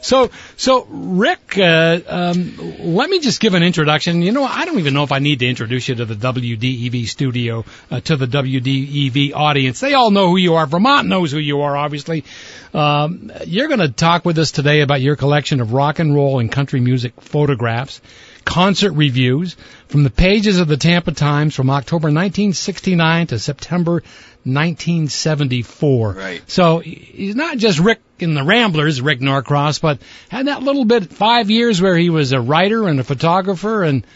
So, 0.00 0.30
so 0.56 0.84
Rick, 0.88 1.56
uh, 1.58 2.00
um, 2.06 2.56
let 2.80 3.08
me 3.08 3.20
just 3.20 3.40
give 3.40 3.54
an 3.54 3.62
introduction. 3.62 4.22
You 4.22 4.32
know, 4.32 4.44
I 4.44 4.64
don't 4.66 4.78
even 4.78 4.92
know 4.94 5.02
if 5.02 5.12
I 5.12 5.18
need 5.18 5.38
to 5.40 5.46
introduce 5.46 5.88
you 5.88 5.94
to 5.96 6.04
the 6.04 6.14
WDEV 6.14 7.06
studio, 7.08 7.64
uh, 7.90 8.00
to 8.00 8.16
the 8.16 8.26
WDEV 8.26 9.32
audience. 9.34 9.80
They 9.80 9.94
all 9.94 10.10
know 10.10 10.28
who 10.28 10.36
you 10.36 10.54
are. 10.54 10.66
Vermont 10.66 11.08
knows 11.08 11.32
who 11.32 11.38
you 11.38 11.62
are, 11.62 11.76
obviously. 11.76 12.24
Um, 12.72 13.32
you're 13.46 13.68
going 13.68 13.80
to 13.80 13.88
talk 13.88 14.24
with 14.24 14.38
us 14.38 14.50
today 14.50 14.80
about 14.80 15.00
your 15.00 15.16
collection 15.16 15.60
of 15.60 15.72
rock 15.72 15.98
and 16.00 16.14
roll 16.14 16.40
and 16.40 16.50
country 16.50 16.80
music 16.80 17.20
photographs, 17.20 18.00
concert 18.44 18.92
reviews 18.92 19.56
from 19.88 20.02
the 20.02 20.10
pages 20.10 20.58
of 20.58 20.68
the 20.68 20.76
Tampa 20.76 21.12
Times 21.12 21.54
from 21.54 21.70
October 21.70 22.06
1969 22.06 23.28
to 23.28 23.38
September 23.38 24.02
1974. 24.44 26.12
Right. 26.12 26.50
So 26.50 26.78
he's 26.78 27.34
not 27.34 27.56
just 27.56 27.78
Rick 27.78 28.00
in 28.18 28.34
the 28.34 28.44
Ramblers, 28.44 29.00
Rick 29.00 29.20
Norcross, 29.20 29.80
but 29.80 30.00
had 30.28 30.46
that 30.46 30.62
little 30.62 30.84
bit 30.84 31.12
five 31.12 31.50
years 31.50 31.80
where 31.80 31.96
he 31.96 32.10
was 32.10 32.32
a 32.32 32.40
writer 32.40 32.88
and 32.88 33.00
a 33.00 33.04
photographer 33.04 33.82
and 33.82 34.06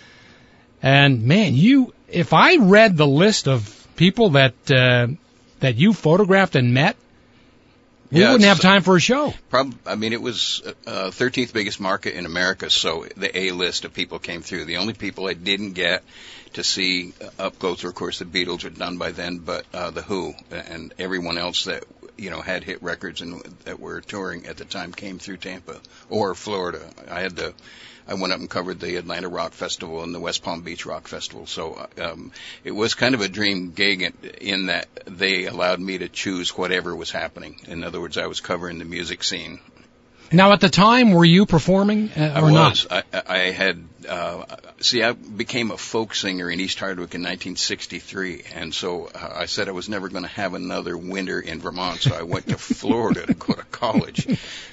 and 0.83 1.25
man, 1.25 1.55
you 1.55 1.93
if 2.09 2.33
I 2.33 2.57
read 2.57 2.97
the 2.97 3.07
list 3.07 3.49
of 3.49 3.75
people 3.97 4.31
that 4.31 4.55
uh, 4.71 5.09
that 5.61 5.77
you 5.77 5.93
photographed 5.93 6.57
and 6.57 6.73
met, 6.73 6.97
we 8.11 8.21
Yeah, 8.21 8.33
wouldn't 8.33 8.49
have 8.49 8.61
time 8.61 8.83
for 8.83 8.97
a 8.97 9.01
show. 9.01 9.35
Prob- 9.51 9.75
I 9.87 9.95
mean, 9.95 10.13
it 10.13 10.23
was 10.23 10.63
uh, 10.87 11.11
13th 11.11 11.53
biggest 11.53 11.81
market 11.81 12.15
in 12.15 12.27
America, 12.27 12.71
so 12.71 13.07
the 13.17 13.37
A 13.37 13.51
list 13.53 13.85
of 13.85 13.93
people 13.93 14.19
came 14.19 14.43
through. 14.43 14.65
The 14.65 14.79
only 14.79 14.95
people 14.95 15.27
I 15.27 15.35
didn't 15.35 15.73
get 15.73 16.03
to 16.55 16.65
see 16.65 17.13
up 17.39 17.59
close 17.59 17.83
were, 17.83 17.91
of 17.91 17.95
course, 17.95 18.19
the 18.19 18.25
Beatles 18.25 18.65
were 18.65 18.71
done 18.71 18.97
by 18.99 19.13
then, 19.13 19.39
but 19.39 19.67
uh, 19.75 19.91
the 19.91 20.03
Who 20.03 20.35
and 20.51 20.95
everyone 20.99 21.37
else 21.39 21.65
that 21.65 21.85
you 22.17 22.31
know 22.31 22.41
had 22.41 22.65
hit 22.65 22.83
records 22.83 23.21
and 23.21 23.43
that 23.65 23.79
were 23.79 24.01
touring 24.01 24.47
at 24.47 24.57
the 24.57 24.65
time 24.65 24.93
came 24.93 25.19
through 25.19 25.37
Tampa 25.37 25.81
or 26.09 26.35
Florida. 26.35 26.81
I 27.11 27.21
had 27.21 27.37
the 27.37 27.55
I 28.09 28.15
went 28.15 28.33
up 28.33 28.41
and 28.41 28.49
covered 28.49 28.81
the 28.81 28.97
Atlanta 28.97 29.29
Rock 29.29 29.53
Festival 29.53 30.03
and 30.03 30.15
the 30.15 30.21
West 30.21 30.43
Palm 30.43 30.63
Beach 30.63 30.87
Rock 30.87 31.07
Festival. 31.07 31.47
So 31.47 31.89
um, 32.01 32.33
it 32.65 32.73
was 32.73 32.95
kind 32.95 33.15
of 33.15 33.21
a 33.21 33.29
dream 33.29 33.73
gig 33.73 34.03
in, 34.03 34.15
in 34.41 34.67
that 34.67 34.89
they 35.05 35.47
allowed 35.47 35.79
me 35.79 35.99
to 35.99 36.09
choose 36.09 36.57
whatever 36.57 36.97
was 36.97 37.11
happening. 37.11 37.61
In 37.67 37.85
other 37.85 38.01
words, 38.01 38.17
I 38.17 38.27
was 38.27 38.41
covering 38.41 38.79
the 38.79 38.87
music 38.87 39.23
scene. 39.23 39.61
Now, 40.31 40.53
at 40.53 40.61
the 40.61 40.69
time, 40.69 41.13
were 41.13 41.25
you 41.25 41.47
performing 41.47 42.11
uh, 42.11 42.33
I 42.35 42.41
or 42.41 42.51
not? 42.51 42.87
I, 42.91 43.03
I 43.27 43.39
had. 43.51 43.83
Uh, 44.09 44.45
see, 44.81 45.03
I 45.03 45.13
became 45.13 45.71
a 45.71 45.77
folk 45.77 46.15
singer 46.15 46.51
in 46.51 46.61
East 46.61 46.79
Hardwick 46.79 47.15
in 47.15 47.23
1963, 47.23 48.45
and 48.55 48.75
so 48.75 49.07
uh, 49.07 49.33
I 49.37 49.47
said 49.47 49.69
I 49.69 49.73
was 49.73 49.89
never 49.89 50.09
going 50.09 50.25
to 50.25 50.31
have 50.31 50.55
another 50.55 50.97
winter 50.97 51.41
in 51.41 51.61
Vermont. 51.61 52.01
So 52.01 52.15
I 52.15 52.23
went 52.23 52.49
to 52.49 52.59
Florida 52.59 53.27
to 53.27 53.35
go 53.35 53.55
to 53.55 53.65
college, 53.65 54.27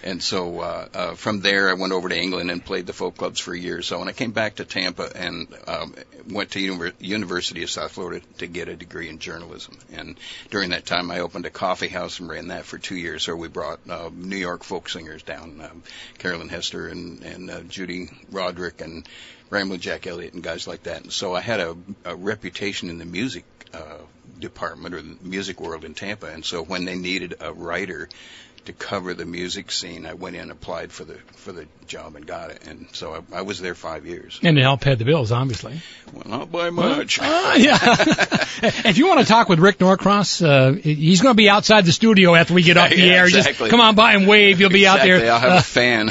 and 0.04 0.24
so 0.24 0.62
uh, 0.62 0.88
uh, 0.94 1.16
from 1.16 1.42
there 1.42 1.70
I 1.70 1.74
went 1.74 1.94
over 1.94 2.10
to 2.10 2.18
England 2.18 2.50
and 2.50 2.64
played 2.64 2.88
the 2.88 2.94
folk 2.94 3.18
clubs 3.18 3.40
for 3.40 3.54
a 3.54 3.60
year. 3.60 3.82
So 3.82 4.00
when 4.00 4.08
I 4.08 4.14
came 4.14 4.32
back 4.32 4.56
to 4.56 4.66
Tampa 4.66 5.12
and 5.16 5.48
um, 5.68 5.96
went 6.30 6.52
to 6.52 6.60
Univer- 6.60 6.94
University 7.00 7.64
of 7.64 7.70
South 7.70 7.92
Florida 7.92 8.26
to 8.38 8.48
get 8.48 8.70
a 8.70 8.76
degree 8.76 9.10
in 9.10 9.20
journalism, 9.20 9.78
and 9.94 10.18
during 10.50 10.70
that 10.70 10.86
time 10.86 11.12
I 11.12 11.20
opened 11.20 11.46
a 11.46 11.52
coffee 11.52 11.90
house 11.90 12.20
and 12.20 12.30
ran 12.30 12.48
that 12.48 12.66
for 12.66 12.78
two 12.78 12.96
years. 12.96 13.24
So 13.24 13.36
we 13.36 13.48
brought 13.48 13.80
uh, 13.90 14.10
New 14.14 14.38
York 14.38 14.64
folk 14.64 14.90
singers 14.90 15.24
down, 15.24 15.62
um, 15.62 15.84
Carolyn 16.20 16.50
Hester 16.50 16.88
and 16.88 17.24
and 17.24 17.50
uh, 17.50 17.62
Judy 17.62 18.10
Roderick 18.32 18.82
and 18.82 19.08
Ramblin' 19.50 19.80
Jack 19.80 20.08
Elliott 20.08 20.34
and 20.34 20.44
guys 20.44 20.68
like 20.68 20.84
that. 20.84 21.04
And 21.04 21.14
so 21.14 21.36
I 21.36 21.42
had 21.42 21.60
a, 21.60 21.78
a 22.04 22.16
reputation 22.16 22.90
in 22.90 22.98
the 22.98 23.06
music 23.06 23.46
uh, 23.74 24.00
department 24.40 24.96
or 24.96 25.02
the 25.02 25.18
music 25.22 25.60
world 25.60 25.86
in 25.86 25.94
Tampa. 25.94 26.28
And 26.28 26.44
so 26.44 26.64
when 26.64 26.86
they 26.86 26.96
needed 26.96 27.36
a 27.40 27.54
writer 27.54 28.10
to 28.66 28.74
cover 28.74 29.14
the 29.14 29.26
music 29.26 29.72
scene, 29.72 30.06
I 30.06 30.14
went 30.14 30.36
in, 30.36 30.52
applied 30.52 30.92
for 30.92 31.04
the 31.06 31.16
for 31.36 31.52
the 31.52 31.66
job, 31.88 32.16
and 32.16 32.26
got 32.26 32.50
it. 32.52 32.66
And 32.68 32.88
so 32.94 33.24
I, 33.34 33.38
I 33.38 33.42
was 33.44 33.60
there 33.60 33.76
five 33.76 34.06
years. 34.06 34.40
And 34.44 34.58
it 34.58 34.62
help 34.62 34.82
pay 34.82 34.96
the 34.96 35.06
bills, 35.06 35.32
obviously. 35.32 35.80
Well, 36.14 36.24
not 36.26 36.52
by 36.52 36.70
much. 36.72 37.20
Ah, 37.22 37.56
yeah. 37.56 37.78
if 38.90 38.98
you 38.98 39.08
want 39.08 39.20
to 39.22 39.26
talk 39.26 39.48
with 39.50 39.60
Rick 39.60 39.80
Norcross, 39.80 40.42
uh, 40.42 40.72
he's 40.74 41.22
going 41.22 41.34
to 41.34 41.38
be 41.38 41.50
outside 41.50 41.86
the 41.86 41.92
studio 41.92 42.34
after 42.36 42.54
we 42.54 42.64
get 42.64 42.78
off 42.78 42.90
the 42.90 42.98
Yeah, 43.00 43.14
air. 43.14 43.26
exactly. 43.26 43.54
Just 43.54 43.70
come 43.72 43.82
on 43.82 43.96
by 43.96 44.14
and 44.14 44.28
wave. 44.28 44.60
You'll 44.60 44.70
be 44.72 44.86
exactly. 44.86 45.12
out 45.12 45.20
there. 45.20 45.32
I'll 45.32 45.40
have 45.40 45.52
Uh, 45.52 45.58
a 45.58 45.62
fan. 45.62 46.10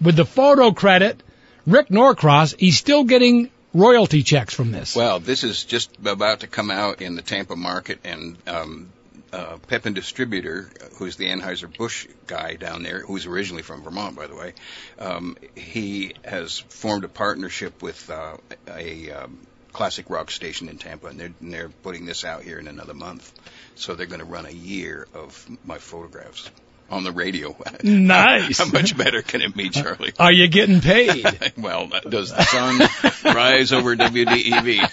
with 0.02 0.16
the 0.16 0.26
photo 0.26 0.72
credit, 0.72 1.22
Rick 1.68 1.90
Norcross. 1.90 2.56
He's 2.58 2.78
still 2.78 3.04
getting 3.04 3.52
royalty 3.74 4.24
checks 4.24 4.54
from 4.54 4.72
this. 4.72 4.96
Well, 4.96 5.20
this 5.20 5.44
is 5.44 5.64
just 5.64 5.96
about 6.06 6.42
to 6.42 6.48
come 6.48 6.72
out 6.72 7.02
in 7.02 7.16
the 7.16 7.22
Tampa 7.22 7.56
market, 7.56 8.00
and 8.04 8.38
um, 8.48 8.90
uh, 9.32 9.58
Pepin 9.68 9.94
Distributor, 9.94 10.70
who's 10.96 11.16
the 11.16 11.28
Anheuser-Busch 11.28 12.08
guy 12.28 12.56
down 12.56 12.84
there, 12.84 13.00
who's 13.00 13.26
originally 13.26 13.64
from 13.64 13.84
Vermont, 13.84 14.16
by 14.16 14.28
the 14.28 14.36
way, 14.36 14.54
um, 15.00 15.38
he 15.56 16.16
has 16.26 16.60
formed 16.60 17.04
a 17.04 17.10
partnership 17.10 17.82
with 17.82 18.10
uh, 18.10 18.38
a 18.68 19.12
um, 19.12 19.40
classic 19.72 20.10
rock 20.10 20.32
station 20.32 20.68
in 20.68 20.78
Tampa, 20.78 21.08
and 21.08 21.20
they're, 21.20 21.34
and 21.40 21.54
they're 21.54 21.70
putting 21.70 22.06
this 22.06 22.26
out 22.26 22.44
here 22.44 22.60
in 22.60 22.68
another 22.68 22.94
month. 22.94 23.32
So 23.76 23.96
they're 23.96 24.06
going 24.06 24.20
to 24.20 24.26
run 24.26 24.46
a 24.46 24.52
year 24.52 25.08
of 25.14 25.50
my 25.66 25.78
photographs 25.78 26.50
on 26.92 27.04
the 27.04 27.12
radio. 27.12 27.56
Nice. 27.84 28.60
How 28.60 28.66
much 28.68 28.96
better 28.96 29.22
can 29.24 29.42
it 29.42 29.56
be, 29.56 29.70
Charlie? 29.70 30.14
Are 30.20 30.32
you 30.32 30.48
getting 30.48 30.82
paid? 30.82 31.26
well, 31.58 31.90
does 32.08 32.30
the 32.32 32.44
sun 32.44 33.34
rise 33.34 33.72
over 33.74 33.96
WDEV? 33.96 34.88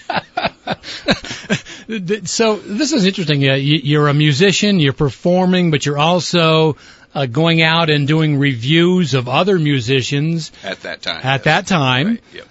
so 2.27 2.55
this 2.57 2.93
is 2.93 3.05
interesting. 3.05 3.41
You- 3.41 3.51
you're 3.53 4.07
a 4.07 4.13
musician, 4.13 4.79
you're 4.79 4.93
performing, 4.93 5.69
but 5.71 5.85
you're 5.85 5.97
also 5.99 6.77
uh, 7.13 7.25
going 7.27 7.61
out 7.61 7.89
and 7.89 8.07
doing 8.07 8.37
reviews 8.39 9.13
of 9.13 9.27
other 9.29 9.59
musicians 9.59 10.51
At 10.63 10.81
that 10.81 11.01
time. 11.01 11.21
at 11.23 11.43
that 11.43 11.67
time. 11.67 12.07
Right, 12.07 12.23
yep. 12.33 12.47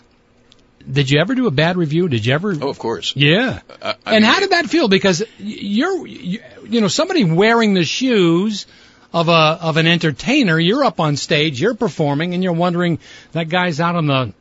Did 0.91 1.11
you 1.11 1.21
ever 1.21 1.35
do 1.35 1.47
a 1.47 1.51
bad 1.51 1.77
review? 1.77 2.09
Did 2.09 2.25
you 2.25 2.33
ever? 2.35 2.55
Oh, 2.61 2.69
of 2.69 2.79
course. 2.79 3.13
Yeah. 3.15 3.61
Uh, 3.83 3.95
and 4.07 4.23
mean, 4.23 4.33
how 4.33 4.41
did 4.41 4.51
that 4.51 4.67
feel? 4.67 4.89
Because 4.89 5.23
you're, 5.39 6.07
you, 6.07 6.41
you 6.67 6.81
know, 6.81 6.89
somebody 6.89 7.25
wearing 7.25 7.75
the 7.75 7.85
shoes 7.85 8.67
of 9.13 9.29
a 9.29 9.33
of 9.33 9.77
an 9.77 9.87
entertainer. 9.87 10.59
You're 10.59 10.85
up 10.85 11.01
on 11.01 11.17
stage, 11.17 11.61
you're 11.61 11.75
performing, 11.75 12.35
and 12.35 12.43
you're 12.43 12.53
wondering 12.53 12.99
that 13.33 13.49
guy's 13.49 13.81
out 13.81 13.97
on 13.97 14.07
the 14.07 14.33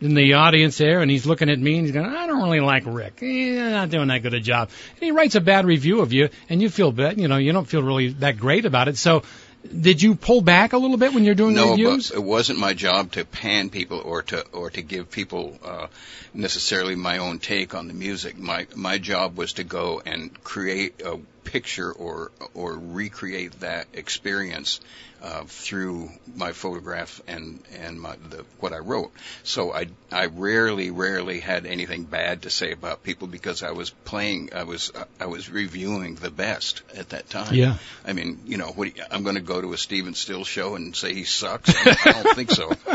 in 0.00 0.14
the 0.14 0.34
audience 0.34 0.78
there, 0.78 1.02
and 1.02 1.10
he's 1.10 1.26
looking 1.26 1.50
at 1.50 1.58
me 1.58 1.76
and 1.76 1.86
he's 1.86 1.92
going, 1.92 2.06
"I 2.06 2.26
don't 2.26 2.42
really 2.42 2.60
like 2.60 2.84
Rick. 2.86 3.20
He's 3.20 3.58
not 3.58 3.90
doing 3.90 4.08
that 4.08 4.22
good 4.22 4.34
a 4.34 4.40
job." 4.40 4.70
And 4.96 5.02
he 5.02 5.10
writes 5.10 5.34
a 5.34 5.40
bad 5.40 5.66
review 5.66 6.00
of 6.00 6.12
you, 6.12 6.28
and 6.48 6.62
you 6.62 6.70
feel 6.70 6.92
bad. 6.92 7.20
You 7.20 7.28
know, 7.28 7.36
you 7.36 7.52
don't 7.52 7.68
feel 7.68 7.82
really 7.82 8.08
that 8.14 8.38
great 8.38 8.64
about 8.64 8.88
it. 8.88 8.96
So. 8.96 9.22
Did 9.68 10.00
you 10.00 10.14
pull 10.14 10.40
back 10.40 10.72
a 10.72 10.78
little 10.78 10.96
bit 10.96 11.12
when 11.12 11.24
you're 11.24 11.34
doing 11.34 11.54
no, 11.54 11.70
reviews? 11.72 12.08
but 12.08 12.16
it 12.16 12.22
wasn't 12.22 12.58
my 12.58 12.72
job 12.72 13.12
to 13.12 13.24
pan 13.24 13.68
people 13.68 13.98
or 13.98 14.22
to 14.22 14.46
or 14.52 14.70
to 14.70 14.82
give 14.82 15.10
people 15.10 15.58
uh, 15.62 15.86
necessarily 16.32 16.94
my 16.94 17.18
own 17.18 17.38
take 17.38 17.74
on 17.74 17.86
the 17.86 17.94
music. 17.94 18.38
My 18.38 18.66
my 18.74 18.98
job 18.98 19.36
was 19.36 19.54
to 19.54 19.64
go 19.64 20.00
and 20.04 20.32
create 20.42 21.02
a 21.02 21.18
picture 21.44 21.92
or 21.92 22.32
or 22.54 22.74
recreate 22.74 23.60
that 23.60 23.88
experience 23.92 24.80
uh, 25.22 25.44
through 25.46 26.10
my 26.34 26.52
photograph 26.52 27.20
and 27.26 27.62
and 27.78 28.00
my 28.00 28.16
the 28.30 28.44
what 28.58 28.72
I 28.72 28.78
wrote. 28.78 29.12
So 29.42 29.72
I 29.72 29.86
I 30.10 30.26
rarely 30.26 30.90
rarely 30.90 31.40
had 31.40 31.66
anything 31.66 32.04
bad 32.04 32.42
to 32.42 32.50
say 32.50 32.72
about 32.72 33.02
people 33.02 33.28
because 33.28 33.62
I 33.62 33.72
was 33.72 33.90
playing 33.90 34.50
I 34.54 34.64
was 34.64 34.92
I 35.18 35.26
was 35.26 35.50
reviewing 35.50 36.14
the 36.14 36.30
best 36.30 36.82
at 36.96 37.10
that 37.10 37.28
time. 37.28 37.54
Yeah. 37.54 37.76
I 38.06 38.12
mean, 38.12 38.40
you 38.46 38.56
know, 38.56 38.68
what 38.68 38.96
you, 38.96 39.02
I'm 39.10 39.22
going 39.22 39.36
to 39.36 39.42
go 39.42 39.60
to 39.60 39.72
a 39.72 39.78
Stephen 39.78 40.14
Still 40.14 40.44
show 40.44 40.74
and 40.74 40.96
say 40.96 41.12
he 41.14 41.24
sucks. 41.24 41.74
I 41.86 42.12
don't 42.12 42.34
think 42.34 42.50
so. 42.50 42.68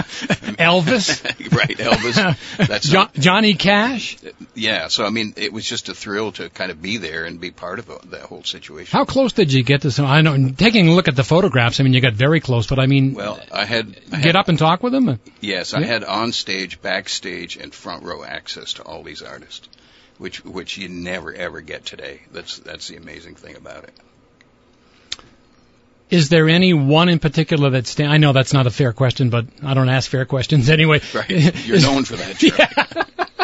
Elvis, 0.55 1.23
right, 1.55 1.77
Elvis. 1.77 2.67
That's 2.67 2.87
jo- 2.87 2.99
not, 2.99 3.13
Johnny 3.13 3.53
Cash. 3.53 4.17
yeah. 4.55 4.87
So 4.87 5.05
I 5.05 5.09
mean, 5.09 5.33
it 5.37 5.53
was 5.53 5.65
just 5.65 5.89
a 5.89 5.93
thrill 5.93 6.31
to 6.33 6.49
kind 6.49 6.71
of 6.71 6.81
be 6.81 6.97
there 6.97 7.25
and 7.25 7.39
be 7.39 7.51
part 7.51 7.79
of 7.79 8.09
that 8.09 8.21
whole 8.21 8.43
situation. 8.43 8.97
How 8.97 9.05
close 9.05 9.33
did 9.33 9.53
you 9.53 9.63
get 9.63 9.81
to 9.83 9.91
some? 9.91 10.05
I 10.05 10.21
know, 10.21 10.49
taking 10.51 10.87
a 10.87 10.91
look 10.91 11.07
at 11.07 11.15
the 11.15 11.23
photographs. 11.23 11.79
I 11.79 11.83
mean, 11.83 11.93
you 11.93 12.01
got 12.01 12.14
very 12.15 12.39
close, 12.39 12.67
but 12.67 12.79
I 12.79 12.87
mean, 12.87 13.13
Well, 13.13 13.39
I 13.51 13.65
had 13.65 13.95
I 14.11 14.17
get 14.17 14.25
had, 14.25 14.35
up 14.35 14.49
and 14.49 14.57
talk 14.57 14.81
with 14.83 14.93
them. 14.93 15.19
Yes, 15.41 15.73
I 15.73 15.83
had 15.83 16.03
on 16.03 16.31
stage, 16.31 16.81
backstage, 16.81 17.57
and 17.57 17.73
front 17.73 18.03
row 18.03 18.23
access 18.23 18.73
to 18.73 18.83
all 18.83 19.03
these 19.03 19.21
artists, 19.21 19.67
which 20.17 20.43
which 20.43 20.77
you 20.77 20.89
never 20.89 21.33
ever 21.33 21.61
get 21.61 21.85
today. 21.85 22.21
That's 22.31 22.57
that's 22.59 22.87
the 22.87 22.97
amazing 22.97 23.35
thing 23.35 23.55
about 23.55 23.83
it. 23.83 23.93
Is 26.09 26.29
there 26.29 26.47
any 26.47 26.73
one 26.73 27.09
in 27.09 27.19
particular 27.19 27.71
that 27.71 27.87
stand? 27.87 28.11
I 28.11 28.17
know 28.17 28.31
that's 28.31 28.53
not 28.53 28.67
a 28.67 28.71
fair 28.71 28.93
question, 28.93 29.29
but 29.31 29.45
I 29.63 29.73
don't 29.73 29.89
ask 29.89 30.09
fair 30.09 30.25
questions 30.25 30.69
anyway. 30.77 31.01
Right, 31.13 31.65
you're 31.65 31.81
known 31.81 32.05
for 32.05 32.15
that. 32.15 32.37
Charlie. 33.17 33.34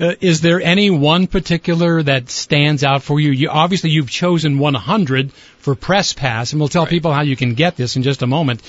Uh, 0.00 0.14
is 0.20 0.40
there 0.40 0.62
any 0.62 0.88
one 0.88 1.26
particular 1.26 2.02
that 2.02 2.30
stands 2.30 2.82
out 2.82 3.02
for 3.02 3.20
you? 3.20 3.30
you 3.30 3.50
obviously, 3.50 3.90
you've 3.90 4.10
chosen 4.10 4.58
100 4.58 5.32
for 5.32 5.74
Press 5.74 6.14
Pass, 6.14 6.52
and 6.52 6.60
we'll 6.60 6.68
tell 6.68 6.84
Right. 6.84 6.90
people 6.90 7.12
how 7.12 7.20
you 7.20 7.36
can 7.36 7.54
get 7.54 7.76
this 7.76 7.96
in 7.96 8.02
just 8.02 8.22
a 8.22 8.26
moment. 8.26 8.62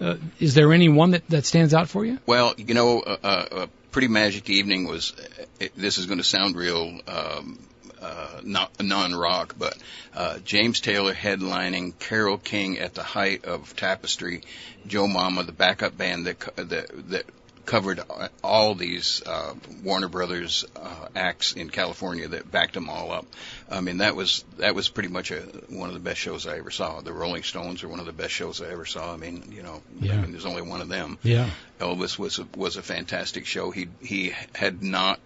Uh, 0.00 0.16
is 0.40 0.54
there 0.54 0.72
any 0.72 0.88
one 0.88 1.12
that, 1.12 1.22
that 1.28 1.46
stands 1.46 1.72
out 1.72 1.88
for 1.88 2.04
you? 2.04 2.18
Well, 2.26 2.54
you 2.58 2.74
know, 2.74 3.02
a, 3.06 3.18
a, 3.22 3.62
a 3.62 3.66
pretty 3.92 4.08
magic 4.08 4.50
evening 4.50 4.88
was. 4.88 5.14
It, 5.60 5.72
this 5.76 5.98
is 5.98 6.06
going 6.06 6.18
to 6.18 6.24
sound 6.24 6.56
real 6.56 6.98
um, 7.06 7.60
uh, 8.02 8.40
not 8.42 8.82
non-rock, 8.82 9.54
but 9.56 9.78
uh, 10.14 10.38
James 10.40 10.80
Taylor 10.80 11.14
headlining, 11.14 11.96
Carole 12.00 12.38
King 12.38 12.78
at 12.78 12.94
the 12.94 13.04
height 13.04 13.44
of 13.44 13.74
Tapestry, 13.76 14.42
Jo 14.86 15.06
Mama, 15.06 15.44
the 15.44 15.52
backup 15.52 15.96
band 15.96 16.26
that 16.26 16.40
that, 16.56 17.10
that 17.10 17.24
covered 17.66 18.00
all 18.42 18.74
these 18.74 19.22
uh, 19.24 19.54
Warner 19.82 20.08
Brothers 20.08 20.64
uh, 20.76 21.08
acts 21.14 21.52
in 21.52 21.70
California 21.70 22.28
that 22.28 22.50
backed 22.50 22.74
them 22.74 22.88
all 22.88 23.12
up. 23.12 23.26
I 23.70 23.80
mean, 23.80 23.98
that 23.98 24.16
was 24.16 24.44
that 24.58 24.74
was 24.74 24.88
pretty 24.88 25.08
much 25.08 25.30
a, 25.30 25.40
one 25.68 25.88
of 25.88 25.94
the 25.94 26.00
best 26.00 26.20
shows 26.20 26.46
I 26.46 26.58
ever 26.58 26.70
saw. 26.70 27.00
The 27.00 27.12
Rolling 27.12 27.42
Stones 27.42 27.82
are 27.82 27.88
one 27.88 28.00
of 28.00 28.06
the 28.06 28.12
best 28.12 28.32
shows 28.32 28.60
I 28.60 28.70
ever 28.70 28.84
saw. 28.84 29.12
I 29.12 29.16
mean, 29.16 29.52
you 29.52 29.62
know, 29.62 29.82
Yeah. 30.00 30.14
I 30.14 30.16
mean, 30.20 30.32
there's 30.32 30.46
only 30.46 30.62
one 30.62 30.80
of 30.80 30.88
them. 30.88 31.18
Yeah. 31.22 31.50
Elvis 31.80 32.18
was 32.18 32.38
a, 32.38 32.46
was 32.56 32.76
a 32.76 32.82
fantastic 32.82 33.46
show. 33.46 33.70
He 33.70 33.88
he 34.00 34.32
had 34.54 34.82
not 34.82 35.20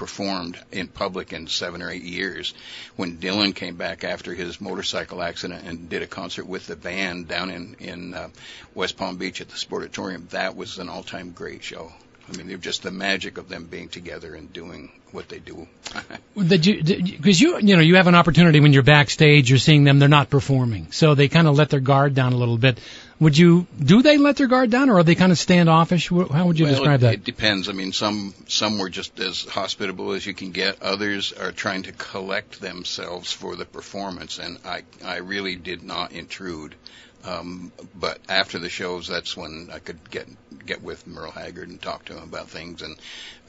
performed 0.00 0.58
in 0.72 0.88
public 0.88 1.34
in 1.34 1.46
seven 1.46 1.82
or 1.82 1.90
eight 1.90 2.02
years. 2.02 2.54
When 2.96 3.18
Dylan 3.18 3.54
came 3.54 3.76
back 3.76 4.02
after 4.02 4.34
his 4.34 4.58
motorcycle 4.58 5.22
accident 5.22 5.64
and 5.66 5.90
did 5.90 6.00
a 6.00 6.06
concert 6.06 6.46
with 6.46 6.66
the 6.66 6.74
band 6.74 7.28
down 7.28 7.50
in 7.50 7.76
in 7.78 8.14
uh, 8.14 8.28
West 8.74 8.96
Palm 8.96 9.18
Beach 9.18 9.42
at 9.42 9.50
the 9.50 9.56
Sportatorium, 9.56 10.30
that 10.30 10.56
was 10.56 10.78
an 10.78 10.88
all-time 10.88 11.32
great 11.32 11.62
show. 11.62 11.92
I 12.26 12.36
mean, 12.36 12.46
they're 12.46 12.56
just 12.56 12.82
the 12.82 12.90
magic 12.90 13.36
of 13.36 13.50
them 13.50 13.64
being 13.64 13.88
together 13.88 14.34
and 14.34 14.50
doing 14.50 14.90
what 15.12 15.28
they 15.28 15.38
do. 15.38 15.68
Did 16.46 16.64
you 16.64 16.82
because 16.82 17.38
you 17.38 17.58
you 17.58 17.76
know 17.76 17.82
you 17.82 17.96
have 17.96 18.06
an 18.06 18.14
opportunity 18.14 18.60
when 18.60 18.72
you're 18.72 18.82
backstage, 18.82 19.50
you're 19.50 19.58
seeing 19.58 19.84
them, 19.84 19.98
they're 19.98 20.08
not 20.08 20.30
performing, 20.30 20.92
so 20.92 21.14
they 21.14 21.28
kind 21.28 21.46
of 21.46 21.56
let 21.56 21.68
their 21.68 21.80
guard 21.80 22.14
down 22.14 22.32
a 22.32 22.38
little 22.38 22.56
bit. 22.56 22.80
Would 23.20 23.36
you 23.36 23.66
do 23.78 24.00
they 24.00 24.16
let 24.16 24.36
their 24.36 24.46
guard 24.46 24.70
down, 24.70 24.88
or 24.88 24.98
are 24.98 25.02
they 25.02 25.14
kind 25.14 25.30
of 25.30 25.38
standoffish? 25.38 26.08
How 26.08 26.46
would 26.46 26.58
you 26.58 26.64
well, 26.64 26.74
describe 26.74 27.00
it, 27.00 27.02
that? 27.02 27.14
It 27.14 27.24
depends. 27.24 27.68
I 27.68 27.72
mean, 27.72 27.92
some 27.92 28.34
some 28.48 28.78
were 28.78 28.88
just 28.88 29.20
as 29.20 29.44
hospitable 29.44 30.12
as 30.12 30.24
you 30.24 30.32
can 30.32 30.52
get. 30.52 30.82
Others 30.82 31.34
are 31.34 31.52
trying 31.52 31.82
to 31.82 31.92
collect 31.92 32.62
themselves 32.62 33.30
for 33.30 33.56
the 33.56 33.66
performance, 33.66 34.38
and 34.38 34.58
I 34.64 34.84
I 35.04 35.18
really 35.18 35.56
did 35.56 35.82
not 35.82 36.12
intrude. 36.12 36.74
Um, 37.22 37.70
but 37.94 38.18
after 38.30 38.58
the 38.58 38.70
shows, 38.70 39.06
that's 39.06 39.36
when 39.36 39.68
I 39.70 39.80
could 39.80 40.10
get 40.10 40.26
get 40.64 40.82
with 40.82 41.06
Merle 41.06 41.30
Haggard 41.30 41.68
and 41.68 41.80
talk 41.80 42.06
to 42.06 42.16
him 42.16 42.22
about 42.22 42.48
things. 42.48 42.80
And 42.80 42.96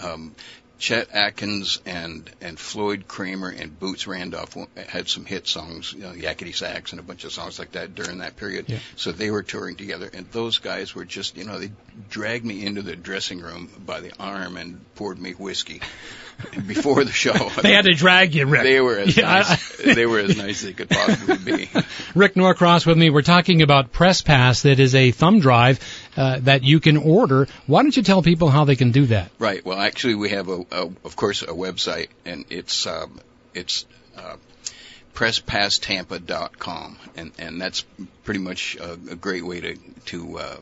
um, 0.02 0.36
Chet 0.82 1.10
Atkins 1.14 1.80
and 1.86 2.28
and 2.42 2.60
Floyd 2.60 3.08
Cramer 3.08 3.50
and 3.50 3.80
Boots 3.80 4.08
Randolph 4.08 4.56
w- 4.56 4.68
had 4.90 5.08
some 5.08 5.26
hit 5.26 5.48
songs, 5.48 5.94
you 5.94 6.02
know, 6.02 6.12
Yakety 6.12 6.56
Sax 6.56 6.92
and 6.92 7.00
a 7.00 7.04
bunch 7.04 7.24
of 7.24 7.32
songs 7.32 7.60
like 7.60 7.74
that 7.74 7.94
during 7.94 8.18
that 8.18 8.36
period. 8.36 8.66
Yeah. 8.68 8.80
So 8.96 9.12
they 9.12 9.30
were 9.30 9.44
touring 9.44 9.76
together, 9.76 10.10
and 10.12 10.26
those 10.32 10.58
guys 10.58 10.96
were 10.96 11.06
just, 11.06 11.38
you 11.38 11.44
know, 11.44 11.60
they 11.60 11.72
dragged 12.10 12.44
me 12.44 12.66
into 12.66 12.82
the 12.82 12.96
dressing 12.96 13.42
room 13.42 13.70
by 13.86 14.00
the 14.00 14.12
arm 14.20 14.58
and 14.58 14.84
poured 14.96 15.20
me 15.20 15.34
whiskey 15.34 15.82
before 16.68 17.04
the 17.04 17.12
show. 17.12 17.34
They 17.62 17.74
had 17.74 17.86
to 17.86 17.94
drag 17.94 18.34
you, 18.36 18.46
Rick. 18.46 18.64
They 18.64 18.80
were 18.82 18.98
as 19.00 19.16
Yeah, 19.16 19.30
I- 19.30 19.40
nice. 19.42 19.78
they 19.78 20.06
were 20.06 20.20
as 20.20 20.38
nice 20.38 20.62
as 20.62 20.64
they 20.64 20.74
could 20.74 20.90
possibly 20.90 21.38
be. 21.38 21.70
Rick 22.16 22.36
Norcross 22.36 22.86
with 22.86 22.98
me. 22.98 23.10
We're 23.10 23.22
talking 23.22 23.62
about 23.62 23.92
Press 23.92 24.22
Pass. 24.22 24.64
That 24.64 24.80
is 24.80 24.96
a 24.96 25.12
thumb 25.12 25.40
drive 25.40 25.80
uh, 26.18 26.40
that 26.42 26.64
you 26.64 26.80
can 26.80 26.98
order. 26.98 27.48
Why 27.68 27.84
don't 27.84 27.96
you 27.96 28.04
tell 28.04 28.22
people 28.22 28.50
how 28.50 28.66
they 28.66 28.76
can 28.76 28.92
do 28.92 29.06
that? 29.08 29.32
Right. 29.40 29.64
Well, 29.66 29.80
actually, 29.80 30.16
we 30.16 30.30
have 30.30 30.50
a, 30.50 30.66
a 30.72 30.90
of 31.06 31.16
course, 31.16 31.42
a 31.44 31.48
website, 31.48 32.08
and 32.26 32.46
it's 32.50 32.86
um, 32.88 33.20
it's 33.54 33.86
uh, 34.18 34.36
presspasstampa.com, 35.14 36.98
and 37.16 37.32
and 37.38 37.62
that's 37.62 37.84
pretty 38.24 38.40
much 38.40 38.76
a, 38.78 38.94
a 38.94 39.16
great 39.16 39.46
way 39.46 39.62
to 39.62 39.76
to 40.06 40.38
uh, 40.40 40.56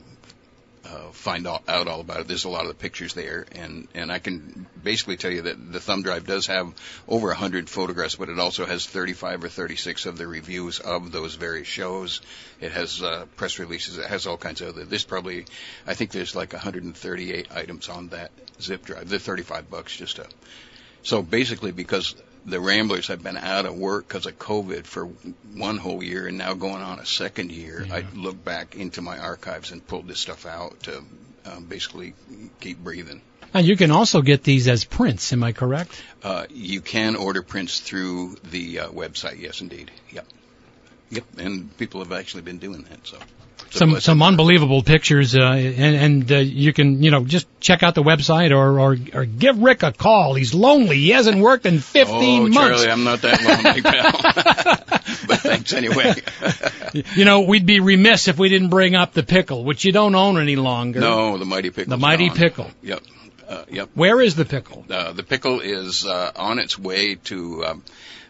uh, 0.90 1.12
find 1.12 1.46
all, 1.46 1.62
out 1.68 1.88
all 1.88 2.02
about 2.02 2.22
it. 2.22 2.28
There's 2.28 2.46
a 2.46 2.50
lot 2.50 2.62
of 2.62 2.70
the 2.70 2.74
pictures 2.74 3.14
there, 3.14 3.46
and 3.52 3.88
and 3.94 4.12
I 4.12 4.20
can 4.20 4.66
basically 4.84 5.18
tell 5.18 5.32
you 5.32 5.44
that 5.44 5.72
the 5.72 5.80
thumb 5.80 6.02
drive 6.02 6.26
does 6.26 6.48
have 6.48 6.74
over 7.08 7.28
100 7.28 7.70
photographs, 7.70 8.16
but 8.16 8.30
it 8.30 8.40
also 8.40 8.66
has 8.66 8.86
35 8.86 9.44
or 9.44 9.50
36 9.50 10.06
of 10.06 10.18
the 10.18 10.28
reviews 10.28 10.80
of 10.80 11.12
those 11.12 11.36
various 11.36 11.68
shows. 11.68 12.22
It 12.60 12.72
has 12.72 13.04
uh, 13.04 13.26
press 13.36 13.60
releases. 13.60 13.98
It 13.98 14.08
has 14.08 14.26
all 14.26 14.38
kinds 14.38 14.62
of 14.62 14.70
other. 14.70 14.86
There's 14.86 15.04
probably, 15.04 15.46
I 15.86 15.94
think 15.94 16.12
there's 16.12 16.36
like 16.36 16.54
138 16.54 17.48
items 17.54 17.90
on 17.90 18.10
that 18.10 18.32
zip 18.62 18.86
drive. 18.86 19.10
They're 19.10 19.20
35 19.20 19.70
bucks 19.70 19.96
just 19.96 20.16
to. 20.18 20.28
So 21.04 21.22
basically, 21.22 21.72
because 21.72 22.16
the 22.46 22.60
Ramblers 22.60 23.08
have 23.08 23.22
been 23.22 23.38
out 23.38 23.66
of 23.66 23.76
work 23.76 24.08
because 24.08 24.26
of 24.26 24.40
COVID 24.40 24.86
for 24.86 25.06
one 25.54 25.78
whole 25.78 26.04
year 26.04 26.28
and 26.28 26.38
now 26.38 26.54
going 26.54 26.82
on 26.82 27.00
a 27.00 27.06
second 27.06 27.52
year, 27.52 27.86
I 27.92 28.06
look 28.16 28.44
back 28.44 28.76
into 28.76 29.02
my 29.02 29.18
archives 29.18 29.72
and 29.72 29.86
pulled 29.86 30.08
this 30.08 30.20
stuff 30.20 30.46
out 30.46 30.82
to 30.84 31.04
um, 31.46 31.66
basically 31.66 32.14
keep 32.60 32.80
breathing. 32.80 33.22
And 33.54 33.66
you 33.66 33.76
can 33.76 33.92
also 33.92 34.22
get 34.22 34.44
these 34.44 34.68
as 34.68 34.84
prints. 34.84 35.34
Am 35.34 35.44
I 35.44 35.54
correct? 35.54 36.04
Uh, 36.22 36.46
you 36.50 36.82
can 36.82 37.16
order 37.16 37.42
prints 37.42 37.80
through 37.80 38.36
the 38.44 38.80
uh, 38.80 38.90
website. 38.90 39.40
Yes, 39.40 39.62
indeed. 39.62 39.90
Yep. 40.12 40.28
Yep. 41.10 41.24
And 41.38 41.78
people 41.78 42.02
have 42.02 42.12
actually 42.12 42.44
been 42.44 42.60
doing 42.60 42.84
that. 42.84 43.08
So. 43.08 43.18
Some 43.72 44.00
some 44.00 44.22
unbelievable 44.22 44.84
pictures, 44.84 45.36
uh, 45.36 45.42
and 45.42 45.96
and 45.96 46.32
uh, 46.32 46.38
you 46.38 46.74
can 46.74 47.04
you 47.04 47.12
know 47.12 47.24
just 47.24 47.48
check 47.60 47.84
out 47.84 47.96
the 47.96 48.04
website 48.04 48.52
or, 48.52 48.80
or 48.80 48.98
or 49.14 49.26
give 49.26 49.60
Rick 49.60 49.84
a 49.84 49.92
call. 49.92 50.34
He's 50.34 50.54
lonely. 50.54 50.98
He 50.98 51.10
hasn't 51.10 51.40
worked 51.40 51.66
in 51.66 51.80
15 51.80 52.42
oh, 52.42 52.48
months. 52.48 52.58
Charlie, 52.58 52.92
I'm 52.92 53.04
not 53.04 53.22
that 53.22 53.42
lonely, 53.44 53.82
pal. 53.82 54.86
but 55.28 55.40
thanks 55.40 55.74
anyway. 55.74 56.16
you 57.16 57.26
know, 57.26 57.42
we'd 57.42 57.66
be 57.66 57.80
remiss 57.80 58.28
if 58.28 58.38
we 58.38 58.50
didn't 58.50 58.70
bring 58.70 58.96
up 58.96 59.14
the 59.14 59.24
pickle, 59.24 59.64
which 59.64 59.86
you 59.86 59.92
don't 59.92 60.16
own 60.16 60.40
any 60.40 60.56
longer. 60.56 61.00
No, 61.00 61.38
the 61.38 61.46
mighty 61.46 61.70
pickle. 61.70 61.92
The 61.92 61.98
mighty 61.98 62.28
gone. 62.28 62.38
pickle. 62.38 62.72
Yep. 62.84 63.02
Uh, 63.48 63.64
yep. 63.70 63.90
Where 63.96 64.22
is 64.22 64.36
the 64.36 64.46
pickle? 64.46 64.86
Uh, 64.90 65.12
the 65.12 65.24
pickle 65.24 65.60
is 65.60 66.06
uh, 66.06 66.32
on 66.36 66.60
its 66.60 66.78
way 66.78 67.16
to 67.16 67.66
um, 67.66 67.84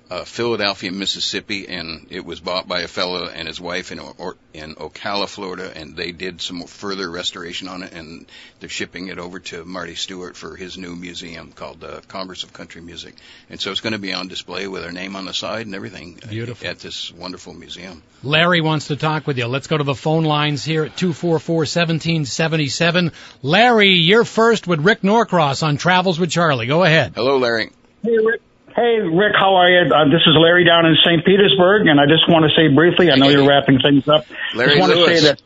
uh, 0.10 0.24
Philadelphia, 0.24 0.92
Mississippi, 0.92 1.68
and 1.68 2.08
it 2.10 2.26
was 2.26 2.40
bought 2.40 2.68
by 2.68 2.82
a 2.82 2.88
fellow 2.88 3.28
and 3.28 3.48
his 3.48 3.62
wife 3.62 3.92
in 3.92 4.00
or, 4.00 4.38
in 4.54 4.74
Ocala, 4.76 5.28
Florida, 5.28 5.72
and 5.76 5.96
they 5.96 6.12
did 6.12 6.42
some 6.42 6.64
further 6.64 7.08
restoration 7.10 7.68
on 7.68 7.82
it, 7.84 7.94
and 7.94 8.26
they're 8.60 8.70
shipping 8.70 9.10
it 9.10 9.20
over 9.20 9.38
to 9.40 9.64
Marty 9.66 9.94
Stuart 9.94 10.36
for 10.36 10.56
his 10.56 10.76
new 10.78 10.96
museum 10.96 11.52
called 11.52 11.80
the 11.80 12.02
Congress 12.08 12.42
of 12.44 12.54
Country 12.54 12.82
Music, 12.82 13.14
and 13.50 13.62
so 13.62 13.72
it's 13.72 13.82
going 13.82 13.94
to 13.94 14.00
be 14.00 14.14
on 14.14 14.28
display 14.28 14.68
with 14.68 14.84
our 14.84 14.92
name 14.92 15.16
on 15.16 15.26
the 15.26 15.34
side 15.34 15.68
and 15.68 15.76
everything 15.76 16.20
uh, 16.24 16.28
Beautiful. 16.28 16.68
at 16.68 16.80
this 16.80 17.14
wonderful 17.14 17.54
museum. 17.54 18.02
Larry 18.24 18.62
wants 18.62 18.88
to 18.88 18.96
talk 18.96 19.28
with 19.28 19.38
you. 19.38 19.46
Let's 19.46 19.68
go 19.68 19.78
to 19.78 19.84
the 19.84 19.94
phone 19.94 20.24
lines 20.24 20.66
here 20.66 20.86
at 20.86 20.96
244-1777. 20.96 23.14
Larry, 23.44 23.92
you're 23.92 24.26
first 24.26 24.66
with 24.66 24.80
Rick 24.80 25.04
Norcross 25.04 25.62
on 25.62 25.78
Travels 25.78 26.20
with 26.20 26.32
Charlie. 26.32 26.66
Go 26.66 26.84
ahead. 26.84 27.14
Hello, 27.16 27.38
Larry. 27.38 27.70
Hey, 28.02 28.18
Rick. 28.18 28.42
Hey, 28.80 29.00
Rick, 29.02 29.34
how 29.38 29.56
are 29.56 29.68
you? 29.68 29.94
Uh, 29.94 30.06
this 30.06 30.24
is 30.26 30.36
Larry 30.40 30.64
down 30.64 30.86
in 30.86 30.96
St. 31.04 31.26
Petersburg, 31.26 31.88
and 31.88 32.00
I 32.00 32.06
just 32.06 32.30
want 32.30 32.46
to 32.48 32.56
say 32.56 32.74
briefly, 32.74 33.12
I 33.12 33.18
know 33.18 33.28
you're 33.28 33.46
wrapping 33.46 33.78
things 33.82 34.08
up. 34.08 34.26
Larry 34.56 34.70
just 34.70 34.80
want 34.80 34.94
Lewis. 34.94 35.10
to 35.10 35.18
say 35.18 35.28
that, 35.28 35.42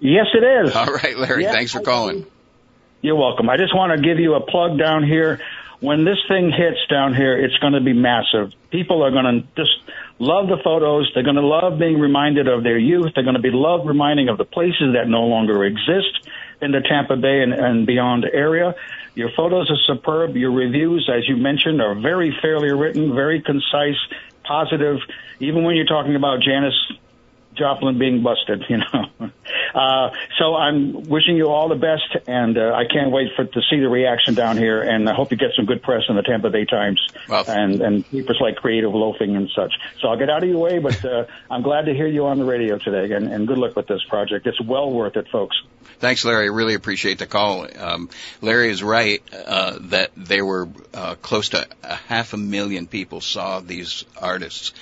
yes, 0.00 0.26
it 0.34 0.44
is. 0.44 0.76
All 0.76 0.92
right, 0.92 1.16
Larry. 1.16 1.44
Yeah, 1.44 1.52
thanks 1.52 1.72
for 1.72 1.80
calling. 1.80 2.26
You're 3.00 3.16
welcome. 3.16 3.48
I 3.48 3.56
just 3.56 3.74
want 3.74 3.96
to 3.96 4.06
give 4.06 4.18
you 4.18 4.34
a 4.34 4.44
plug 4.44 4.78
down 4.78 5.02
here. 5.02 5.40
When 5.80 6.04
this 6.04 6.18
thing 6.28 6.52
hits 6.52 6.84
down 6.90 7.14
here, 7.14 7.42
it's 7.42 7.56
going 7.56 7.72
to 7.72 7.80
be 7.80 7.94
massive. 7.94 8.52
People 8.70 9.02
are 9.02 9.12
going 9.12 9.24
to 9.24 9.40
just 9.56 9.72
love 10.18 10.48
the 10.48 10.58
photos. 10.62 11.10
They're 11.14 11.22
going 11.22 11.36
to 11.36 11.46
love 11.46 11.78
being 11.78 11.98
reminded 11.98 12.48
of 12.48 12.64
their 12.64 12.76
youth. 12.76 13.12
They're 13.14 13.24
going 13.24 13.36
to 13.36 13.40
be 13.40 13.50
love 13.50 13.86
reminding 13.86 14.28
of 14.28 14.36
the 14.36 14.44
places 14.44 14.92
that 14.92 15.08
no 15.08 15.22
longer 15.22 15.64
exist 15.64 16.28
in 16.60 16.72
the 16.72 16.80
Tampa 16.80 17.16
Bay 17.16 17.40
and, 17.40 17.54
and 17.54 17.86
beyond 17.86 18.26
area. 18.30 18.74
Your 19.18 19.30
photos 19.36 19.68
are 19.68 19.76
superb. 19.84 20.36
Your 20.36 20.52
reviews, 20.52 21.10
as 21.12 21.28
you 21.28 21.36
mentioned, 21.36 21.82
are 21.82 21.96
very 21.96 22.30
fairly 22.40 22.70
written, 22.70 23.16
very 23.16 23.42
concise, 23.42 23.98
positive. 24.44 24.98
Even 25.40 25.64
when 25.64 25.74
you're 25.74 25.86
talking 25.86 26.14
about 26.14 26.40
Janis 26.40 26.72
Joplin 27.58 27.98
being 27.98 28.22
busted, 28.22 28.64
you 28.68 28.78
know. 28.78 29.30
Uh, 29.74 30.10
so 30.38 30.54
I'm 30.54 31.02
wishing 31.08 31.36
you 31.36 31.48
all 31.48 31.68
the 31.68 31.74
best, 31.74 32.26
and 32.26 32.56
uh, 32.56 32.72
I 32.72 32.84
can't 32.84 33.10
wait 33.10 33.28
for 33.36 33.44
to 33.44 33.60
see 33.70 33.78
the 33.78 33.88
reaction 33.88 34.34
down 34.34 34.56
here. 34.56 34.80
And 34.80 35.08
I 35.08 35.14
hope 35.14 35.30
you 35.30 35.36
get 35.36 35.50
some 35.56 35.66
good 35.66 35.82
press 35.82 36.02
in 36.08 36.16
the 36.16 36.22
Tampa 36.22 36.50
Bay 36.50 36.64
Times 36.64 37.00
and 37.28 37.80
and 37.80 38.10
papers 38.10 38.38
like 38.40 38.56
Creative 38.56 38.92
Loafing 38.92 39.36
and 39.36 39.48
such. 39.54 39.72
So 40.00 40.08
I'll 40.08 40.18
get 40.18 40.30
out 40.30 40.42
of 40.42 40.48
your 40.48 40.58
way, 40.58 40.78
but 40.78 41.04
uh, 41.04 41.26
I'm 41.50 41.62
glad 41.62 41.84
to 41.84 41.94
hear 41.94 42.06
you 42.06 42.26
on 42.26 42.38
the 42.38 42.44
radio 42.44 42.78
today, 42.78 43.14
and, 43.14 43.30
and 43.30 43.46
good 43.46 43.58
luck 43.58 43.76
with 43.76 43.86
this 43.86 44.02
project. 44.08 44.46
It's 44.46 44.60
well 44.60 44.90
worth 44.90 45.16
it, 45.16 45.28
folks. 45.30 45.56
Thanks, 46.00 46.24
Larry. 46.24 46.44
I 46.44 46.52
really 46.52 46.74
appreciate 46.74 47.18
the 47.18 47.26
call. 47.26 47.66
Um, 47.76 48.08
Larry 48.40 48.70
is 48.70 48.82
right 48.84 49.20
uh, 49.32 49.78
that 49.82 50.12
there 50.16 50.44
were 50.44 50.68
uh, 50.94 51.16
close 51.16 51.48
to 51.50 51.66
a 51.82 51.94
half 51.94 52.34
a 52.34 52.36
million 52.36 52.86
people 52.86 53.20
saw 53.20 53.58
these 53.60 54.04
artists 54.20 54.72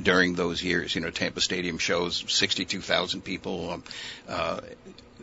during 0.00 0.34
those 0.34 0.62
years. 0.62 0.94
You 0.94 1.02
know, 1.02 1.10
Tampa 1.10 1.42
Stadium 1.42 1.76
shows 1.76 2.21
62,000 2.28 3.22
people. 3.22 3.70
Um, 3.70 3.84
uh, 4.28 4.60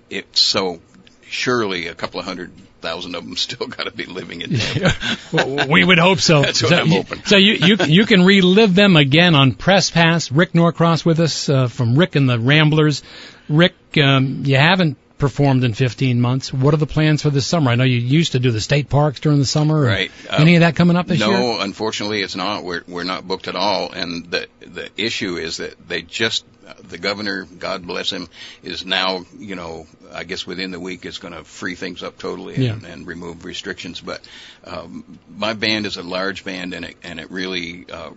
it, 0.10 0.36
so 0.36 0.80
surely 1.22 1.88
a 1.88 1.96
couple 1.96 2.20
of 2.20 2.26
hundred 2.26 2.52
thousand 2.82 3.16
of 3.16 3.26
them 3.26 3.36
still 3.36 3.68
got 3.68 3.84
to 3.84 3.92
be 3.92 4.06
living 4.06 4.42
in 4.42 4.56
Tampa. 4.56 4.96
Well, 5.32 5.68
we 5.68 5.84
would 5.84 6.00
hope 6.00 6.20
so. 6.20 6.42
That's 6.44 6.64
what 6.64 6.70
so, 6.70 6.78
I'm 6.78 6.88
you- 6.88 7.04
hoping. 7.04 7.24
So 7.24 7.38
you, 7.38 7.54
you 7.54 7.78
you 7.86 8.06
can 8.06 8.24
relive 8.24 8.74
them 8.76 8.96
again 8.96 9.36
on 9.36 9.54
Press 9.54 9.92
Pass. 9.92 10.32
Rick 10.32 10.54
Norcross 10.54 11.06
with 11.06 11.20
us 11.20 11.50
uh, 11.50 11.68
from 11.68 11.98
Rick 11.98 12.16
and 12.16 12.30
the 12.30 12.40
Ramblers. 12.40 13.04
Rick, 13.48 13.76
um, 14.02 14.44
you 14.46 14.58
haven't 14.58 14.98
performed 15.20 15.64
in 15.64 15.74
15 15.74 16.20
months. 16.22 16.52
What 16.52 16.74
are 16.74 16.78
the 16.78 16.88
plans 16.88 17.22
for 17.22 17.30
this 17.30 17.46
summer? 17.46 17.70
I 17.72 17.76
know 17.76 17.84
you 17.84 17.98
used 17.98 18.32
to 18.32 18.40
do 18.40 18.52
the 18.52 18.62
state 18.62 18.90
parks 18.90 19.20
during 19.20 19.38
the 19.38 19.46
summer. 19.46 19.80
Right. 19.80 20.12
Any 20.30 20.56
of 20.56 20.62
that 20.62 20.76
coming 20.76 20.96
up 20.96 21.08
this 21.08 21.20
no, 21.20 21.30
year? 21.30 21.40
No, 21.40 21.60
unfortunately, 21.60 22.22
it's 22.22 22.36
not. 22.36 22.64
We're 22.64 22.84
we're 22.88 23.04
not 23.04 23.28
booked 23.28 23.48
at 23.48 23.56
all, 23.56 23.92
and 23.92 24.32
the 24.32 24.48
the 24.60 24.90
issue 24.98 25.38
is 25.38 25.58
that 25.58 25.88
they 25.88 26.02
just 26.02 26.46
the 26.84 26.98
governor, 26.98 27.46
God 27.46 27.86
bless 27.86 28.12
him, 28.12 28.28
is 28.64 28.86
now 28.86 29.26
you 29.38 29.56
know 29.56 29.88
I 30.14 30.24
guess 30.24 30.46
within 30.46 30.72
the 30.72 30.80
week 30.80 31.06
is 31.06 31.18
going 31.18 31.34
to 31.34 31.44
free 31.44 31.76
things 31.76 32.04
up 32.04 32.18
totally 32.18 32.56
and, 32.56 32.82
Yeah. 32.84 32.90
and 32.90 33.08
remove 33.08 33.46
restrictions. 33.46 34.02
But 34.02 34.22
um, 34.66 35.20
my 35.36 35.54
band 35.54 35.86
is 35.86 35.98
a 35.98 36.04
large 36.04 36.44
band, 36.44 36.74
and 36.74 36.86
it 36.86 36.98
and 37.04 37.20
it 37.20 37.32
really. 37.32 37.86
Uh, 37.92 38.12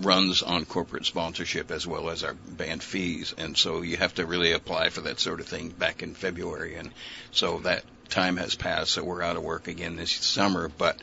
runs 0.00 0.42
on 0.42 0.64
corporate 0.64 1.06
sponsorship 1.06 1.70
as 1.70 1.86
well 1.86 2.10
as 2.10 2.24
our 2.24 2.34
band 2.34 2.82
fees 2.82 3.32
and 3.38 3.56
so 3.56 3.80
you 3.80 3.96
have 3.96 4.12
to 4.12 4.26
really 4.26 4.50
apply 4.50 4.88
for 4.88 5.02
that 5.02 5.20
sort 5.20 5.38
of 5.38 5.46
thing 5.46 5.68
back 5.68 6.02
in 6.02 6.14
February 6.16 6.74
and 6.74 6.90
so 7.30 7.60
that 7.60 7.84
time 8.08 8.36
has 8.36 8.56
passed 8.56 8.90
so 8.90 9.04
we're 9.04 9.22
out 9.22 9.36
of 9.36 9.44
work 9.44 9.68
again 9.68 9.94
this 9.94 10.10
summer 10.10 10.68
but 10.68 10.98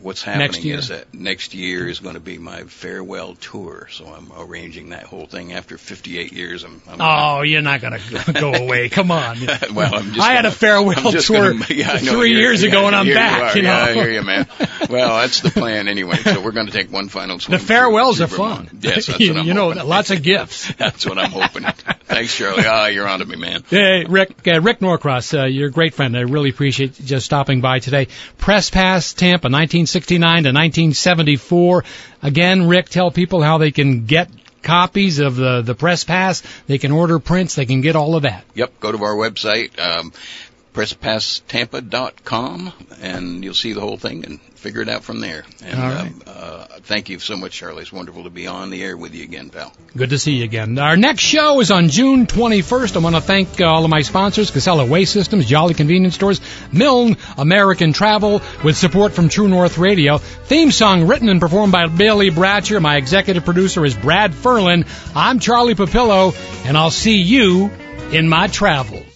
what's 0.00 0.22
happening 0.22 0.66
is 0.68 0.88
that 0.88 1.12
next 1.14 1.54
year 1.54 1.88
is 1.88 2.00
going 2.00 2.14
to 2.14 2.20
be 2.20 2.38
my 2.38 2.62
farewell 2.64 3.34
tour. 3.34 3.88
So 3.90 4.06
I'm 4.06 4.30
arranging 4.36 4.90
that 4.90 5.04
whole 5.04 5.26
thing 5.26 5.52
after 5.52 5.78
58 5.78 6.32
years. 6.32 6.64
I'm, 6.64 6.80
I'm 6.88 7.00
Oh, 7.00 7.42
you're 7.42 7.62
not 7.62 7.80
going 7.80 7.98
to 7.98 8.32
go 8.32 8.52
away. 8.54 8.88
Come 8.88 9.10
on. 9.10 9.38
well, 9.74 9.94
I'm 9.94 10.12
just 10.12 10.20
I 10.20 10.32
had 10.32 10.42
gonna- 10.42 10.48
a 10.48 10.50
farewell 10.52 11.12
tour 11.12 11.52
gonna- 11.52 11.66
yeah, 11.70 11.92
know, 11.94 12.12
three 12.12 12.34
years 12.34 12.62
yeah, 12.62 12.68
ago, 12.70 12.86
and 12.86 12.96
I'm 12.96 13.06
back. 13.08 13.54
You, 13.54 13.62
You, 13.62 13.68
know, 13.68 13.74
Yeah, 13.74 13.84
I 13.84 13.92
hear 13.94 14.10
you, 14.10 14.22
man. 14.22 14.46
Well, 14.90 15.18
that's 15.20 15.40
the 15.40 15.50
plan 15.50 15.88
anyway. 15.88 16.16
So 16.16 16.40
we're 16.42 16.52
going 16.52 16.66
to 16.66 16.72
take 16.72 16.92
one 16.92 17.08
final 17.08 17.38
swim. 17.40 17.58
the 17.58 17.64
farewells 17.64 18.16
through- 18.16 18.24
are 18.24 18.28
through 18.28 18.38
fun. 18.38 18.78
Yes, 18.80 19.06
that's 19.06 19.20
you, 19.20 19.32
what 19.32 19.40
I'm 19.40 19.46
you 19.46 19.54
know, 19.54 19.70
hoping. 19.72 19.88
lots 19.88 20.10
of 20.10 20.22
gifts. 20.22 20.72
That's 20.84 21.06
what 21.06 21.18
I'm 21.18 21.30
hoping. 21.30 21.64
Thanks, 21.64 22.36
Charlie. 22.36 22.64
Ah, 22.66 22.86
you're 22.86 23.08
on 23.08 23.20
to 23.20 23.24
me, 23.24 23.36
man. 23.36 23.64
Hey, 23.68 24.04
Rick, 24.04 24.46
uh, 24.46 24.60
Rick 24.60 24.80
Norcross, 24.80 25.32
uh, 25.34 25.44
you're 25.46 25.68
a 25.68 25.72
great 25.72 25.94
friend. 25.94 26.16
I 26.16 26.20
really 26.22 26.50
appreciate 26.50 26.98
you 26.98 27.06
just 27.06 27.24
stopping 27.26 27.60
by 27.60 27.78
today. 27.78 28.08
Press 28.38 28.70
Pass 28.70 29.12
Tampa, 29.14 29.48
1969 29.84 30.44
to 30.44 30.48
1974. 30.48 31.84
Again, 32.22 32.68
Rick, 32.68 32.88
tell 32.88 33.10
people 33.10 33.42
how 33.42 33.58
they 33.58 33.70
can 33.70 34.06
get 34.06 34.30
copies 34.62 35.18
of 35.18 35.36
the, 35.36 35.62
the 35.62 35.74
Press 35.74 36.04
Pass. 36.04 36.42
They 36.66 36.78
can 36.78 36.90
order 36.90 37.18
prints. 37.18 37.54
They 37.54 37.66
can 37.66 37.82
get 37.82 37.96
all 37.96 38.16
of 38.16 38.22
that. 38.22 38.44
Yep, 38.54 38.80
go 38.80 38.92
to 38.92 39.04
our 39.04 39.14
website, 39.14 39.78
um, 39.78 40.12
and 43.00 43.44
you'll 43.44 43.54
see 43.54 43.74
the 43.74 43.80
whole 43.80 43.98
thing 43.98 44.24
and 44.24 44.40
figure 44.64 44.80
it 44.80 44.88
out 44.88 45.04
from 45.04 45.20
there. 45.20 45.44
And 45.62 45.78
All 45.78 45.90
right. 45.90 46.06
um, 46.06 46.22
uh, 46.26 46.66
thank 46.84 47.10
you 47.10 47.18
so 47.18 47.36
much, 47.36 47.52
Charlie. 47.52 47.82
It's 47.82 47.92
wonderful 47.92 48.24
to 48.24 48.30
be 48.30 48.46
on 48.46 48.70
the 48.70 48.82
air 48.82 48.96
with 48.96 49.14
you 49.14 49.22
again, 49.22 49.50
pal. 49.50 49.74
Good 49.94 50.08
to 50.08 50.18
see 50.18 50.36
you 50.36 50.44
again. 50.44 50.78
Our 50.78 50.96
next 50.96 51.20
show 51.22 51.60
is 51.60 51.70
on 51.70 51.90
June 51.90 52.26
21st. 52.26 52.96
I 52.96 53.00
want 53.00 53.14
to 53.14 53.20
thank 53.20 53.60
uh, 53.60 53.66
all 53.66 53.84
of 53.84 53.90
my 53.90 54.00
sponsors, 54.00 54.50
Casella 54.50 54.86
Waste 54.86 55.12
Systems, 55.12 55.44
Jolly 55.44 55.74
Convenience 55.74 56.14
Stores, 56.14 56.40
Milne 56.72 57.18
American 57.36 57.92
Travel, 57.92 58.40
with 58.64 58.78
support 58.78 59.12
from 59.12 59.28
True 59.28 59.48
North 59.48 59.76
Radio. 59.76 60.16
Theme 60.16 60.70
song 60.70 61.06
written 61.06 61.28
and 61.28 61.40
performed 61.40 61.72
by 61.72 61.86
Billy 61.86 62.30
Bratcher. 62.30 62.80
My 62.80 62.96
executive 62.96 63.44
producer 63.44 63.84
is 63.84 63.94
Brad 63.94 64.32
Ferlin. 64.32 64.86
I'm 65.14 65.40
Charlie 65.40 65.74
Papillo, 65.74 66.34
and 66.66 66.78
I'll 66.78 66.90
see 66.90 67.20
you 67.20 67.70
in 68.12 68.30
my 68.30 68.46
travels. 68.46 69.13